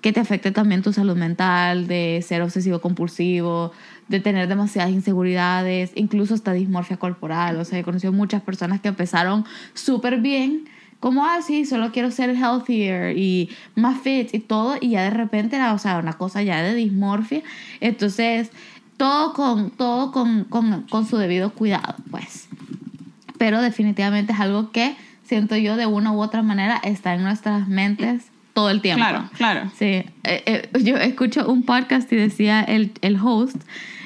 que 0.00 0.12
te 0.12 0.20
afecte 0.20 0.52
también 0.52 0.82
tu 0.82 0.92
salud 0.92 1.16
mental, 1.16 1.88
de 1.88 2.24
ser 2.24 2.42
obsesivo 2.42 2.80
compulsivo, 2.80 3.72
de 4.06 4.20
tener 4.20 4.46
demasiadas 4.46 4.92
inseguridades, 4.92 5.90
incluso 5.96 6.34
hasta 6.34 6.52
dismorfia 6.52 6.96
corporal. 6.96 7.56
O 7.56 7.64
sea, 7.64 7.80
he 7.80 7.82
conocido 7.82 8.12
muchas 8.12 8.42
personas 8.42 8.80
que 8.80 8.88
empezaron 8.88 9.44
súper 9.74 10.20
bien, 10.20 10.68
como, 11.00 11.24
ah, 11.24 11.40
sí, 11.44 11.64
solo 11.64 11.90
quiero 11.90 12.12
ser 12.12 12.30
healthier 12.30 13.18
y 13.18 13.50
más 13.74 14.00
fit 14.00 14.32
y 14.32 14.38
todo, 14.38 14.76
y 14.80 14.90
ya 14.90 15.02
de 15.02 15.10
repente 15.10 15.56
era, 15.56 15.74
o 15.74 15.78
sea, 15.78 15.98
una 15.98 16.12
cosa 16.12 16.42
ya 16.42 16.62
de 16.62 16.74
dismorfia. 16.74 17.42
Entonces, 17.80 18.50
todo 18.96 19.32
con, 19.32 19.70
todo 19.70 20.12
con, 20.12 20.44
con, 20.44 20.82
con 20.82 21.04
su 21.04 21.16
debido 21.16 21.50
cuidado, 21.50 21.96
pues 22.12 22.48
pero 23.42 23.60
definitivamente 23.60 24.32
es 24.32 24.38
algo 24.38 24.70
que 24.70 24.94
siento 25.24 25.56
yo 25.56 25.76
de 25.76 25.84
una 25.84 26.12
u 26.12 26.22
otra 26.22 26.44
manera 26.44 26.80
está 26.84 27.16
en 27.16 27.24
nuestras 27.24 27.66
mentes 27.66 28.30
todo 28.52 28.70
el 28.70 28.80
tiempo. 28.80 29.00
Claro, 29.00 29.30
claro. 29.36 29.68
Sí, 29.76 29.84
eh, 29.84 30.12
eh, 30.22 30.68
yo 30.84 30.96
escucho 30.96 31.50
un 31.50 31.64
podcast 31.64 32.12
y 32.12 32.14
decía 32.14 32.62
el, 32.62 32.92
el 33.00 33.18
host, 33.20 33.56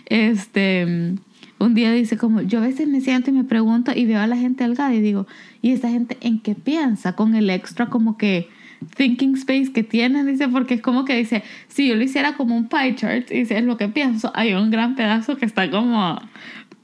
este, 0.07 1.17
un 1.59 1.75
día 1.75 1.93
dice 1.93 2.17
como, 2.17 2.41
yo 2.41 2.61
a 2.61 2.63
veces 2.63 2.89
me 2.89 3.03
siento 3.03 3.29
y 3.29 3.35
me 3.35 3.45
pregunto 3.45 3.93
y 3.95 4.07
veo 4.07 4.23
a 4.23 4.27
la 4.27 4.39
gente 4.39 4.65
delgada 4.65 4.95
y 4.95 5.03
digo, 5.03 5.27
¿y 5.61 5.73
esta 5.73 5.91
gente 5.91 6.17
en 6.23 6.41
qué 6.41 6.55
piensa? 6.55 7.15
Con 7.15 7.35
el 7.35 7.51
extra 7.51 7.91
como 7.91 8.17
que 8.17 8.49
thinking 8.97 9.35
space 9.35 9.71
que 9.71 9.83
tienen, 9.83 10.27
dice, 10.27 10.49
porque 10.49 10.73
es 10.73 10.81
como 10.81 11.05
que 11.05 11.15
dice, 11.15 11.43
si 11.69 11.89
yo 11.89 11.95
lo 11.95 12.03
hiciera 12.03 12.39
como 12.39 12.57
un 12.57 12.71
pie 12.71 12.95
chart, 12.95 13.29
dice, 13.29 13.59
es 13.59 13.65
lo 13.65 13.77
que 13.77 13.89
pienso, 13.89 14.33
hay 14.35 14.55
un 14.55 14.71
gran 14.71 14.97
pedazo 14.97 15.37
que 15.37 15.45
está 15.45 15.71
como 15.71 16.19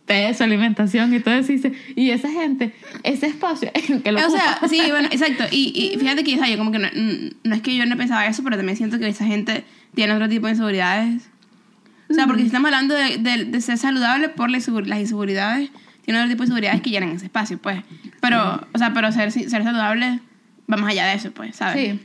peso, 0.07 0.45
alimentación 0.45 1.15
y 1.15 1.21
todo 1.21 1.35
eso, 1.35 1.53
y 1.95 2.11
esa 2.11 2.29
gente, 2.31 2.75
ese 3.05 3.27
espacio 3.27 3.71
que 4.03 4.13
lo 4.13 4.19
O 4.27 4.31
sea, 4.31 4.53
ocupa. 4.53 4.69
sí, 4.69 4.81
bueno, 4.91 5.09
exacto. 5.13 5.45
Y, 5.51 5.91
y 5.95 5.99
fíjate 5.99 6.25
que 6.25 6.35
o 6.35 6.39
sea, 6.39 6.49
yo 6.49 6.59
como 6.59 6.73
que 6.73 6.79
no, 6.81 6.89
no 7.45 7.55
es 7.55 7.63
que 7.63 7.77
yo 7.77 7.87
no 7.87 7.97
pensaba 7.97 8.27
eso, 8.27 8.43
pero 8.43 8.57
también 8.57 8.77
siento 8.77 8.99
que 8.99 9.09
esa 9.09 9.25
gente 9.25 9.65
tiene 9.95 10.13
otro 10.13 10.29
tipo 10.29 10.47
de 10.47 10.53
inseguridades. 10.53 11.29
O 12.11 12.15
sea, 12.15 12.27
porque 12.27 12.43
si 12.43 12.47
estamos 12.49 12.67
hablando 12.67 12.95
de, 12.95 13.17
de, 13.19 13.45
de 13.47 13.61
ser 13.63 13.79
saludable 13.79 14.29
por 14.29 14.51
las 14.51 14.69
insegu- 14.69 14.85
las 14.85 14.99
inseguridades, 15.01 15.71
tiene 16.05 16.19
otro 16.21 16.29
tipo 16.29 16.43
de 16.43 16.47
inseguridades 16.47 16.83
que 16.83 16.91
llenan 16.91 17.11
ese 17.13 17.25
espacio, 17.27 17.57
pues. 17.59 17.83
Pero, 18.21 18.67
o 18.75 18.79
sea, 18.79 18.93
pero 18.93 19.11
ser, 19.13 19.33
ser 19.33 19.49
saludable 19.63 20.21
va 20.71 20.77
más 20.77 20.91
allá 20.91 21.07
de 21.07 21.15
eso, 21.15 21.31
pues, 21.33 21.57
¿sabes? 21.57 21.93
Sí. 21.93 22.01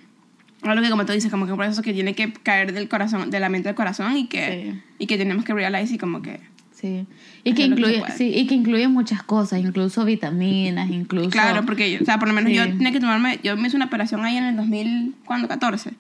Algo 0.62 0.82
que 0.82 0.90
como 0.90 1.06
tú 1.06 1.12
dices, 1.14 1.30
como 1.30 1.46
que 1.46 1.54
por 1.56 1.66
eso 1.66 1.82
que 1.82 1.94
tiene 1.94 2.14
que 2.14 2.32
caer 2.32 2.72
del 2.74 2.88
corazón, 2.88 3.30
de 3.32 3.40
la 3.40 3.50
mente 3.50 3.70
al 3.70 3.76
corazón 3.76 4.16
y 4.18 4.28
que, 4.28 4.72
Sí. 4.74 4.82
y 5.00 5.08
que 5.08 5.18
tenemos 5.18 5.44
que 5.44 5.54
realize 5.54 5.96
y 5.96 5.98
como 5.98 6.22
que... 6.22 6.40
Sí. 6.80 7.08
Y 7.44 7.54
que, 7.54 7.64
incluye, 7.64 8.04
sí, 8.16 8.32
y 8.36 8.46
que 8.46 8.54
incluye 8.54 8.88
muchas 8.88 9.24
cosas, 9.24 9.60
incluso 9.60 10.06
vitaminas, 10.06 10.92
incluso... 10.92 11.32
Claro, 11.32 11.66
porque, 11.66 11.92
yo- 11.92 12.00
o 12.04 12.06
sea, 12.06 12.20
por 12.20 12.28
lo 12.28 12.36
menos 12.36 12.52
Sí. 12.52 12.56
yo 12.56 12.66
tenía 12.66 12.92
que 12.92 13.00
tomarme, 13.00 13.40
yo 13.44 13.58
me 13.58 13.68
hice 13.68 13.78
una 13.78 13.86
operación 13.86 14.24
ahí 14.24 14.38
en 14.38 14.44
el 14.44 14.56
2014 14.58 15.92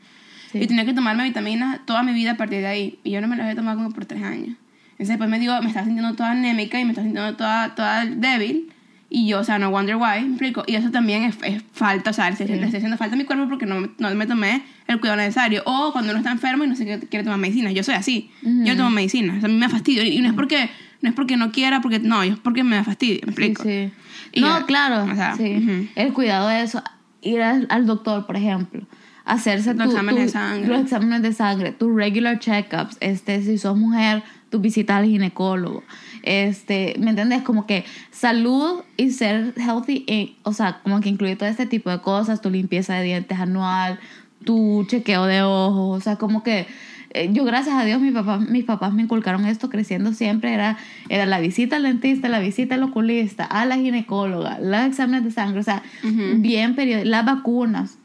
Sí. 0.52 0.60
y 0.62 0.68
tenía 0.68 0.86
que 0.86 0.94
tomarme 0.94 1.24
vitaminas 1.24 1.80
toda 1.86 2.04
mi 2.04 2.13
vida 2.13 2.32
a 2.34 2.38
partir 2.38 2.60
de 2.60 2.68
ahí 2.68 3.00
y 3.04 3.10
yo 3.12 3.22
no 3.22 3.28
me 3.28 3.36
las 3.36 3.46
había 3.46 3.56
tomado 3.56 3.78
como 3.78 3.90
por 3.92 4.06
tres 4.06 4.22
años. 4.24 4.56
Entonces 4.92 5.10
después 5.10 5.30
me 5.30 5.40
digo, 5.40 5.60
me 5.62 5.68
estaba 5.68 5.86
sintiendo 5.86 6.16
toda 6.16 6.32
anémica 6.32 6.80
y 6.80 6.86
me 6.86 6.92
estaba 6.92 7.06
sintiendo 7.08 7.36
toda, 7.36 7.76
toda 7.76 8.06
débil 8.06 8.70
Y 9.10 9.28
yo, 9.28 9.39
o 9.39 9.43
sea, 9.46 9.58
no 9.58 9.70
wonder 9.70 9.96
why, 9.96 10.22
¿me 10.22 10.28
explico? 10.32 10.63
Y 10.67 10.76
eso 10.76 10.91
también 10.91 11.24
es, 11.24 11.38
es 11.43 11.63
falta, 11.72 12.10
o 12.10 12.13
sea, 12.13 12.28
estoy, 12.28 12.48
le 12.48 12.56
estoy 12.56 12.76
haciendo 12.78 12.98
falta 12.98 13.15
a 13.15 13.17
mi 13.17 13.24
cuerpo 13.24 13.48
porque 13.48 13.65
no, 13.65 13.80
me- 13.80 13.89
no 14.00 14.13
me 14.15 14.28
tomé 14.28 14.63
el 14.88 15.00
cuidado 15.00 15.17
necesario. 15.17 15.63
O 15.65 15.91
cuando 15.93 16.12
uno 16.12 16.20
está 16.20 16.32
enfermo 16.32 16.65
y 16.65 16.67
no 16.67 16.76
sé 16.76 16.86
qué 16.86 17.00
quiere 17.08 17.24
tomar 17.24 17.39
medicina. 17.39 17.72
Yo 17.72 17.84
soy 17.84 17.96
así. 17.96 18.32
Yo 18.41 18.76
tomo 18.76 18.89
medicina. 18.89 19.36
O 19.38 19.39
sea, 19.39 19.48
a 19.48 19.52
mí 19.52 19.58
me 19.58 19.70
fastidio. 19.70 20.04
Y 20.04 20.20
no 20.20 20.28
es 20.28 20.34
porque 20.34 20.70
no, 21.02 21.10
es 21.10 21.15
porque 21.15 21.38
no 21.38 21.52
quiera, 21.54 21.80
porque 21.82 22.00
no, 22.00 22.22
es 22.24 22.38
porque 22.38 22.63
me 22.65 22.76
da 22.76 22.84
fastidio, 22.84 23.22
¿me 23.26 23.32
explico? 23.32 23.63
Sí. 23.63 23.91
No, 24.36 24.60
ya, 24.60 24.65
claro. 24.65 25.10
o 25.10 25.15
sea, 25.15 25.36
sí. 25.38 25.89
El 25.96 26.12
cuidado 26.12 26.50
de 26.50 26.63
eso. 26.63 26.84
Ir 27.22 27.41
al, 27.41 27.65
al 27.70 27.86
doctor, 27.86 28.26
por 28.26 28.36
ejemplo. 28.36 28.82
Hacerse 29.26 29.74
Los 29.74 29.86
tu- 29.86 29.91
exámenes 29.91 30.20
tu- 30.20 30.26
de 30.26 30.30
sangre. 30.30 30.67
Los 30.70 30.82
exámenes 30.82 31.22
de 31.22 31.34
sangre. 31.34 31.72
Tus 31.72 31.96
regular 31.96 32.39
checkups. 32.39 32.98
Este, 33.00 33.41
si 33.41 33.58
sos 33.58 33.78
mujer, 33.78 34.24
tu 34.50 34.60
visita 34.60 34.98
al 34.98 35.06
ginecólogo. 35.06 35.84
Este, 36.24 36.96
¿me 37.00 37.10
entiendes? 37.10 37.44
Como 37.44 37.66
que 37.66 37.86
salud 38.12 38.82
y 38.98 39.12
ser 39.12 39.54
healthy, 39.58 40.04
eh, 40.08 40.36
o 40.44 40.54
sea, 40.54 40.82
como 40.84 41.00
que 41.02 41.10
incluye 41.10 41.36
todo 41.36 41.50
este 41.50 41.66
tipo 41.66 41.90
de 41.90 42.02
cosas, 42.02 42.42
tu 42.42 42.50
limpieza 42.50 42.96
de 42.96 43.04
dientes 43.04 43.40
anual, 43.40 44.00
tu 44.44 44.86
chequeo 44.88 45.26
de 45.26 45.42
ojos, 45.42 45.98
o 45.98 46.02
sea, 46.02 46.16
como 46.18 46.44
que 46.44 46.68
eh, 47.12 47.30
yo 47.32 47.46
gracias 47.46 47.76
a 47.76 47.86
Dios 47.86 48.02
mis 48.02 48.14
papás, 48.14 48.42
mis 48.42 48.66
papás 48.66 48.94
me 48.94 49.04
inculcaron 49.04 49.46
esto 49.46 49.70
creciendo 49.70 50.14
siempre, 50.14 50.54
era, 50.54 50.78
era 51.10 51.26
la 51.26 51.40
visita 51.40 51.78
al 51.78 51.84
dentista, 51.84 52.30
la 52.30 52.40
visita 52.40 52.76
al 52.76 52.84
oculista, 52.84 53.46
a 53.46 53.66
la 53.66 53.78
ginecóloga, 53.78 54.60
los 54.60 54.82
exámenes 54.82 55.24
de 55.24 55.32
sangre, 55.32 55.60
o 55.62 55.64
sea, 55.64 55.84
bien 56.04 56.76
periódico, 56.76 57.10
las 57.10 57.26
vacunas. 57.26 57.98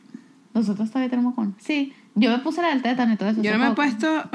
Nosotros 0.54 0.90
todavía 0.90 1.10
tenemos 1.10 1.32
vacunas. 1.32 1.54
Sí, 1.58 1.92
yo 2.14 2.30
me 2.30 2.38
puse 2.38 2.62
la 2.62 2.68
del 2.68 2.82
tétano 2.82 3.14
y 3.14 3.16
todo 3.16 3.30
eso. 3.30 3.42
Yo 3.42 3.52
no 3.52 3.58
me 3.58 3.68
he 3.68 3.74
puesto. 3.74 4.06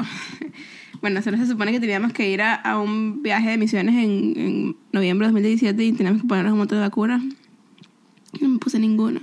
Bueno, 1.00 1.22
se 1.22 1.46
supone 1.46 1.70
que 1.72 1.80
teníamos 1.80 2.12
que 2.12 2.30
ir 2.30 2.42
a, 2.42 2.54
a 2.54 2.80
un 2.80 3.22
viaje 3.22 3.50
de 3.50 3.56
misiones 3.58 3.94
en, 3.94 4.32
en 4.36 4.76
noviembre 4.92 5.26
de 5.28 5.32
2017 5.32 5.84
y 5.84 5.92
teníamos 5.92 6.22
que 6.22 6.28
ponernos 6.28 6.52
un 6.52 6.58
montón 6.58 6.78
de 6.78 6.82
vacunas. 6.82 7.22
No 8.40 8.48
me 8.48 8.58
puse 8.58 8.78
ninguna. 8.78 9.20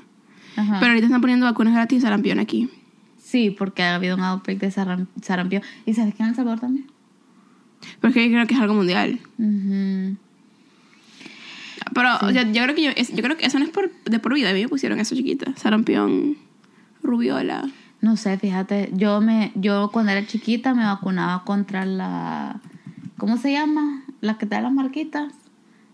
Ajá. 0.55 0.77
Pero 0.79 0.91
ahorita 0.91 1.07
están 1.07 1.21
poniendo 1.21 1.45
vacunas 1.45 1.73
gratis 1.73 1.97
de 1.99 2.01
sarampión 2.03 2.39
aquí. 2.39 2.69
Sí, 3.17 3.49
porque 3.49 3.83
ha 3.83 3.95
habido 3.95 4.15
un 4.15 4.21
outbreak 4.23 4.59
de 4.59 4.69
saram- 4.71 5.07
sarampión. 5.21 5.63
¿Y 5.85 5.93
sabes 5.93 6.15
que 6.15 6.23
en 6.23 6.29
El 6.29 6.35
Salvador 6.35 6.59
también? 6.61 6.87
Pero 7.99 8.09
es 8.09 8.13
que 8.15 8.23
yo 8.25 8.31
creo 8.35 8.47
que 8.47 8.53
es 8.53 8.59
algo 8.59 8.73
mundial. 8.73 9.19
Ujú. 9.37 10.15
Pero, 11.93 12.09
o 12.21 12.31
sea, 12.31 12.43
yo 12.51 12.63
creo 12.63 12.75
que 12.75 12.83
yo, 12.83 12.91
yo 12.91 13.23
creo 13.23 13.37
que 13.37 13.45
eso 13.45 13.59
no 13.59 13.65
es 13.65 13.71
por, 13.71 13.91
de 14.05 14.19
por 14.19 14.33
vida. 14.33 14.49
A 14.49 14.53
mí 14.53 14.61
me 14.61 14.69
pusieron 14.69 14.99
eso 14.99 15.15
chiquita. 15.15 15.53
Sarampión, 15.55 16.37
rubiola. 17.03 17.69
No 18.05 18.17
sé, 18.17 18.37
fíjate, 18.37 18.91
yo 18.93 19.19
me, 19.19 19.51
yo 19.55 19.89
cuando 19.91 20.11
era 20.11 20.27
chiquita 20.27 20.75
me 20.75 20.85
vacunaba 20.85 21.43
contra 21.43 21.85
la, 21.87 22.61
¿cómo 23.17 23.37
se 23.37 23.51
llama? 23.51 24.03
La 24.21 24.37
que 24.37 24.45
te 24.45 24.53
da 24.53 24.61
las 24.61 24.71
marquitas. 24.73 25.33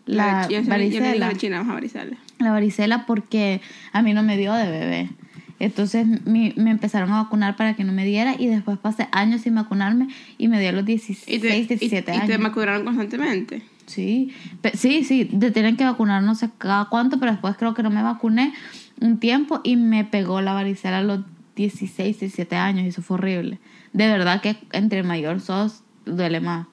La 0.06 0.46
yo, 0.50 0.62
varicela. 0.68 1.28
la 1.30 1.38
china, 1.38 1.64
varicela. 1.64 2.18
La 2.40 2.52
varicela 2.52 3.06
porque 3.06 3.62
a 3.94 4.02
mí 4.02 4.14
no 4.14 4.24
me 4.24 4.36
dio 4.36 4.52
de 4.54 4.70
bebé. 4.70 5.10
Entonces 5.60 6.06
mi- 6.26 6.54
me 6.58 6.72
empezaron 6.72 7.14
a 7.14 7.24
vacunar 7.24 7.56
para 7.56 7.76
que 7.78 7.86
no 7.86 7.94
me 7.94 8.04
diera 8.04 8.36
y 8.38 8.48
después 8.48 8.78
pasé 8.78 9.08
años 9.14 9.40
sin 9.42 9.56
vacunarme 9.56 10.10
y 10.38 10.50
me 10.50 10.60
dio 10.60 10.68
a 10.70 10.72
los 10.74 10.84
16, 10.84 11.34
Y 11.34 11.40
te, 11.40 11.58
y- 11.58 11.66
17 11.66 12.12
y, 12.12 12.16
años. 12.18 12.28
te 12.28 12.38
vacunaron 12.38 12.84
constantemente. 12.84 13.62
Sí, 13.86 14.34
Pe- 14.62 14.76
sí, 14.76 15.06
sí, 15.06 15.24
te 15.24 15.52
tienen 15.52 15.78
que 15.78 15.86
vacunar 15.86 16.24
no 16.24 16.36
sé 16.36 16.50
cada 16.58 16.86
cuánto, 16.90 17.20
pero 17.20 17.32
después 17.32 17.56
creo 17.58 17.74
que 17.74 17.84
no 17.84 17.90
me 17.90 18.04
vacuné 18.04 18.54
un 19.00 19.18
tiempo 19.18 19.62
y 19.64 19.78
me 19.78 20.04
pegó 20.04 20.42
la 20.42 20.52
varicela 20.52 20.98
a 20.98 21.04
los 21.04 21.22
16, 21.56 22.20
17 22.20 22.56
años 22.56 22.86
y 22.86 22.88
eso 22.90 23.02
fue 23.02 23.16
horrible. 23.16 23.60
De 23.94 24.08
verdad 24.08 24.42
que 24.42 24.56
entre 24.72 25.04
mayor 25.04 25.42
sos, 25.42 25.84
duele 26.06 26.40
más. 26.40 26.68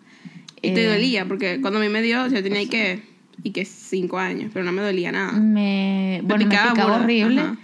Y 0.63 0.73
te 0.75 0.85
Eh, 0.85 0.89
dolía, 0.93 1.27
porque 1.27 1.61
cuando 1.61 1.79
a 1.79 1.83
mí 1.83 1.89
me 1.89 2.03
dio, 2.03 2.27
yo 2.29 2.43
tenía 2.43 2.69
que, 2.69 3.03
y 3.43 3.51
que 3.51 3.65
cinco 3.65 4.19
años, 4.19 4.51
pero 4.53 4.65
no 4.65 4.73
me 4.73 4.83
dolía 4.83 5.13
nada. 5.13 5.33
Me, 5.33 6.21
bueno, 6.25 6.45
me 6.47 6.51
picaba 6.51 6.97
horrible 6.97 7.41
ajá. 7.43 7.57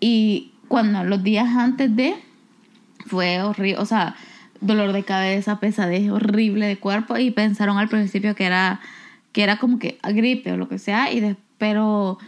y 0.00 0.52
cuando 0.68 1.04
los 1.04 1.22
días 1.22 1.48
antes 1.56 1.94
de 1.94 2.14
fue 3.06 3.42
horrible, 3.42 3.78
o 3.78 3.86
sea, 3.86 4.16
dolor 4.60 4.92
de 4.92 5.02
cabeza, 5.04 5.60
pesadez 5.60 6.10
horrible 6.10 6.66
de 6.66 6.76
cuerpo 6.78 7.16
y 7.16 7.30
pensaron 7.30 7.78
al 7.78 7.88
principio 7.88 8.34
que 8.34 8.44
era 8.44 8.80
que 9.32 9.42
era 9.42 9.58
como 9.58 9.78
que 9.78 9.98
gripe 10.02 10.52
o 10.52 10.56
lo 10.56 10.68
que 10.68 10.78
sea 10.78 11.12
y 11.12 11.20
de- 11.20 11.36
pero 11.58 12.18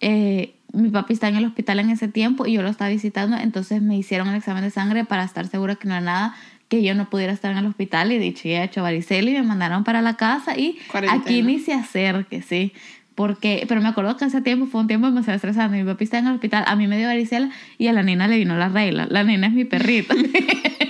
eh, 0.00 0.54
mi 0.72 0.90
papi 0.90 1.12
está 1.12 1.28
en 1.28 1.36
el 1.36 1.44
hospital 1.44 1.80
en 1.80 1.90
ese 1.90 2.08
tiempo 2.08 2.46
y 2.46 2.52
yo 2.54 2.62
lo 2.62 2.68
estaba 2.68 2.90
visitando, 2.90 3.36
entonces 3.36 3.82
me 3.82 3.96
hicieron 3.96 4.28
el 4.28 4.36
examen 4.36 4.62
de 4.62 4.70
sangre 4.70 5.04
para 5.04 5.24
estar 5.24 5.46
segura 5.46 5.76
que 5.76 5.88
no 5.88 5.94
era 5.94 6.00
nada 6.00 6.36
que 6.70 6.84
yo 6.84 6.94
no 6.94 7.10
pudiera 7.10 7.32
estar 7.32 7.50
en 7.50 7.58
el 7.58 7.66
hospital 7.66 8.12
y 8.12 8.18
dicho 8.18 8.46
y 8.46 8.54
hecho 8.54 8.82
varicela 8.82 9.28
y 9.28 9.34
me 9.34 9.42
mandaron 9.42 9.82
para 9.82 10.00
la 10.02 10.16
casa 10.16 10.56
y 10.56 10.78
Cuarentena. 10.90 11.20
aquí 11.20 11.42
ni 11.42 11.58
se 11.58 11.74
acerque, 11.74 12.42
sí. 12.42 12.72
Porque, 13.16 13.64
pero 13.68 13.82
me 13.82 13.88
acuerdo 13.88 14.16
que 14.16 14.24
ese 14.24 14.40
tiempo 14.40 14.66
fue 14.66 14.80
un 14.80 14.86
tiempo 14.86 15.08
demasiado 15.08 15.34
estresante. 15.34 15.76
Mi 15.76 15.84
papi 15.84 16.04
está 16.04 16.18
en 16.18 16.28
el 16.28 16.34
hospital, 16.34 16.64
a 16.66 16.76
mí 16.76 16.86
me 16.86 16.96
dio 16.96 17.08
varicela 17.08 17.50
y 17.76 17.88
a 17.88 17.92
la 17.92 18.04
nena 18.04 18.28
le 18.28 18.38
vino 18.38 18.56
la 18.56 18.68
regla. 18.68 19.08
La 19.10 19.24
nena 19.24 19.48
es 19.48 19.52
mi 19.52 19.64
perrita. 19.64 20.14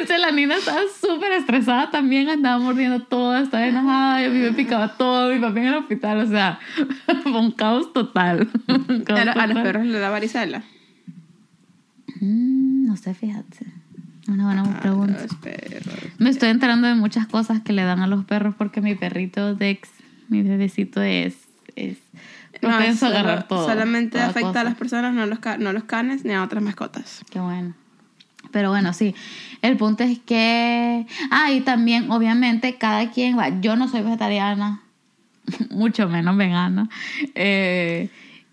Entonces 0.00 0.20
la 0.26 0.30
nena 0.30 0.56
estaba 0.56 0.80
súper 1.00 1.32
estresada 1.32 1.90
también, 1.90 2.28
andaba 2.28 2.58
mordiendo 2.58 3.02
todo, 3.02 3.36
estaba 3.36 3.66
enojada, 3.66 4.22
y 4.22 4.26
a 4.26 4.30
mí 4.30 4.38
me 4.38 4.52
picaba 4.52 4.96
todo, 4.96 5.32
mi 5.32 5.38
papi 5.40 5.60
en 5.60 5.66
el 5.66 5.74
hospital, 5.74 6.18
o 6.20 6.26
sea, 6.26 6.58
fue 7.22 7.32
un 7.38 7.50
caos 7.52 7.92
total. 7.92 8.48
Un 8.68 9.02
caos 9.04 9.20
A, 9.20 9.24
lo- 9.24 9.32
a 9.40 9.46
los 9.46 9.62
perros 9.62 9.86
le 9.86 9.98
da 9.98 10.10
varicela. 10.10 10.62
Mm, 12.20 12.86
no 12.86 12.96
sé, 12.96 13.14
fíjate. 13.14 13.66
Una 14.28 14.46
buena 14.46 14.80
pregunta. 14.80 15.20
Los 15.22 15.34
perros. 15.36 15.94
Me 16.18 16.30
estoy 16.30 16.48
enterando 16.48 16.86
de 16.88 16.94
muchas 16.94 17.26
cosas 17.26 17.60
que 17.60 17.72
le 17.72 17.82
dan 17.82 18.00
a 18.00 18.06
los 18.06 18.24
perros 18.24 18.54
porque 18.56 18.80
mi 18.80 18.94
perrito 18.94 19.54
Dex, 19.54 19.90
mi 20.28 20.42
bebecito 20.42 21.02
es, 21.02 21.36
es 21.76 21.98
No, 22.62 22.70
solo- 22.94 23.12
agarrar 23.18 23.46
todo. 23.48 23.66
Solamente 23.66 24.18
afecta 24.20 24.48
cosa. 24.48 24.60
a 24.60 24.64
las 24.64 24.74
personas, 24.76 25.12
no 25.14 25.22
a 25.22 25.26
los, 25.26 25.40
no 25.58 25.68
a 25.68 25.72
los 25.74 25.84
canes 25.84 26.24
ni 26.24 26.32
a 26.32 26.42
otras 26.42 26.62
mascotas. 26.62 27.22
Qué 27.30 27.38
bueno. 27.40 27.74
Pero 28.54 28.70
bueno, 28.70 28.92
sí. 28.92 29.16
El 29.62 29.76
punto 29.76 30.04
es 30.04 30.20
que. 30.20 31.06
Ah, 31.30 31.50
y 31.50 31.60
también, 31.62 32.08
obviamente, 32.12 32.76
cada 32.76 33.10
quien 33.10 33.36
va. 33.36 33.60
Yo 33.60 33.74
no 33.74 33.88
soy 33.88 34.02
vegetariana, 34.02 34.80
mucho 35.70 36.08
menos 36.08 36.36
vegana. 36.36 36.88
Eh, 37.34 38.10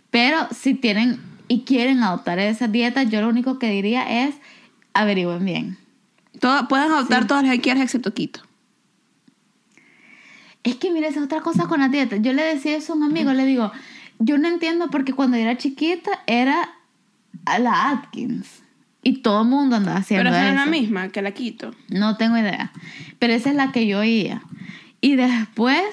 pero 0.09 0.47
si 0.49 0.73
tienen 0.73 1.19
y 1.47 1.61
quieren 1.61 2.01
adoptar 2.01 2.39
esa 2.39 2.67
dieta, 2.67 3.03
yo 3.03 3.21
lo 3.21 3.29
único 3.29 3.59
que 3.59 3.69
diría 3.69 4.25
es 4.25 4.33
averigüen 4.93 5.45
bien. 5.45 5.77
Todo, 6.39 6.67
pueden 6.67 6.91
adoptar 6.91 7.27
todas 7.27 7.43
las 7.43 7.53
que 7.53 7.61
quieras 7.61 7.83
excepto 7.83 8.15
Quito. 8.15 8.41
Es 10.63 10.77
que 10.77 10.89
mira, 10.89 11.09
esa 11.09 11.19
es 11.19 11.25
otra 11.25 11.41
cosa 11.41 11.67
con 11.67 11.79
la 11.79 11.89
dieta. 11.89 12.15
Yo 12.17 12.33
le 12.33 12.41
decía 12.41 12.75
eso 12.75 12.93
a 12.93 12.95
un 12.95 13.03
amigo, 13.03 13.33
le 13.33 13.45
digo, 13.45 13.71
yo 14.17 14.39
no 14.39 14.47
entiendo 14.47 14.89
porque 14.89 15.13
cuando 15.13 15.37
yo 15.37 15.43
era 15.43 15.57
chiquita 15.57 16.23
era 16.25 16.71
a 17.45 17.59
la 17.59 17.89
Atkins. 17.91 18.60
Y 19.03 19.17
todo 19.23 19.41
el 19.41 19.47
mundo 19.47 19.75
andaba 19.77 19.97
haciendo 19.99 20.25
Pero 20.29 20.35
esa 20.35 20.47
eso. 20.49 20.55
la 20.55 20.65
misma 20.67 21.09
que 21.09 21.21
la 21.21 21.31
Quito. 21.31 21.73
No 21.89 22.17
tengo 22.17 22.37
idea. 22.37 22.71
Pero 23.19 23.33
esa 23.33 23.49
es 23.49 23.55
la 23.55 23.71
que 23.71 23.87
yo 23.87 23.99
oía. 23.99 24.41
Y 25.01 25.15
después 25.15 25.83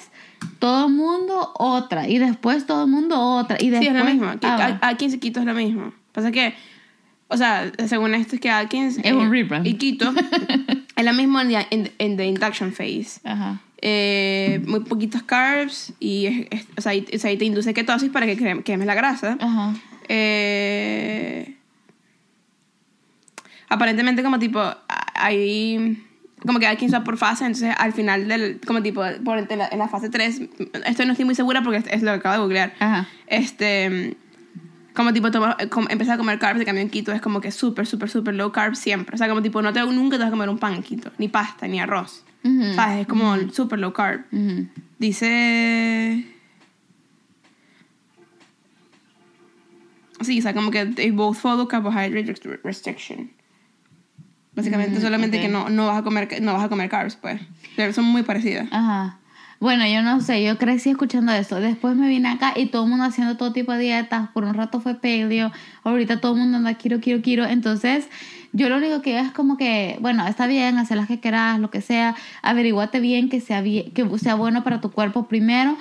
todo 0.58 0.88
el 0.88 0.92
mundo 0.94 1.52
otra. 1.58 2.06
Y 2.08 2.18
después 2.18 2.66
todo 2.66 2.84
el 2.84 2.90
mundo 2.90 3.18
otra. 3.18 3.56
Y 3.60 3.70
después, 3.70 3.88
sí, 3.90 3.96
es 3.96 4.04
la 4.04 4.10
misma. 4.10 4.36
Ah, 4.42 4.78
A- 4.82 4.88
Atkins 4.88 5.14
y 5.14 5.18
Quito 5.18 5.40
es 5.40 5.46
lo 5.46 5.54
mismo. 5.54 5.92
Pasa 6.12 6.30
que, 6.30 6.54
o 7.28 7.36
sea, 7.38 7.72
según 7.86 8.14
esto 8.14 8.34
es 8.36 8.40
que 8.42 8.50
Atkins 8.50 8.98
Es 9.02 9.12
un 9.12 9.30
rebrand. 9.30 9.66
y 9.66 9.74
Quito 9.74 10.12
es 10.96 11.04
la 11.04 11.12
misma 11.14 11.42
en, 11.42 11.48
the- 11.48 11.66
en- 11.70 11.92
en 11.98 12.16
the 12.18 12.26
induction 12.26 12.72
phase. 12.72 13.20
Ajá. 13.24 13.60
Eh, 13.80 14.60
muy 14.66 14.80
poquitos 14.80 15.22
carbs 15.22 15.92
y 16.00 16.26
es- 16.26 16.46
es- 16.50 16.66
o, 16.76 16.80
sea, 16.82 16.94
y, 16.94 17.06
o 17.14 17.18
sea, 17.18 17.32
y 17.32 17.38
te 17.38 17.46
induce 17.46 17.72
ketosis 17.72 18.10
para 18.10 18.26
que 18.26 18.36
quemes 18.64 18.86
la 18.86 18.94
grasa. 18.94 19.38
Ajá. 19.40 19.74
Eh, 20.08 21.54
aparentemente 23.68 24.22
como 24.22 24.38
tipo 24.38 24.60
hay 25.14 26.04
como 26.46 26.58
que 26.60 26.66
hay 26.66 26.76
quien 26.76 26.92
va 26.92 27.02
por 27.04 27.16
fase 27.16 27.44
entonces 27.44 27.74
al 27.76 27.92
final 27.92 28.28
del 28.28 28.60
como 28.66 28.82
tipo 28.82 29.02
por 29.24 29.38
en 29.38 29.58
la, 29.58 29.68
en 29.68 29.78
la 29.78 29.88
fase 29.88 30.08
3 30.08 30.40
esto 30.86 31.04
no 31.04 31.12
estoy 31.12 31.24
muy 31.24 31.34
segura 31.34 31.62
porque 31.62 31.78
es, 31.78 31.84
es 31.88 32.02
lo 32.02 32.12
que 32.12 32.16
acabo 32.18 32.34
de 32.34 32.40
googlear 32.40 32.74
Ajá. 32.78 33.08
este 33.26 34.16
como 34.94 35.12
tipo 35.12 35.30
toma, 35.30 35.56
com- 35.70 35.86
empezar 35.90 36.14
a 36.14 36.18
comer 36.18 36.38
carbs 36.38 36.58
de 36.58 36.64
cambio 36.64 36.82
en 36.82 36.90
keto 36.90 37.12
es 37.12 37.20
como 37.20 37.40
que 37.40 37.50
súper 37.52 37.86
súper 37.86 38.08
súper 38.10 38.34
low 38.34 38.52
carb 38.52 38.74
siempre 38.74 39.14
o 39.14 39.18
sea 39.18 39.28
como 39.28 39.42
tipo 39.42 39.60
no 39.62 39.72
te 39.72 39.80
nunca 39.82 40.16
te 40.16 40.22
vas 40.24 40.28
a 40.28 40.30
comer 40.30 40.48
un 40.48 40.58
pan 40.58 40.74
en 40.74 40.82
keto 40.82 41.10
ni 41.18 41.28
pasta 41.28 41.66
ni 41.68 41.80
arroz 41.80 42.24
Ujú. 42.44 42.74
sabes 42.74 43.00
es 43.02 43.06
como 43.06 43.36
súper 43.52 43.78
low 43.80 43.92
carb 43.92 44.22
Ujú. 44.32 44.66
Dice. 45.00 46.24
Sí, 50.20 50.40
o 50.40 50.42
sea, 50.42 50.52
como 50.52 50.72
que 50.72 50.86
they 50.86 51.10
both 51.12 51.36
follow 51.36 51.68
carbohydrate 51.68 52.26
rest- 52.26 52.60
restriction. 52.64 53.30
Básicamente, 54.58 54.98
Mm, 54.98 55.02
solamente 55.02 55.40
que 55.40 55.48
no, 55.48 55.68
no, 55.68 55.86
vas 55.86 55.98
a 55.98 56.02
comer, 56.02 56.42
no 56.42 56.52
vas 56.52 56.64
a 56.64 56.68
comer 56.68 56.90
carbs, 56.90 57.14
pues. 57.14 57.40
Pero 57.76 57.92
son 57.92 58.06
muy 58.06 58.24
parecidas. 58.24 58.66
Ajá. 58.72 59.18
Bueno, 59.60 59.86
yo 59.86 60.02
no 60.02 60.20
sé, 60.20 60.42
yo 60.42 60.58
crecí 60.58 60.90
escuchando 60.90 61.32
eso. 61.32 61.60
Después 61.60 61.94
me 61.94 62.08
vine 62.08 62.28
acá 62.28 62.54
y 62.56 62.66
todo 62.66 62.82
el 62.82 62.90
mundo 62.90 63.04
haciendo 63.04 63.36
todo 63.36 63.52
tipo 63.52 63.72
de 63.72 63.78
dietas. 63.78 64.30
Por 64.30 64.42
un 64.44 64.54
rato 64.54 64.80
fue 64.80 64.96
paleo, 64.96 65.52
ahorita 65.84 66.20
todo 66.20 66.32
el 66.32 66.40
mundo 66.40 66.56
anda 66.56 66.74
quiero, 66.74 66.98
quiero, 67.00 67.22
quiero. 67.22 67.44
Entonces, 67.44 68.08
yo 68.52 68.68
lo 68.68 68.78
único 68.78 69.00
que 69.00 69.20
es 69.20 69.30
como 69.30 69.56
que, 69.56 69.96
bueno, 70.00 70.26
está 70.26 70.48
bien, 70.48 70.76
hacer 70.76 70.96
las 70.96 71.06
que 71.06 71.20
quieras, 71.20 71.60
lo 71.60 71.70
que 71.70 71.80
sea. 71.80 72.16
Averiguate 72.42 72.98
bien 72.98 73.28
que 73.28 73.40
sea, 73.40 73.60
bien, 73.60 73.92
que 73.92 74.04
sea 74.18 74.34
bueno 74.34 74.64
para 74.64 74.80
tu 74.80 74.90
cuerpo 74.90 75.28
primero. 75.28 75.76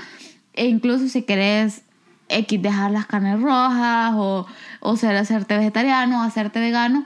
E 0.53 0.67
incluso 0.67 1.07
si 1.07 1.23
querés 1.23 1.81
X 2.29 2.61
dejar 2.61 2.91
las 2.91 3.07
carnes 3.07 3.41
rojas 3.41 4.13
o, 4.15 4.45
o 4.81 4.97
ser 4.97 5.15
hacerte 5.15 5.57
vegetariano 5.57 6.19
o 6.19 6.23
hacerte 6.23 6.59
vegano. 6.59 7.05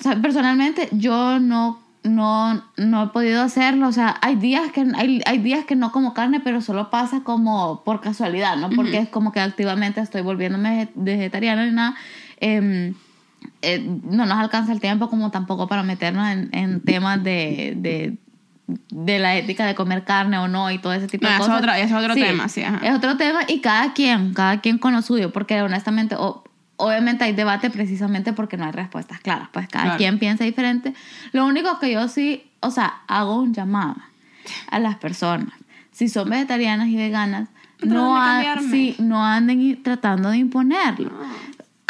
O 0.00 0.02
sea, 0.02 0.16
personalmente 0.20 0.88
yo 0.92 1.38
no, 1.38 1.78
no, 2.04 2.62
no 2.78 3.02
he 3.04 3.06
podido 3.08 3.42
hacerlo. 3.42 3.86
O 3.88 3.92
sea, 3.92 4.16
hay 4.22 4.36
días, 4.36 4.72
que, 4.72 4.86
hay, 4.96 5.20
hay 5.26 5.38
días 5.38 5.64
que 5.66 5.76
no 5.76 5.92
como 5.92 6.14
carne, 6.14 6.40
pero 6.40 6.62
solo 6.62 6.88
pasa 6.90 7.20
como 7.22 7.82
por 7.84 8.00
casualidad, 8.00 8.56
¿no? 8.56 8.70
Porque 8.70 8.98
es 8.98 9.08
como 9.10 9.30
que 9.30 9.40
activamente 9.40 10.00
estoy 10.00 10.22
volviéndome 10.22 10.86
vege- 10.86 10.90
vegetariana 10.94 11.66
ni 11.66 11.72
nada. 11.72 11.94
Em, 12.38 12.94
eh, 13.62 13.78
no 14.04 14.24
nos 14.26 14.38
alcanza 14.38 14.72
el 14.72 14.80
tiempo 14.80 15.08
como 15.10 15.30
tampoco 15.30 15.66
para 15.68 15.82
meternos 15.82 16.26
en, 16.28 16.48
en 16.52 16.80
temas 16.80 17.22
de, 17.22 17.74
de, 17.76 18.16
de 18.90 19.18
la 19.18 19.36
ética 19.36 19.66
de 19.66 19.74
comer 19.74 20.04
carne 20.04 20.38
o 20.38 20.48
no 20.48 20.70
y 20.70 20.78
todo 20.78 20.92
ese 20.94 21.08
tipo 21.08 21.24
No, 21.26 21.30
de 21.30 21.34
eso 21.36 21.42
es 21.44 21.48
cosas. 21.48 21.62
otro- 21.62 21.74
eso 21.74 21.98
es 21.98 22.04
otro 22.04 22.14
tema, 22.14 22.48
sí, 22.48 22.62
ajá. 22.62 22.78
Es 22.86 22.94
otro 22.94 23.16
tema 23.18 23.40
y 23.48 23.60
cada 23.60 23.92
quien, 23.92 24.32
cada 24.32 24.60
quien 24.62 24.78
con 24.78 24.94
lo 24.94 25.02
suyo, 25.02 25.30
porque 25.32 25.60
honestamente, 25.60 26.16
obviamente 26.80 27.24
hay 27.24 27.32
debate 27.32 27.70
precisamente 27.70 28.32
porque 28.32 28.56
no 28.56 28.64
hay 28.66 28.72
respuestas 28.72 29.20
claras, 29.20 29.48
pues 29.52 29.68
cada 29.68 29.84
Claro. 29.84 29.98
quien 29.98 30.18
piensa 30.18 30.44
diferente. 30.44 30.94
Lo 31.32 31.46
único 31.46 31.78
que 31.78 31.92
yo 31.92 32.08
sí, 32.08 32.42
o 32.60 32.70
sea, 32.70 33.02
hago 33.06 33.36
un 33.40 33.54
llamado 33.54 33.96
a 34.70 34.78
las 34.78 34.96
personas, 34.96 35.52
si 35.92 36.08
son 36.08 36.28
vegetarianas 36.30 36.88
y 36.88 36.96
veganas, 36.96 37.48
no, 37.82 38.14
de 38.14 38.46
ha- 38.46 38.58
sí, 38.60 38.94
no 38.98 39.24
anden 39.24 39.82
tratando 39.82 40.30
de 40.30 40.38
imponerlo. 40.38 41.10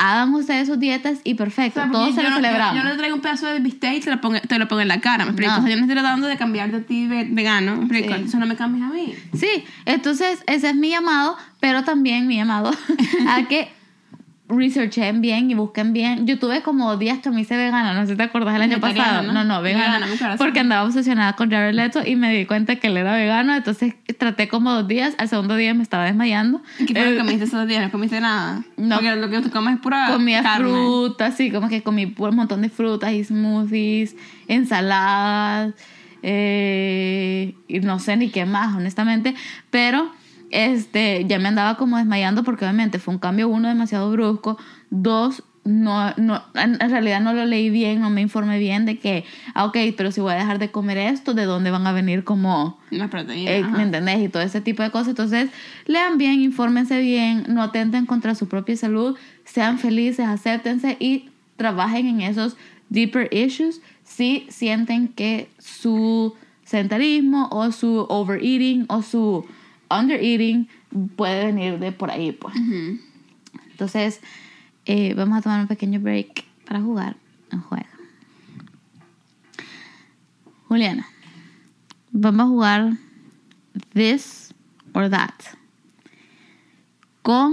Hagan 0.03 0.33
ustedes 0.33 0.67
sus 0.67 0.79
dietas 0.79 1.19
y 1.25 1.35
perfecto, 1.35 1.79
O 1.81 1.83
sea, 1.83 1.93
todos 1.93 2.15
se 2.15 2.23
lo 2.23 2.31
no- 2.31 2.37
celebramos. 2.37 2.75
Yo, 2.77 2.83
no 2.85 2.91
te 2.93 2.97
traigo 2.97 3.15
un 3.17 3.21
pedazo 3.21 3.47
de 3.49 3.61
bistec 3.61 3.97
y 3.97 4.01
te 4.01 4.11
lo 4.11 4.19
pongo, 4.19 4.41
te 4.41 4.59
lo 4.59 4.67
pongo 4.67 4.81
en 4.81 4.89
la 4.89 4.99
cara, 5.01 5.25
¿me 5.27 5.33
explico? 5.33 5.53
No. 5.53 5.59
O 5.59 5.61
sea, 5.61 5.69
yo 5.71 5.77
no 5.77 5.83
estoy 5.83 5.95
tratando 5.95 6.27
de 6.27 6.37
cambiarte 6.39 6.77
a 6.79 6.81
ti 6.81 7.07
ve- 7.07 7.29
vegano, 7.31 7.77
¿me? 7.87 7.99
Sí. 7.99 8.15
Entonces 8.15 8.41
no 8.41 8.47
me 8.47 8.57
cambies 8.57 8.85
a 8.85 8.89
mí. 8.89 9.15
Sí, 9.39 9.65
entonces 9.85 10.43
ese 10.47 10.71
es 10.71 10.75
mi 10.75 10.89
llamado, 10.89 11.37
pero 11.61 11.85
también 11.85 12.27
mi 12.27 12.37
llamado 12.37 12.71
a 13.29 13.43
que 13.47 13.71
researchen 14.51 15.21
bien 15.21 15.51
y 15.51 15.55
busquen 15.55 15.93
bien. 15.93 16.27
Yo 16.27 16.39
tuve 16.39 16.61
como 16.63 16.97
días 16.97 17.21
que 17.21 17.31
me 17.31 17.41
hice 17.43 17.57
vegana, 17.57 17.95
no 17.95 18.03
sé 18.03 18.13
si 18.13 18.17
te 18.17 18.25
acuerdas 18.25 18.55
el 18.57 18.63
año 18.63 18.81
pasado. 18.81 19.23
¿no? 19.23 19.33
No, 19.33 19.45
no, 19.45 19.63
vegana. 19.63 20.07
Vegana, 20.07 20.37
porque 20.37 20.61
andaba 20.61 20.85
obsesionada 20.85 21.35
con 21.35 21.51
Jared 21.51 21.75
Leto 21.75 22.01
y 22.05 22.17
me 22.17 22.35
di 22.37 22.45
cuenta 22.47 22.77
que 22.77 22.89
él 22.89 22.97
era 22.97 23.15
vegano, 23.15 23.55
entonces 23.55 23.95
traté 24.19 24.49
como 24.49 24.73
dos 24.73 24.89
días, 24.89 25.15
al 25.19 25.29
segundo 25.29 25.57
día 25.57 25.73
me 25.73 25.83
estaba 25.83 26.05
desmayando. 26.05 26.61
¿Y 26.79 26.87
qué 26.87 26.95
fue 26.95 27.05
lo 27.05 27.11
Eh, 27.11 27.13
que 27.15 27.19
comiste 27.21 27.45
esos 27.45 27.67
días? 27.67 27.83
¿No 27.85 27.91
comiste 27.91 28.21
nada? 28.21 28.63
No. 28.77 28.97
Porque 28.97 29.17
lo 29.17 29.31
que 29.31 29.41
tú 29.41 29.51
comes 29.51 29.75
es 29.77 29.81
pura 29.81 30.09
Comía 30.11 30.43
carne. 30.43 30.69
frutas, 30.69 31.37
sí, 31.37 31.51
como 31.51 31.69
que 31.69 31.83
comí 31.83 32.13
un 32.19 32.37
montón 32.37 32.61
de 32.63 32.69
frutas 32.69 33.13
y 33.13 33.25
smoothies, 33.25 34.17
ensaladas, 34.49 35.75
eh, 36.23 37.55
y 37.69 37.81
no 37.81 37.99
sé 37.99 38.17
ni 38.17 38.29
qué 38.31 38.45
más, 38.45 38.75
honestamente, 38.75 39.35
pero 39.71 40.13
este, 40.51 41.25
ya 41.27 41.39
me 41.39 41.49
andaba 41.49 41.77
como 41.77 41.97
desmayando 41.97 42.45
porque 42.45 42.65
obviamente 42.65 42.99
fue 42.99 43.15
un 43.15 43.21
cambio, 43.21 43.49
uno, 43.49 43.69
demasiado 43.69 44.11
brusco, 44.11 44.59
dos, 44.91 45.43
no, 45.65 46.13
no, 46.17 46.43
en, 46.55 46.79
realidad 46.79 47.21
no 47.21 47.33
lo 47.33 47.45
leí 47.45 47.71
bien, 47.71 48.01
no 48.01 48.11
me 48.11 48.21
informé 48.21 48.59
bien 48.59 48.87
de 48.87 48.99
que, 48.99 49.25
ah, 49.55 49.67
ok, 49.67 49.77
pero 49.97 50.11
si 50.11 50.21
voy 50.21 50.33
a 50.33 50.37
dejar 50.37 50.59
de 50.59 50.71
comer 50.71 50.99
esto, 50.99 51.35
¿de 51.35 51.45
dónde 51.45 51.71
van 51.71 51.87
a 51.87 51.93
venir 51.93 52.25
como... 52.25 52.79
Las 52.91 53.11
proteínas. 53.11 53.55
Eh. 53.55 53.65
¿Me 53.65 53.83
entendés? 53.83 54.21
Y 54.21 54.29
todo 54.29 54.43
ese 54.43 54.61
tipo 54.61 54.83
de 54.83 54.91
cosas. 54.91 55.09
Entonces, 55.09 55.51
lean 55.87 56.19
bien, 56.19 56.41
infórmense 56.41 57.01
bien, 57.01 57.45
no 57.49 57.63
atenten 57.63 58.07
contra 58.07 58.35
su 58.35 58.49
propia 58.49 58.77
salud, 58.77 59.17
sean 59.45 59.79
felices, 59.79 60.27
acéptense 60.27 60.97
y 60.99 61.29
trabajen 61.57 62.07
en 62.07 62.21
esos 62.23 62.57
deeper 62.89 63.29
issues 63.33 63.81
si 64.03 64.47
sienten 64.49 65.09
que 65.09 65.49
su 65.59 66.35
sedentarismo 66.65 67.49
o 67.51 67.71
su 67.71 68.07
overeating 68.09 68.87
o 68.89 69.03
su 69.03 69.45
undereating 69.91 70.69
puede 71.17 71.47
venir 71.47 71.79
de 71.79 71.93
por 71.93 72.11
ahí, 72.11 72.33
pues. 72.33 72.55
Entonces, 73.71 74.21
eh, 74.87 75.15
vamos 75.15 75.39
a 75.39 75.43
tomar 75.43 75.61
un 75.61 75.69
pequeño 75.69 76.01
break 76.01 76.45
para 76.67 76.81
jugar 76.81 77.17
un 77.53 77.61
juego. 77.61 77.87
Juliana, 80.69 81.07
vamos 82.13 82.47
a 82.47 82.49
jugar 82.49 82.93
this 83.93 84.55
or 84.93 85.11
that 85.11 85.35
con 87.23 87.53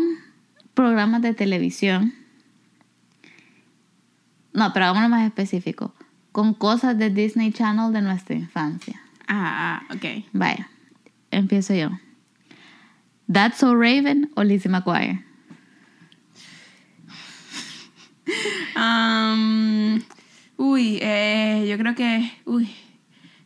programas 0.73 1.21
de 1.21 1.33
televisión. 1.33 2.13
No, 4.53 4.71
pero 4.73 4.85
hagámoslo 4.85 5.09
más 5.09 5.25
específico. 5.25 5.93
Con 6.31 6.53
cosas 6.53 6.97
de 6.97 7.09
Disney 7.09 7.51
Channel 7.51 7.91
de 7.91 8.01
nuestra 8.01 8.35
infancia. 8.35 9.01
Ah, 9.27 9.81
ah, 9.89 9.93
ok. 9.95 10.25
Vaya, 10.33 10.69
empiezo 11.31 11.73
yo. 11.73 11.89
That's 13.27 13.57
So 13.59 13.73
Raven 13.75 14.29
o 14.35 14.43
Lizzie 14.43 14.69
McGuire. 14.69 15.23
Um, 18.75 20.01
uy, 20.57 20.99
eh, 21.01 21.65
yo 21.67 21.77
creo 21.77 21.95
que. 21.95 22.31
Uy, 22.45 22.69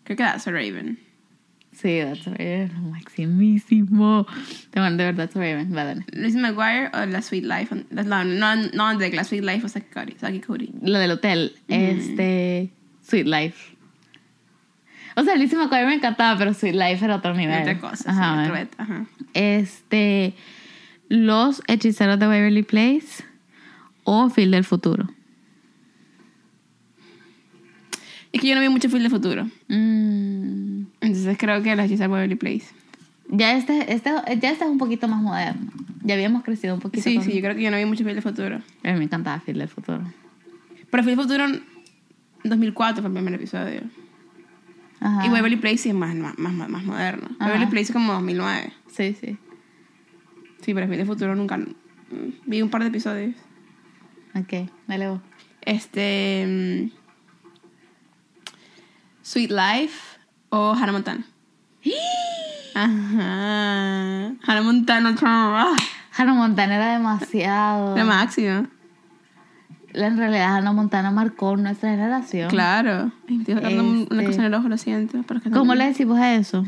creo 0.04 0.18
que 0.18 0.24
That's 0.24 0.48
a 0.48 0.52
Raven. 0.52 1.00
Sí, 1.74 2.00
That's 2.04 2.24
So 2.24 2.32
Raven, 2.32 2.92
maximísimo. 2.92 4.28
De 4.72 4.82
de 4.82 4.98
verdad, 4.98 5.16
That's 5.16 5.34
So 5.34 5.40
Raven, 5.40 5.74
va, 5.76 5.84
dale. 5.86 6.06
Lizzie 6.12 6.40
McGuire 6.42 6.90
o 6.94 7.06
La 7.06 7.22
Sweet 7.22 7.44
Life. 7.46 7.86
la- 7.92 8.04
No, 8.04 8.24
no, 8.24 8.56
no, 8.74 8.98
de 8.98 9.12
La 9.12 9.24
Sweet 9.24 9.44
Life 9.44 9.66
o 9.66 9.70
Saki 9.70 9.90
Cody. 9.92 10.16
Saki 10.20 10.40
Cody. 10.42 10.72
Lo 10.82 11.00
del 11.00 11.12
hotel, 11.12 11.54
este. 11.68 12.72
Sweet 13.04 13.26
Life. 13.28 13.78
O 15.16 15.24
sea, 15.24 15.36
Lizzie 15.36 15.58
McGuire 15.58 15.86
me 15.88 15.96
encantaba, 15.96 16.38
pero 16.38 16.54
Sweet 16.54 16.74
Life 16.76 17.04
era 17.04 17.16
otro 17.18 17.34
nivel. 17.34 17.62
Otra 17.62 17.80
cosa, 17.80 18.10
Ajá, 18.12 18.46
sí, 18.46 18.52
beta, 18.52 18.84
ajá. 18.84 19.06
Este. 19.34 20.34
Los 21.10 21.62
hechiceros 21.68 22.18
de 22.20 22.28
Waverly 22.28 22.64
Place 22.64 23.24
o 24.06 24.30
Phil 24.30 24.52
del 24.52 24.64
futuro. 24.64 25.10
Es 28.32 28.40
que 28.40 28.48
yo 28.48 28.56
no 28.56 28.62
vi 28.62 28.70
mucho 28.70 28.90
Phil 28.90 29.04
de 29.04 29.10
futuro. 29.10 29.44
Mm, 29.68 30.84
Entonces 31.02 31.38
creo 31.38 31.62
que 31.62 31.76
la 31.76 31.84
hechiza 31.86 32.08
Waverly 32.08 32.36
Place. 32.36 32.68
ya, 33.30 33.58
este, 33.58 33.92
este, 33.94 34.10
ya 34.40 34.52
este 34.52 34.64
es 34.66 34.70
un 34.70 34.78
poquito 34.78 35.08
más 35.10 35.22
moderno. 35.22 35.70
Ya 36.04 36.14
habíamos 36.16 36.44
crecido 36.44 36.74
un 36.76 36.80
poquito. 36.80 37.04
Sí, 37.04 37.16
con- 37.16 37.26
sí, 37.26 37.34
yo 37.34 37.42
creo 37.42 37.56
que 37.56 37.62
yo 37.62 37.72
no 37.72 37.78
vi 37.78 37.86
mucho 37.86 38.06
Phil 38.06 38.16
de 38.16 38.22
futuro. 38.22 38.62
A 38.84 38.92
mí 38.94 38.98
me 38.98 39.04
encantaba 39.04 39.40
Phil 39.46 39.58
del 39.58 39.68
futuro. 39.68 40.02
Pero 40.90 41.04
Phil 41.04 41.16
de 41.18 41.22
futuro 41.22 41.44
en 41.46 41.62
2004 42.46 43.02
fue 43.02 43.10
el 43.10 43.14
primer 43.14 43.34
episodio. 43.34 43.82
Ajá. 45.02 45.26
Y 45.26 45.30
Waverly 45.30 45.58
Place 45.58 45.78
sí 45.80 45.90
es 45.90 45.96
más, 45.96 46.16
más, 46.16 46.38
más, 46.38 46.54
más 46.70 46.84
moderno. 46.84 47.28
Ajá. 47.40 47.46
Waverly 47.48 47.66
Place 47.68 47.86
es 47.88 47.92
como 47.92 48.14
2009. 48.14 48.72
Sí, 48.90 49.16
sí. 49.20 49.38
Sí, 50.62 50.74
pero 50.74 50.88
Phil 50.88 50.98
de 50.98 51.06
futuro 51.06 51.36
nunca. 51.36 51.58
mm, 51.58 51.66
Vi 52.46 52.62
un 52.62 52.70
par 52.70 52.82
de 52.84 52.88
episodios. 52.90 53.36
Ok, 54.36 54.70
dale 54.88 55.10
vos. 55.10 55.22
Este. 55.62 56.46
mm, 56.48 56.98
Sweet 59.24 59.52
Life 59.52 60.18
o 60.50 60.74
Hannah 60.74 60.92
Montana. 60.92 61.24
Ajá. 62.76 64.34
Hannah 64.46 64.62
Montana, 64.64 65.16
ah, 65.24 65.76
Hannah 66.18 66.34
Montana 66.34 66.76
era 66.76 66.94
demasiado. 66.94 67.96
la 67.96 68.06
máxima. 68.06 68.70
En 69.94 70.18
realidad, 70.18 70.56
Hannah 70.58 70.72
Montana 70.74 71.12
marcó 71.12 71.56
nuestra 71.58 71.92
generación. 71.92 72.50
Claro. 72.50 73.12
Estoy 73.30 73.56
sacando 73.56 73.84
un- 73.84 74.08
una 74.10 74.22
Este- 74.22 74.26
cosa 74.26 74.40
en 74.40 74.46
el 74.46 74.54
ojo, 74.54 74.70
lo 74.70 74.78
siento. 74.78 75.24
pero 75.28 75.38
es 75.40 75.44
que 75.44 75.50
no- 75.50 75.58
¿Cómo 75.60 75.76
le 75.76 75.86
decimos 75.86 76.20
a 76.20 76.36
eso? 76.36 76.66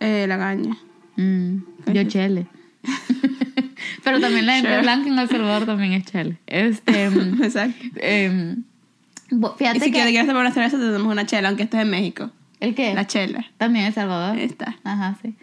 Eh, 0.00 0.26
la 0.28 0.36
gaña. 0.36 0.76
Mm, 1.16 1.56
yo 1.92 2.04
chele. 2.04 2.46
Pero 4.04 4.18
también 4.20 4.46
la 4.46 4.54
gente 4.54 4.68
Sure. 4.70 4.82
blanca 4.82 5.08
en 5.08 5.18
El 5.18 5.28
Salvador 5.28 5.66
también 5.66 5.92
es 5.92 6.04
chele. 6.04 6.38
Este, 6.46 7.10
mm, 7.10 7.42
Exacto. 7.44 7.84
em, 7.96 8.64
bo- 9.30 9.54
Y 9.54 9.58
fíjate 9.58 9.78
si 9.80 9.84
que... 9.86 9.92
quieres 9.92 10.10
quieres 10.10 10.26
tomar 10.26 10.42
una 10.44 10.52
cerveza, 10.52 10.76
te 10.78 10.90
damos 10.90 11.12
una 11.12 11.26
chela, 11.26 11.48
aunque 11.48 11.64
estés 11.64 11.82
en 11.82 11.90
México. 11.90 12.30
¿El 12.60 12.74
qué? 12.74 12.94
La 12.94 13.06
chela. 13.06 13.44
También 13.58 13.84
El 13.86 13.92
Salvador. 13.92 14.38
Está. 14.38 14.76
Ajá, 14.84 15.16
sí. 15.22 15.34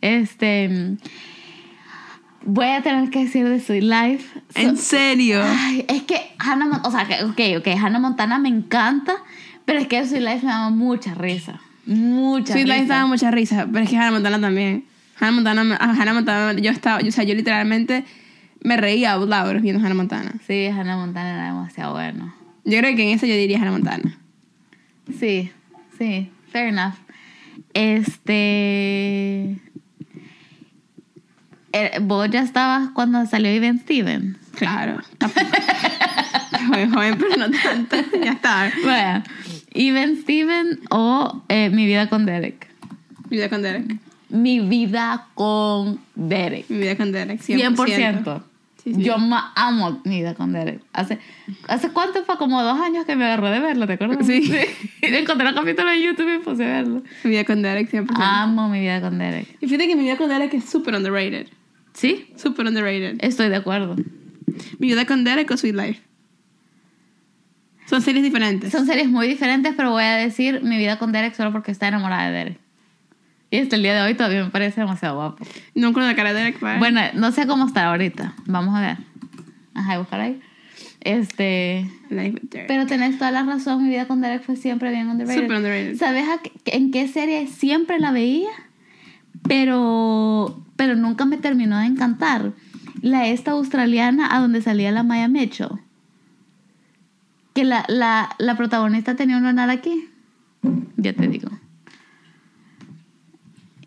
Este... 0.00 0.96
Voy 2.42 2.66
a 2.66 2.82
tener 2.82 3.10
que 3.10 3.24
decir 3.24 3.46
de 3.48 3.60
Sweet 3.60 3.82
Life. 3.82 4.40
So- 4.54 4.60
¿En 4.60 4.76
serio? 4.78 5.42
Ay, 5.44 5.84
es 5.88 6.02
que 6.02 6.16
Hannah 6.38 6.66
Montana, 6.66 6.88
o 6.88 6.90
sea, 6.90 7.06
que, 7.06 7.24
ok, 7.24 7.60
ok, 7.60 7.68
Hannah 7.82 7.98
Montana 7.98 8.38
me 8.38 8.48
encanta, 8.48 9.14
pero 9.64 9.78
es 9.80 9.86
que 9.88 10.04
Sweet 10.06 10.22
Life 10.22 10.46
me 10.46 10.52
da 10.52 10.70
mucha 10.70 11.14
risa. 11.14 11.60
Mucha 11.86 12.52
Sweet 12.54 12.64
risa. 12.66 12.76
Life 12.76 12.86
daba 12.88 13.06
mucha 13.06 13.30
risa, 13.30 13.66
pero 13.70 13.84
es 13.84 13.90
que 13.90 13.96
Hannah 13.96 14.12
Montana 14.12 14.40
también. 14.40 14.84
Hannah 15.18 15.32
Montana, 15.32 15.76
ah, 15.80 15.94
Hannah 15.98 16.14
Montana, 16.14 16.58
yo 16.60 16.70
estaba, 16.70 17.00
o 17.06 17.10
sea, 17.10 17.24
yo 17.24 17.34
literalmente 17.34 18.04
me 18.62 18.76
reía 18.78 19.12
out 19.12 19.28
loud 19.28 19.60
viendo 19.60 19.84
Hannah 19.84 19.94
Montana. 19.94 20.32
Sí, 20.46 20.66
Hannah 20.66 20.96
Montana 20.96 21.34
era 21.34 21.46
demasiado 21.48 21.92
bueno. 21.92 22.34
Yo 22.64 22.78
creo 22.78 22.96
que 22.96 23.02
en 23.02 23.10
eso 23.10 23.26
yo 23.26 23.34
diría 23.34 23.58
Hannah 23.58 23.72
Montana. 23.72 24.18
Sí, 25.18 25.50
sí, 25.98 26.30
fair 26.50 26.68
enough. 26.68 26.94
Este. 27.74 29.56
Eh, 31.72 31.98
¿Vos 32.00 32.28
ya 32.30 32.42
estabas 32.42 32.90
cuando 32.94 33.24
salió 33.26 33.48
Even 33.50 33.78
Steven? 33.78 34.36
Claro. 34.56 34.98
joven, 36.68 36.90
joven, 36.92 37.18
pero 37.18 37.36
no 37.36 37.50
tanto. 37.62 37.96
ya 38.22 38.32
está. 38.32 38.72
Bueno, 38.82 39.22
Even 39.72 40.16
Steven 40.22 40.80
o 40.90 41.42
eh, 41.48 41.70
Mi 41.70 41.86
vida 41.86 42.08
con 42.08 42.26
Derek. 42.26 42.68
Vida 43.28 43.48
con 43.48 43.62
Derek. 43.62 43.96
mi 44.28 44.58
vida 44.60 45.28
con 45.34 46.00
Derek. 46.16 46.68
Mi 46.68 46.78
vida 46.78 46.96
con 46.96 47.12
Derek, 47.12 47.40
100%. 47.40 47.76
100%. 47.76 48.42
Sí, 48.82 48.94
sí. 48.94 49.02
Yo 49.02 49.14
amo 49.54 50.00
mi 50.04 50.20
vida 50.20 50.34
con 50.34 50.52
Derek. 50.52 50.80
Hace, 50.94 51.18
¿Hace 51.68 51.90
cuánto 51.90 52.24
fue? 52.24 52.38
Como 52.38 52.62
dos 52.62 52.80
años 52.80 53.04
que 53.04 53.14
me 53.14 53.26
agarré 53.26 53.50
de 53.50 53.60
verlo, 53.60 53.86
¿te 53.86 53.92
acuerdas? 53.92 54.26
Sí. 54.26 54.50
Encontré 55.02 55.48
el 55.48 55.54
capítulo 55.54 55.90
en 55.90 56.00
YouTube 56.02 56.34
y 56.34 56.38
puse 56.38 56.64
a 56.64 56.68
verlo. 56.68 57.02
Mi 57.22 57.30
vida 57.30 57.44
con 57.44 57.60
Derek, 57.62 57.90
100%. 57.92 58.06
Amo 58.16 58.68
mi 58.70 58.80
vida 58.80 59.00
con 59.02 59.18
Derek. 59.18 59.46
Y 59.60 59.66
fíjate 59.66 59.86
que 59.86 59.96
mi 59.96 60.04
vida 60.04 60.16
con 60.16 60.30
Derek 60.30 60.54
es 60.54 60.64
súper 60.64 60.94
underrated. 60.94 61.46
¿Sí? 62.00 62.32
Súper 62.34 62.66
underrated. 62.66 63.18
Estoy 63.20 63.50
de 63.50 63.56
acuerdo. 63.56 63.94
Mi 64.78 64.86
vida 64.86 65.04
con 65.04 65.22
Derek 65.22 65.50
o 65.50 65.56
Sweet 65.58 65.74
Life. 65.74 66.00
Son 67.90 68.00
series 68.00 68.24
diferentes. 68.24 68.72
Son 68.72 68.86
series 68.86 69.06
muy 69.10 69.28
diferentes, 69.28 69.74
pero 69.76 69.90
voy 69.90 70.04
a 70.04 70.16
decir 70.16 70.62
mi 70.62 70.78
vida 70.78 70.98
con 70.98 71.12
Derek 71.12 71.34
solo 71.34 71.52
porque 71.52 71.72
está 71.72 71.88
enamorada 71.88 72.30
de 72.30 72.32
Derek. 72.32 72.58
Y 73.50 73.58
hasta 73.58 73.76
el 73.76 73.82
día 73.82 73.94
de 73.96 74.00
hoy 74.00 74.14
todavía 74.14 74.42
me 74.42 74.50
parece 74.50 74.80
demasiado 74.80 75.16
guapo. 75.16 75.44
No 75.74 75.92
con 75.92 76.02
la 76.06 76.16
cara 76.16 76.32
de 76.32 76.38
Derek, 76.38 76.60
¿vale? 76.60 76.78
Bueno, 76.78 77.02
no 77.12 77.32
sé 77.32 77.46
cómo 77.46 77.66
está 77.66 77.90
ahorita. 77.90 78.34
Vamos 78.46 78.74
a 78.74 78.80
ver. 78.80 78.96
Ajá, 79.74 79.98
buscar 79.98 80.20
ahí. 80.22 80.40
Este. 81.02 81.86
Life 82.08 82.30
with 82.30 82.48
Derek. 82.48 82.66
Pero 82.66 82.86
tenés 82.86 83.18
toda 83.18 83.30
la 83.30 83.42
razón, 83.42 83.82
mi 83.82 83.90
vida 83.90 84.06
con 84.06 84.22
Derek 84.22 84.42
fue 84.42 84.56
siempre 84.56 84.90
bien 84.90 85.06
underrated. 85.10 85.42
Súper 85.42 85.56
underrated. 85.58 85.98
¿Sabes 85.98 86.24
a 86.26 86.40
en 86.64 86.92
qué 86.92 87.08
serie 87.08 87.46
siempre 87.46 87.98
la 87.98 88.10
veía? 88.10 88.48
Pero, 89.48 90.62
pero 90.76 90.96
nunca 90.96 91.24
me 91.24 91.36
terminó 91.38 91.78
de 91.78 91.86
encantar. 91.86 92.52
La 93.02 93.26
esta 93.26 93.52
australiana 93.52 94.28
a 94.34 94.40
donde 94.40 94.60
salía 94.62 94.90
la 94.92 95.02
Maya 95.02 95.28
Mitchell. 95.28 95.68
Que 97.54 97.64
la, 97.64 97.84
la, 97.88 98.28
la 98.38 98.56
protagonista 98.56 99.16
tenía 99.16 99.36
un 99.38 99.42
lunar 99.44 99.70
aquí. 99.70 100.08
Ya 100.96 101.12
te 101.14 101.26
digo. 101.28 101.48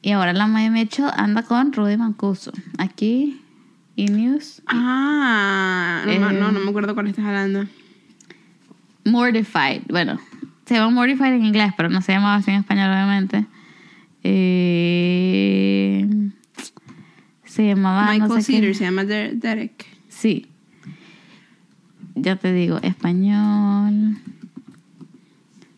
Y 0.02 0.12
ahora 0.12 0.34
la 0.34 0.48
Maya 0.48 0.70
Mitchell 0.72 1.10
anda 1.16 1.44
con 1.44 1.72
Rudy 1.72 1.96
Mancuso. 1.96 2.52
Aquí, 2.78 3.40
y 3.96 4.06
News. 4.08 4.62
Ah, 4.68 6.02
no, 6.06 6.12
Eh. 6.12 6.20
no, 6.20 6.52
no 6.52 6.60
me 6.60 6.70
acuerdo 6.70 6.94
cuál 6.96 7.08
estás 7.08 7.24
hablando. 7.26 7.66
Mortified. 9.06 9.84
Bueno, 9.90 10.20
se 10.66 10.76
llama 10.76 10.90
Mortified 10.90 11.34
en 11.34 11.46
inglés, 11.46 11.72
pero 11.78 11.90
no 11.90 12.02
se 12.02 12.12
llamaba 12.14 12.36
así 12.36 12.52
en 12.52 12.58
español, 12.62 12.90
obviamente. 12.92 13.46
Eh, 14.24 16.08
se 17.46 17.68
llamaba. 17.68 18.12
Michael 18.12 18.30
no 18.30 18.42
sé 18.42 18.54
qué. 18.54 18.60
Cedar 18.60 18.76
se 18.76 18.84
llama 18.86 19.04
Der- 19.06 19.36
Derek. 19.36 19.86
Sí. 20.10 20.48
Ya 22.16 22.36
te 22.36 22.54
digo, 22.54 22.80
español. 22.82 24.18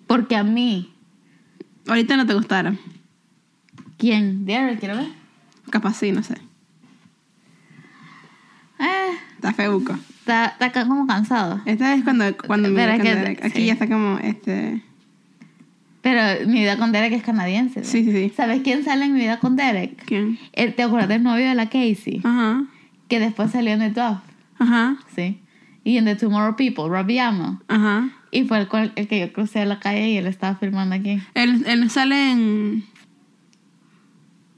Porque 0.08 0.36
a 0.36 0.44
mí, 0.44 0.92
Ahorita 1.88 2.18
no 2.18 2.26
te 2.26 2.34
gustara. 2.34 2.76
¿quién? 3.98 4.46
Derek, 4.46 4.80
quiero 4.80 4.96
ver. 4.98 5.08
Capaz 5.70 5.94
sí, 5.98 6.12
no 6.12 6.24
sé. 6.24 6.34
Eh, 8.80 9.12
Está 9.36 9.54
feuco. 9.54 9.94
está, 10.20 10.56
está 10.60 10.88
como 10.88 11.06
cansado. 11.06 11.62
Esta 11.66 11.94
es 11.94 12.04
cuando, 12.04 12.26
cuando 12.48 12.70
Pero 12.74 12.94
vida 12.94 12.96
es 12.96 13.02
que- 13.04 13.16
Derek. 13.16 13.46
Aquí 13.46 13.60
sí. 13.60 13.66
ya 13.68 13.74
está 13.74 13.88
como 13.88 14.18
este. 14.18 14.82
Pero 16.06 16.48
mi 16.48 16.60
vida 16.60 16.78
con 16.78 16.92
Derek 16.92 17.14
es 17.14 17.24
canadiense. 17.24 17.80
¿no? 17.80 17.86
Sí, 17.88 18.04
sí, 18.04 18.12
sí. 18.12 18.32
¿Sabes 18.38 18.62
quién 18.62 18.84
sale 18.84 19.06
en 19.06 19.14
mi 19.14 19.22
vida 19.22 19.40
con 19.40 19.56
Derek? 19.56 20.06
¿Quién? 20.06 20.38
El- 20.54 20.76
¿Te 20.76 20.84
acuerdas 20.84 21.10
del 21.10 21.24
novio 21.24 21.48
de 21.50 21.56
la 21.56 21.66
Casey? 21.66 22.22
Ajá. 22.24 22.64
Que 23.08 23.20
después 23.20 23.50
salió 23.50 23.74
en 23.74 23.80
The 23.80 23.90
Duff. 23.90 24.20
Ajá. 24.60 24.98
Sí. 25.16 25.40
Y 25.84 25.98
en 25.98 26.06
The 26.06 26.16
Tomorrow 26.16 26.56
People, 26.56 26.90
Robbie 26.90 27.20
Amo. 27.20 27.60
Ajá. 27.68 28.10
Y 28.30 28.44
fue 28.44 28.60
el, 28.60 28.68
cual- 28.68 28.92
el 28.96 29.08
que 29.08 29.20
yo 29.20 29.34
crucé 29.34 29.66
la 29.66 29.80
calle 29.80 30.10
y 30.10 30.18
él 30.18 30.28
estaba 30.28 30.56
filmando 30.58 30.94
aquí. 30.94 31.20
Él, 31.34 31.64
él 31.66 31.90
sale 31.90 32.32
en. 32.34 32.84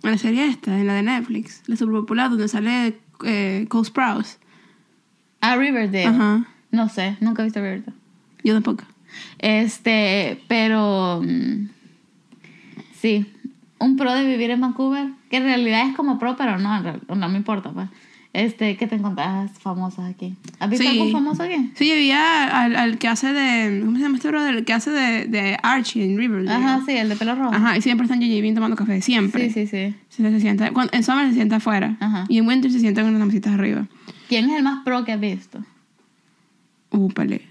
En 0.03 0.11
la 0.11 0.17
serie 0.17 0.47
esta, 0.47 0.77
en 0.77 0.85
la 0.87 0.95
de 0.95 1.03
Netflix, 1.03 1.63
la 1.67 1.75
super 1.77 1.95
popular, 2.01 2.29
donde 2.29 2.47
sale 2.49 2.99
eh, 3.25 3.65
Cole 3.69 3.85
Sprouse. 3.85 4.37
Ah, 5.41 5.55
Riverdale. 5.55 6.05
Ajá. 6.07 6.45
No 6.71 6.89
sé, 6.89 7.15
nunca 7.21 7.41
he 7.41 7.45
visto 7.45 7.61
Riverdale. 7.61 7.95
Yo 8.43 8.53
tampoco. 8.53 8.83
Este, 9.39 10.41
pero. 10.47 11.21
mm, 11.23 11.69
Sí. 12.99 13.25
Un 13.79 13.95
pro 13.95 14.11
de 14.13 14.25
vivir 14.25 14.49
en 14.49 14.61
Vancouver. 14.61 15.07
Que 15.29 15.37
en 15.37 15.43
realidad 15.43 15.87
es 15.87 15.95
como 15.95 16.17
pro, 16.17 16.35
pero 16.35 16.57
no, 16.57 16.75
en 16.77 17.01
no 17.19 17.29
me 17.29 17.37
importa, 17.37 17.69
pues. 17.71 17.89
Este, 18.33 18.75
que 18.77 18.85
te 18.87 18.95
encontrás 18.95 19.51
famosos 19.59 20.03
aquí. 20.05 20.35
¿Has 20.59 20.69
visto 20.69 20.83
Sí. 20.83 20.89
algún 20.91 21.11
famoso 21.11 21.43
aquí? 21.43 21.71
Sí, 21.75 21.87
yo 21.89 21.95
vi 21.95 22.11
al, 22.11 22.75
al 22.75 22.97
que 22.97 23.07
hace 23.07 23.33
de. 23.33 23.81
¿Cómo 23.83 23.97
se 23.97 24.03
llama 24.03 24.17
este 24.17 24.27
brother? 24.29 24.55
El 24.55 24.65
que 24.65 24.73
hace 24.73 24.91
de, 24.91 25.25
de 25.25 25.57
Archie 25.63 26.03
en 26.05 26.17
Riverdale. 26.17 26.51
Ajá, 26.65 26.81
sí, 26.85 26.91
el 26.91 27.09
de 27.09 27.15
pelo 27.15 27.35
rojo. 27.35 27.53
Ajá, 27.53 27.77
y 27.77 27.81
siempre 27.81 28.05
están 28.05 28.19
JJ 28.21 28.41
Bean 28.41 28.55
tomando 28.55 28.75
café, 28.75 29.01
siempre. 29.01 29.49
Sí, 29.49 29.65
sí, 29.65 29.67
sí. 29.67 29.95
Se, 30.09 30.29
se 30.29 30.39
sienta, 30.39 30.71
cuando- 30.71 30.91
en 30.93 31.03
summer 31.03 31.27
se 31.29 31.33
sienta 31.35 31.55
afuera. 31.57 31.97
Ajá. 31.99 32.25
Y 32.29 32.37
en 32.39 32.47
winter 32.47 32.71
se 32.71 32.79
sienta 32.79 33.01
con 33.03 33.15
unas 33.15 33.27
mesitas 33.27 33.53
arriba. 33.53 33.87
¿Quién 34.27 34.49
es 34.49 34.57
el 34.57 34.63
más 34.63 34.83
pro 34.83 35.03
que 35.05 35.13
has 35.13 35.19
visto? 35.19 35.59
Úpale. 36.91 37.41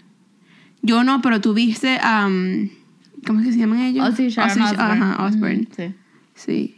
Yo 0.87 1.05
no, 1.05 1.21
pero 1.23 1.41
tú 1.41 1.53
viste 1.55 1.99
a. 2.03 2.29
¿Cómo 3.27 3.41
es 3.41 3.47
que 3.47 3.53
se 3.53 3.59
llaman 3.59 3.81
ellos? 3.81 4.09
Ozzy 4.09 4.29
Sharon 4.29 4.59
Ozzy- 4.59 4.73
Osbourne. 4.73 5.03
Ajá, 5.05 5.25
Osbourne. 5.25 5.63
Ujú, 5.63 5.75
Sí. 5.77 5.95
Sí. 6.35 6.73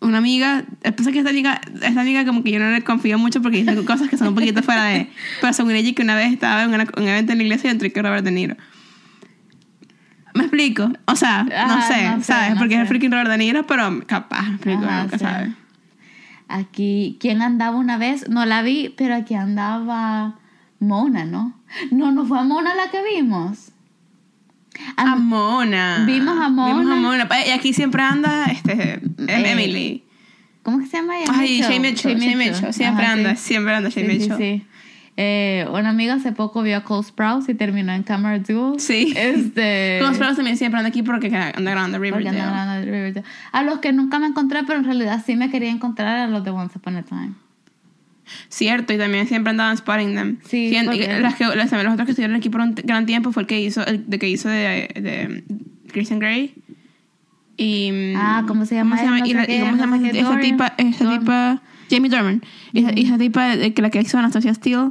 Una 0.00 0.18
amiga, 0.18 0.64
pasa 0.96 1.10
que 1.12 1.18
esta 1.18 1.30
amiga, 1.30 1.60
esta 1.82 2.00
amiga 2.02 2.24
como 2.26 2.44
que 2.44 2.50
yo 2.52 2.60
no 2.60 2.70
le 2.70 2.82
confío 2.82 3.18
mucho 3.18 3.40
porque 3.42 3.64
dice 3.64 3.74
cosas 3.86 4.08
que 4.10 4.18
son 4.18 4.28
un 4.28 4.34
poquito 4.34 4.62
fuera 4.62 4.84
de... 4.84 5.08
Pero 5.40 5.52
según 5.54 5.72
ella 5.72 5.92
que 5.94 6.02
una 6.02 6.14
vez 6.14 6.30
estaba 6.32 6.62
en 6.64 6.74
una- 6.74 6.86
un 6.98 7.08
evento 7.08 7.32
en 7.32 7.38
la 7.38 7.44
iglesia 7.44 7.68
y 7.68 7.70
entré 7.72 7.90
con 7.92 8.04
Robert 8.04 8.22
De 8.24 8.30
Niro. 8.30 8.54
¿Me 10.34 10.42
explico? 10.42 10.90
O 11.06 11.16
sea, 11.16 11.44
no 11.44 11.54
Ajá, 11.54 11.82
sé, 11.88 12.08
no 12.10 12.18
sé, 12.18 12.24
¿sabes? 12.24 12.50
no 12.54 12.58
porque 12.58 12.74
es 12.74 12.80
el 12.80 12.86
sé. 12.86 12.88
freaking 12.90 13.12
Robert 13.12 13.30
De 13.30 13.38
Niro, 13.38 13.66
pero 13.66 14.02
capaz, 14.06 14.42
me 14.48 14.54
explico, 14.56 14.84
Ajá, 14.84 15.02
nunca 15.04 15.18
sí. 15.18 15.24
sabes. 15.24 15.50
Aquí, 16.48 17.16
¿quién 17.20 17.40
andaba 17.40 17.76
una 17.76 17.96
vez? 17.96 18.28
No 18.28 18.44
la 18.44 18.62
vi, 18.62 18.92
pero 18.96 19.14
aquí 19.14 19.34
andaba 19.34 20.34
Mona, 20.86 21.24
¿no? 21.24 21.58
No, 21.90 22.12
no 22.12 22.24
fue 22.26 22.38
a 22.38 22.44
Mona 22.44 22.74
la 22.74 22.90
que 22.90 23.02
vimos. 23.02 23.70
A 24.96 25.16
Mona. 25.16 26.04
Vimos 26.06 26.36
a 26.40 26.48
Mona. 26.48 26.78
Vimos 26.80 26.92
a 26.92 26.96
Mona. 27.00 27.28
Y 27.46 27.50
aquí 27.50 27.72
siempre 27.72 28.02
anda 28.02 28.46
este, 28.46 28.94
Eh, 28.94 29.00
Emily. 29.52 30.04
¿Cómo 30.62 30.78
que 30.78 30.86
se 30.86 30.96
llama 30.96 31.18
ella? 31.20 31.30
Ay, 31.32 31.60
Shay 31.60 31.78
Mitchell. 31.80 32.16
Mitchell. 32.16 32.72
Siempre 32.72 33.04
Ajá, 33.04 33.12
anda, 33.12 33.36
sí. 33.36 33.48
siempre 33.48 33.74
anda 33.74 33.90
Sí, 33.90 34.00
sí, 34.00 34.06
Mitchell. 34.06 34.36
sí. 34.38 34.66
Eh, 35.16 35.64
una 35.70 35.90
amiga 35.90 36.14
hace 36.14 36.32
poco 36.32 36.62
vio 36.62 36.76
a 36.76 36.80
Cole 36.82 37.04
Sprouse 37.04 37.48
y 37.50 37.54
terminó 37.54 37.92
en 37.92 38.02
Camera 38.02 38.38
Duel. 38.40 38.80
Sí. 38.80 39.12
Este. 39.16 39.98
Como 40.02 40.12
Sprouse 40.14 40.36
también 40.36 40.56
siempre 40.56 40.78
anda 40.78 40.88
aquí 40.88 41.02
porque 41.04 41.28
anda 41.28 41.70
grabando 41.70 41.98
Riverdale. 42.00 43.22
A 43.52 43.62
los 43.62 43.78
que 43.78 43.92
nunca 43.92 44.18
me 44.18 44.26
encontré, 44.26 44.64
pero 44.64 44.78
en 44.80 44.84
realidad 44.86 45.22
sí 45.24 45.36
me 45.36 45.50
quería 45.50 45.70
encontrar 45.70 46.16
a 46.16 46.26
los 46.26 46.42
de 46.42 46.50
Once 46.50 46.76
Upon 46.78 46.96
a 46.96 47.02
Time. 47.04 47.32
Cierto, 48.48 48.92
y 48.92 48.98
también 48.98 49.26
siempre 49.28 49.50
andaban 49.50 49.76
spotting 49.76 50.14
them. 50.14 50.38
Sí, 50.48 50.68
Quien- 50.70 50.86
porque- 50.86 51.20
las 51.20 51.34
que, 51.34 51.44
las, 51.44 51.70
los 51.72 51.92
otros 51.92 52.06
que 52.06 52.12
estuvieron 52.12 52.36
aquí 52.36 52.48
por 52.50 52.60
un 52.60 52.74
gran 52.74 53.06
tiempo 53.06 53.32
fue 53.32 53.42
el 53.42 53.46
que 53.46 53.60
hizo, 53.60 53.84
el 53.86 54.08
de 54.08 54.18
que 54.18 54.28
hizo 54.28 54.48
de, 54.48 54.88
de 54.94 55.44
Christian 55.92 56.18
Grey. 56.18 56.54
Y, 57.56 57.90
mm, 57.92 58.16
Ah, 58.16 58.44
¿cómo 58.48 58.66
se 58.66 58.74
llama? 58.74 58.96
No 59.02 59.24
Y, 59.26 59.30
y 59.30 59.34
cómo 59.34 59.44
se 59.76 59.78
llama 59.78 59.96
esa 59.98 60.40
tipa, 60.40 60.74
esa 60.76 61.18
tipa, 61.18 61.62
Jamie 61.90 62.10
Dorman. 62.10 62.42
Esa, 62.72 62.90
esa 62.90 63.18
tipa 63.18 63.56
de 63.56 63.72
que 63.74 63.82
la 63.82 63.90
que 63.90 64.00
hizo 64.00 64.18
Anastasia 64.18 64.52
Steele. 64.54 64.90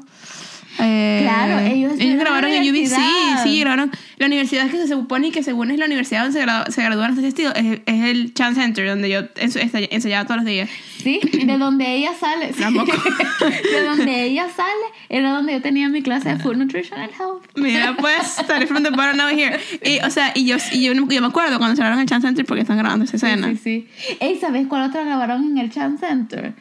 Eh, 0.80 1.20
Claro, 1.24 1.60
ellos 1.60 1.92
estuvieron 1.94 2.20
grabaron 2.20 2.52
en 2.52 2.64
UBC, 2.70 2.98
sí, 3.44 3.60
grabaron. 3.60 3.92
La 4.18 4.26
universidad 4.26 4.70
que 4.70 4.78
se 4.78 4.88
supone 4.88 5.32
que 5.32 5.44
según 5.44 5.72
es 5.72 5.78
la 5.78 5.86
universidad 5.86 6.24
donde 6.24 6.40
se, 6.40 6.46
gradu- 6.46 6.70
se 6.70 6.82
graduó 6.84 7.04
Anastasia 7.04 7.32
Steele, 7.32 7.54
es, 7.56 7.82
es 7.86 8.04
el 8.06 8.34
Chan 8.34 8.56
Center, 8.56 8.88
donde 8.88 9.10
yo 9.10 9.20
ens- 9.36 9.56
ensay- 9.62 9.88
ensayaba 9.92 10.26
todos 10.26 10.38
los 10.38 10.46
días. 10.46 10.70
Sí, 10.98 11.20
de 11.46 11.58
donde 11.58 11.94
ella 11.96 12.12
sale. 12.20 12.48
De 12.54 13.84
donde 13.86 14.24
ella 14.24 14.48
sale 14.56 14.72
era 15.10 15.32
donde 15.32 15.54
yo 15.54 15.62
tenía 15.62 15.90
mi 15.90 16.02
clase 16.02 16.30
de 16.30 16.38
Food 16.38 16.56
Nutrition 16.58 17.00
and 17.00 17.12
Health. 17.12 17.44
Mira, 17.56 17.96
pues, 17.98 18.16
started 18.44 18.68
from 18.68 18.84
the 18.84 18.90
bottom 18.90 19.18
now 19.18 19.28
here. 19.28 19.60
Y, 19.84 20.00
o 20.06 20.10
sea, 20.10 20.32
y 20.36 20.46
yo, 20.46 20.58
y 20.72 20.84
yo, 20.84 20.94
yo 20.94 21.22
me 21.22 21.28
acuerdo 21.28 21.58
cuando 21.58 21.76
se 21.76 21.82
grabaron 21.82 22.00
en 22.00 22.04
el 22.04 22.10
Chan 22.10 22.22
Center 22.22 22.46
porque 22.46 22.62
están 22.62 22.78
grabando 22.78 23.06
esa 23.06 23.18
escena. 23.18 23.48
Sí, 23.50 23.58
sí, 23.58 23.88
sí. 23.98 24.16
Ey, 24.20 24.38
¿sabes 24.40 24.68
cuál 24.68 24.84
otra 24.90 25.04
grabaron 25.04 25.44
en 25.46 25.58
el 25.58 25.70
Chan 25.72 25.98
Center? 26.00 26.54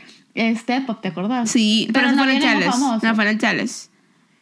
Step 0.56 0.88
Up, 0.88 1.00
¿te 1.02 1.08
acordás? 1.08 1.50
Sí, 1.50 1.88
pero, 1.92 2.06
Pero 2.08 2.16
no 2.16 2.24
fue 2.24 2.32
en 2.32 2.36
el 2.38 2.42
Chales. 2.42 2.78
No, 3.02 3.14
fue 3.14 3.24
en 3.24 3.30
el 3.30 3.38
Chales. 3.38 3.90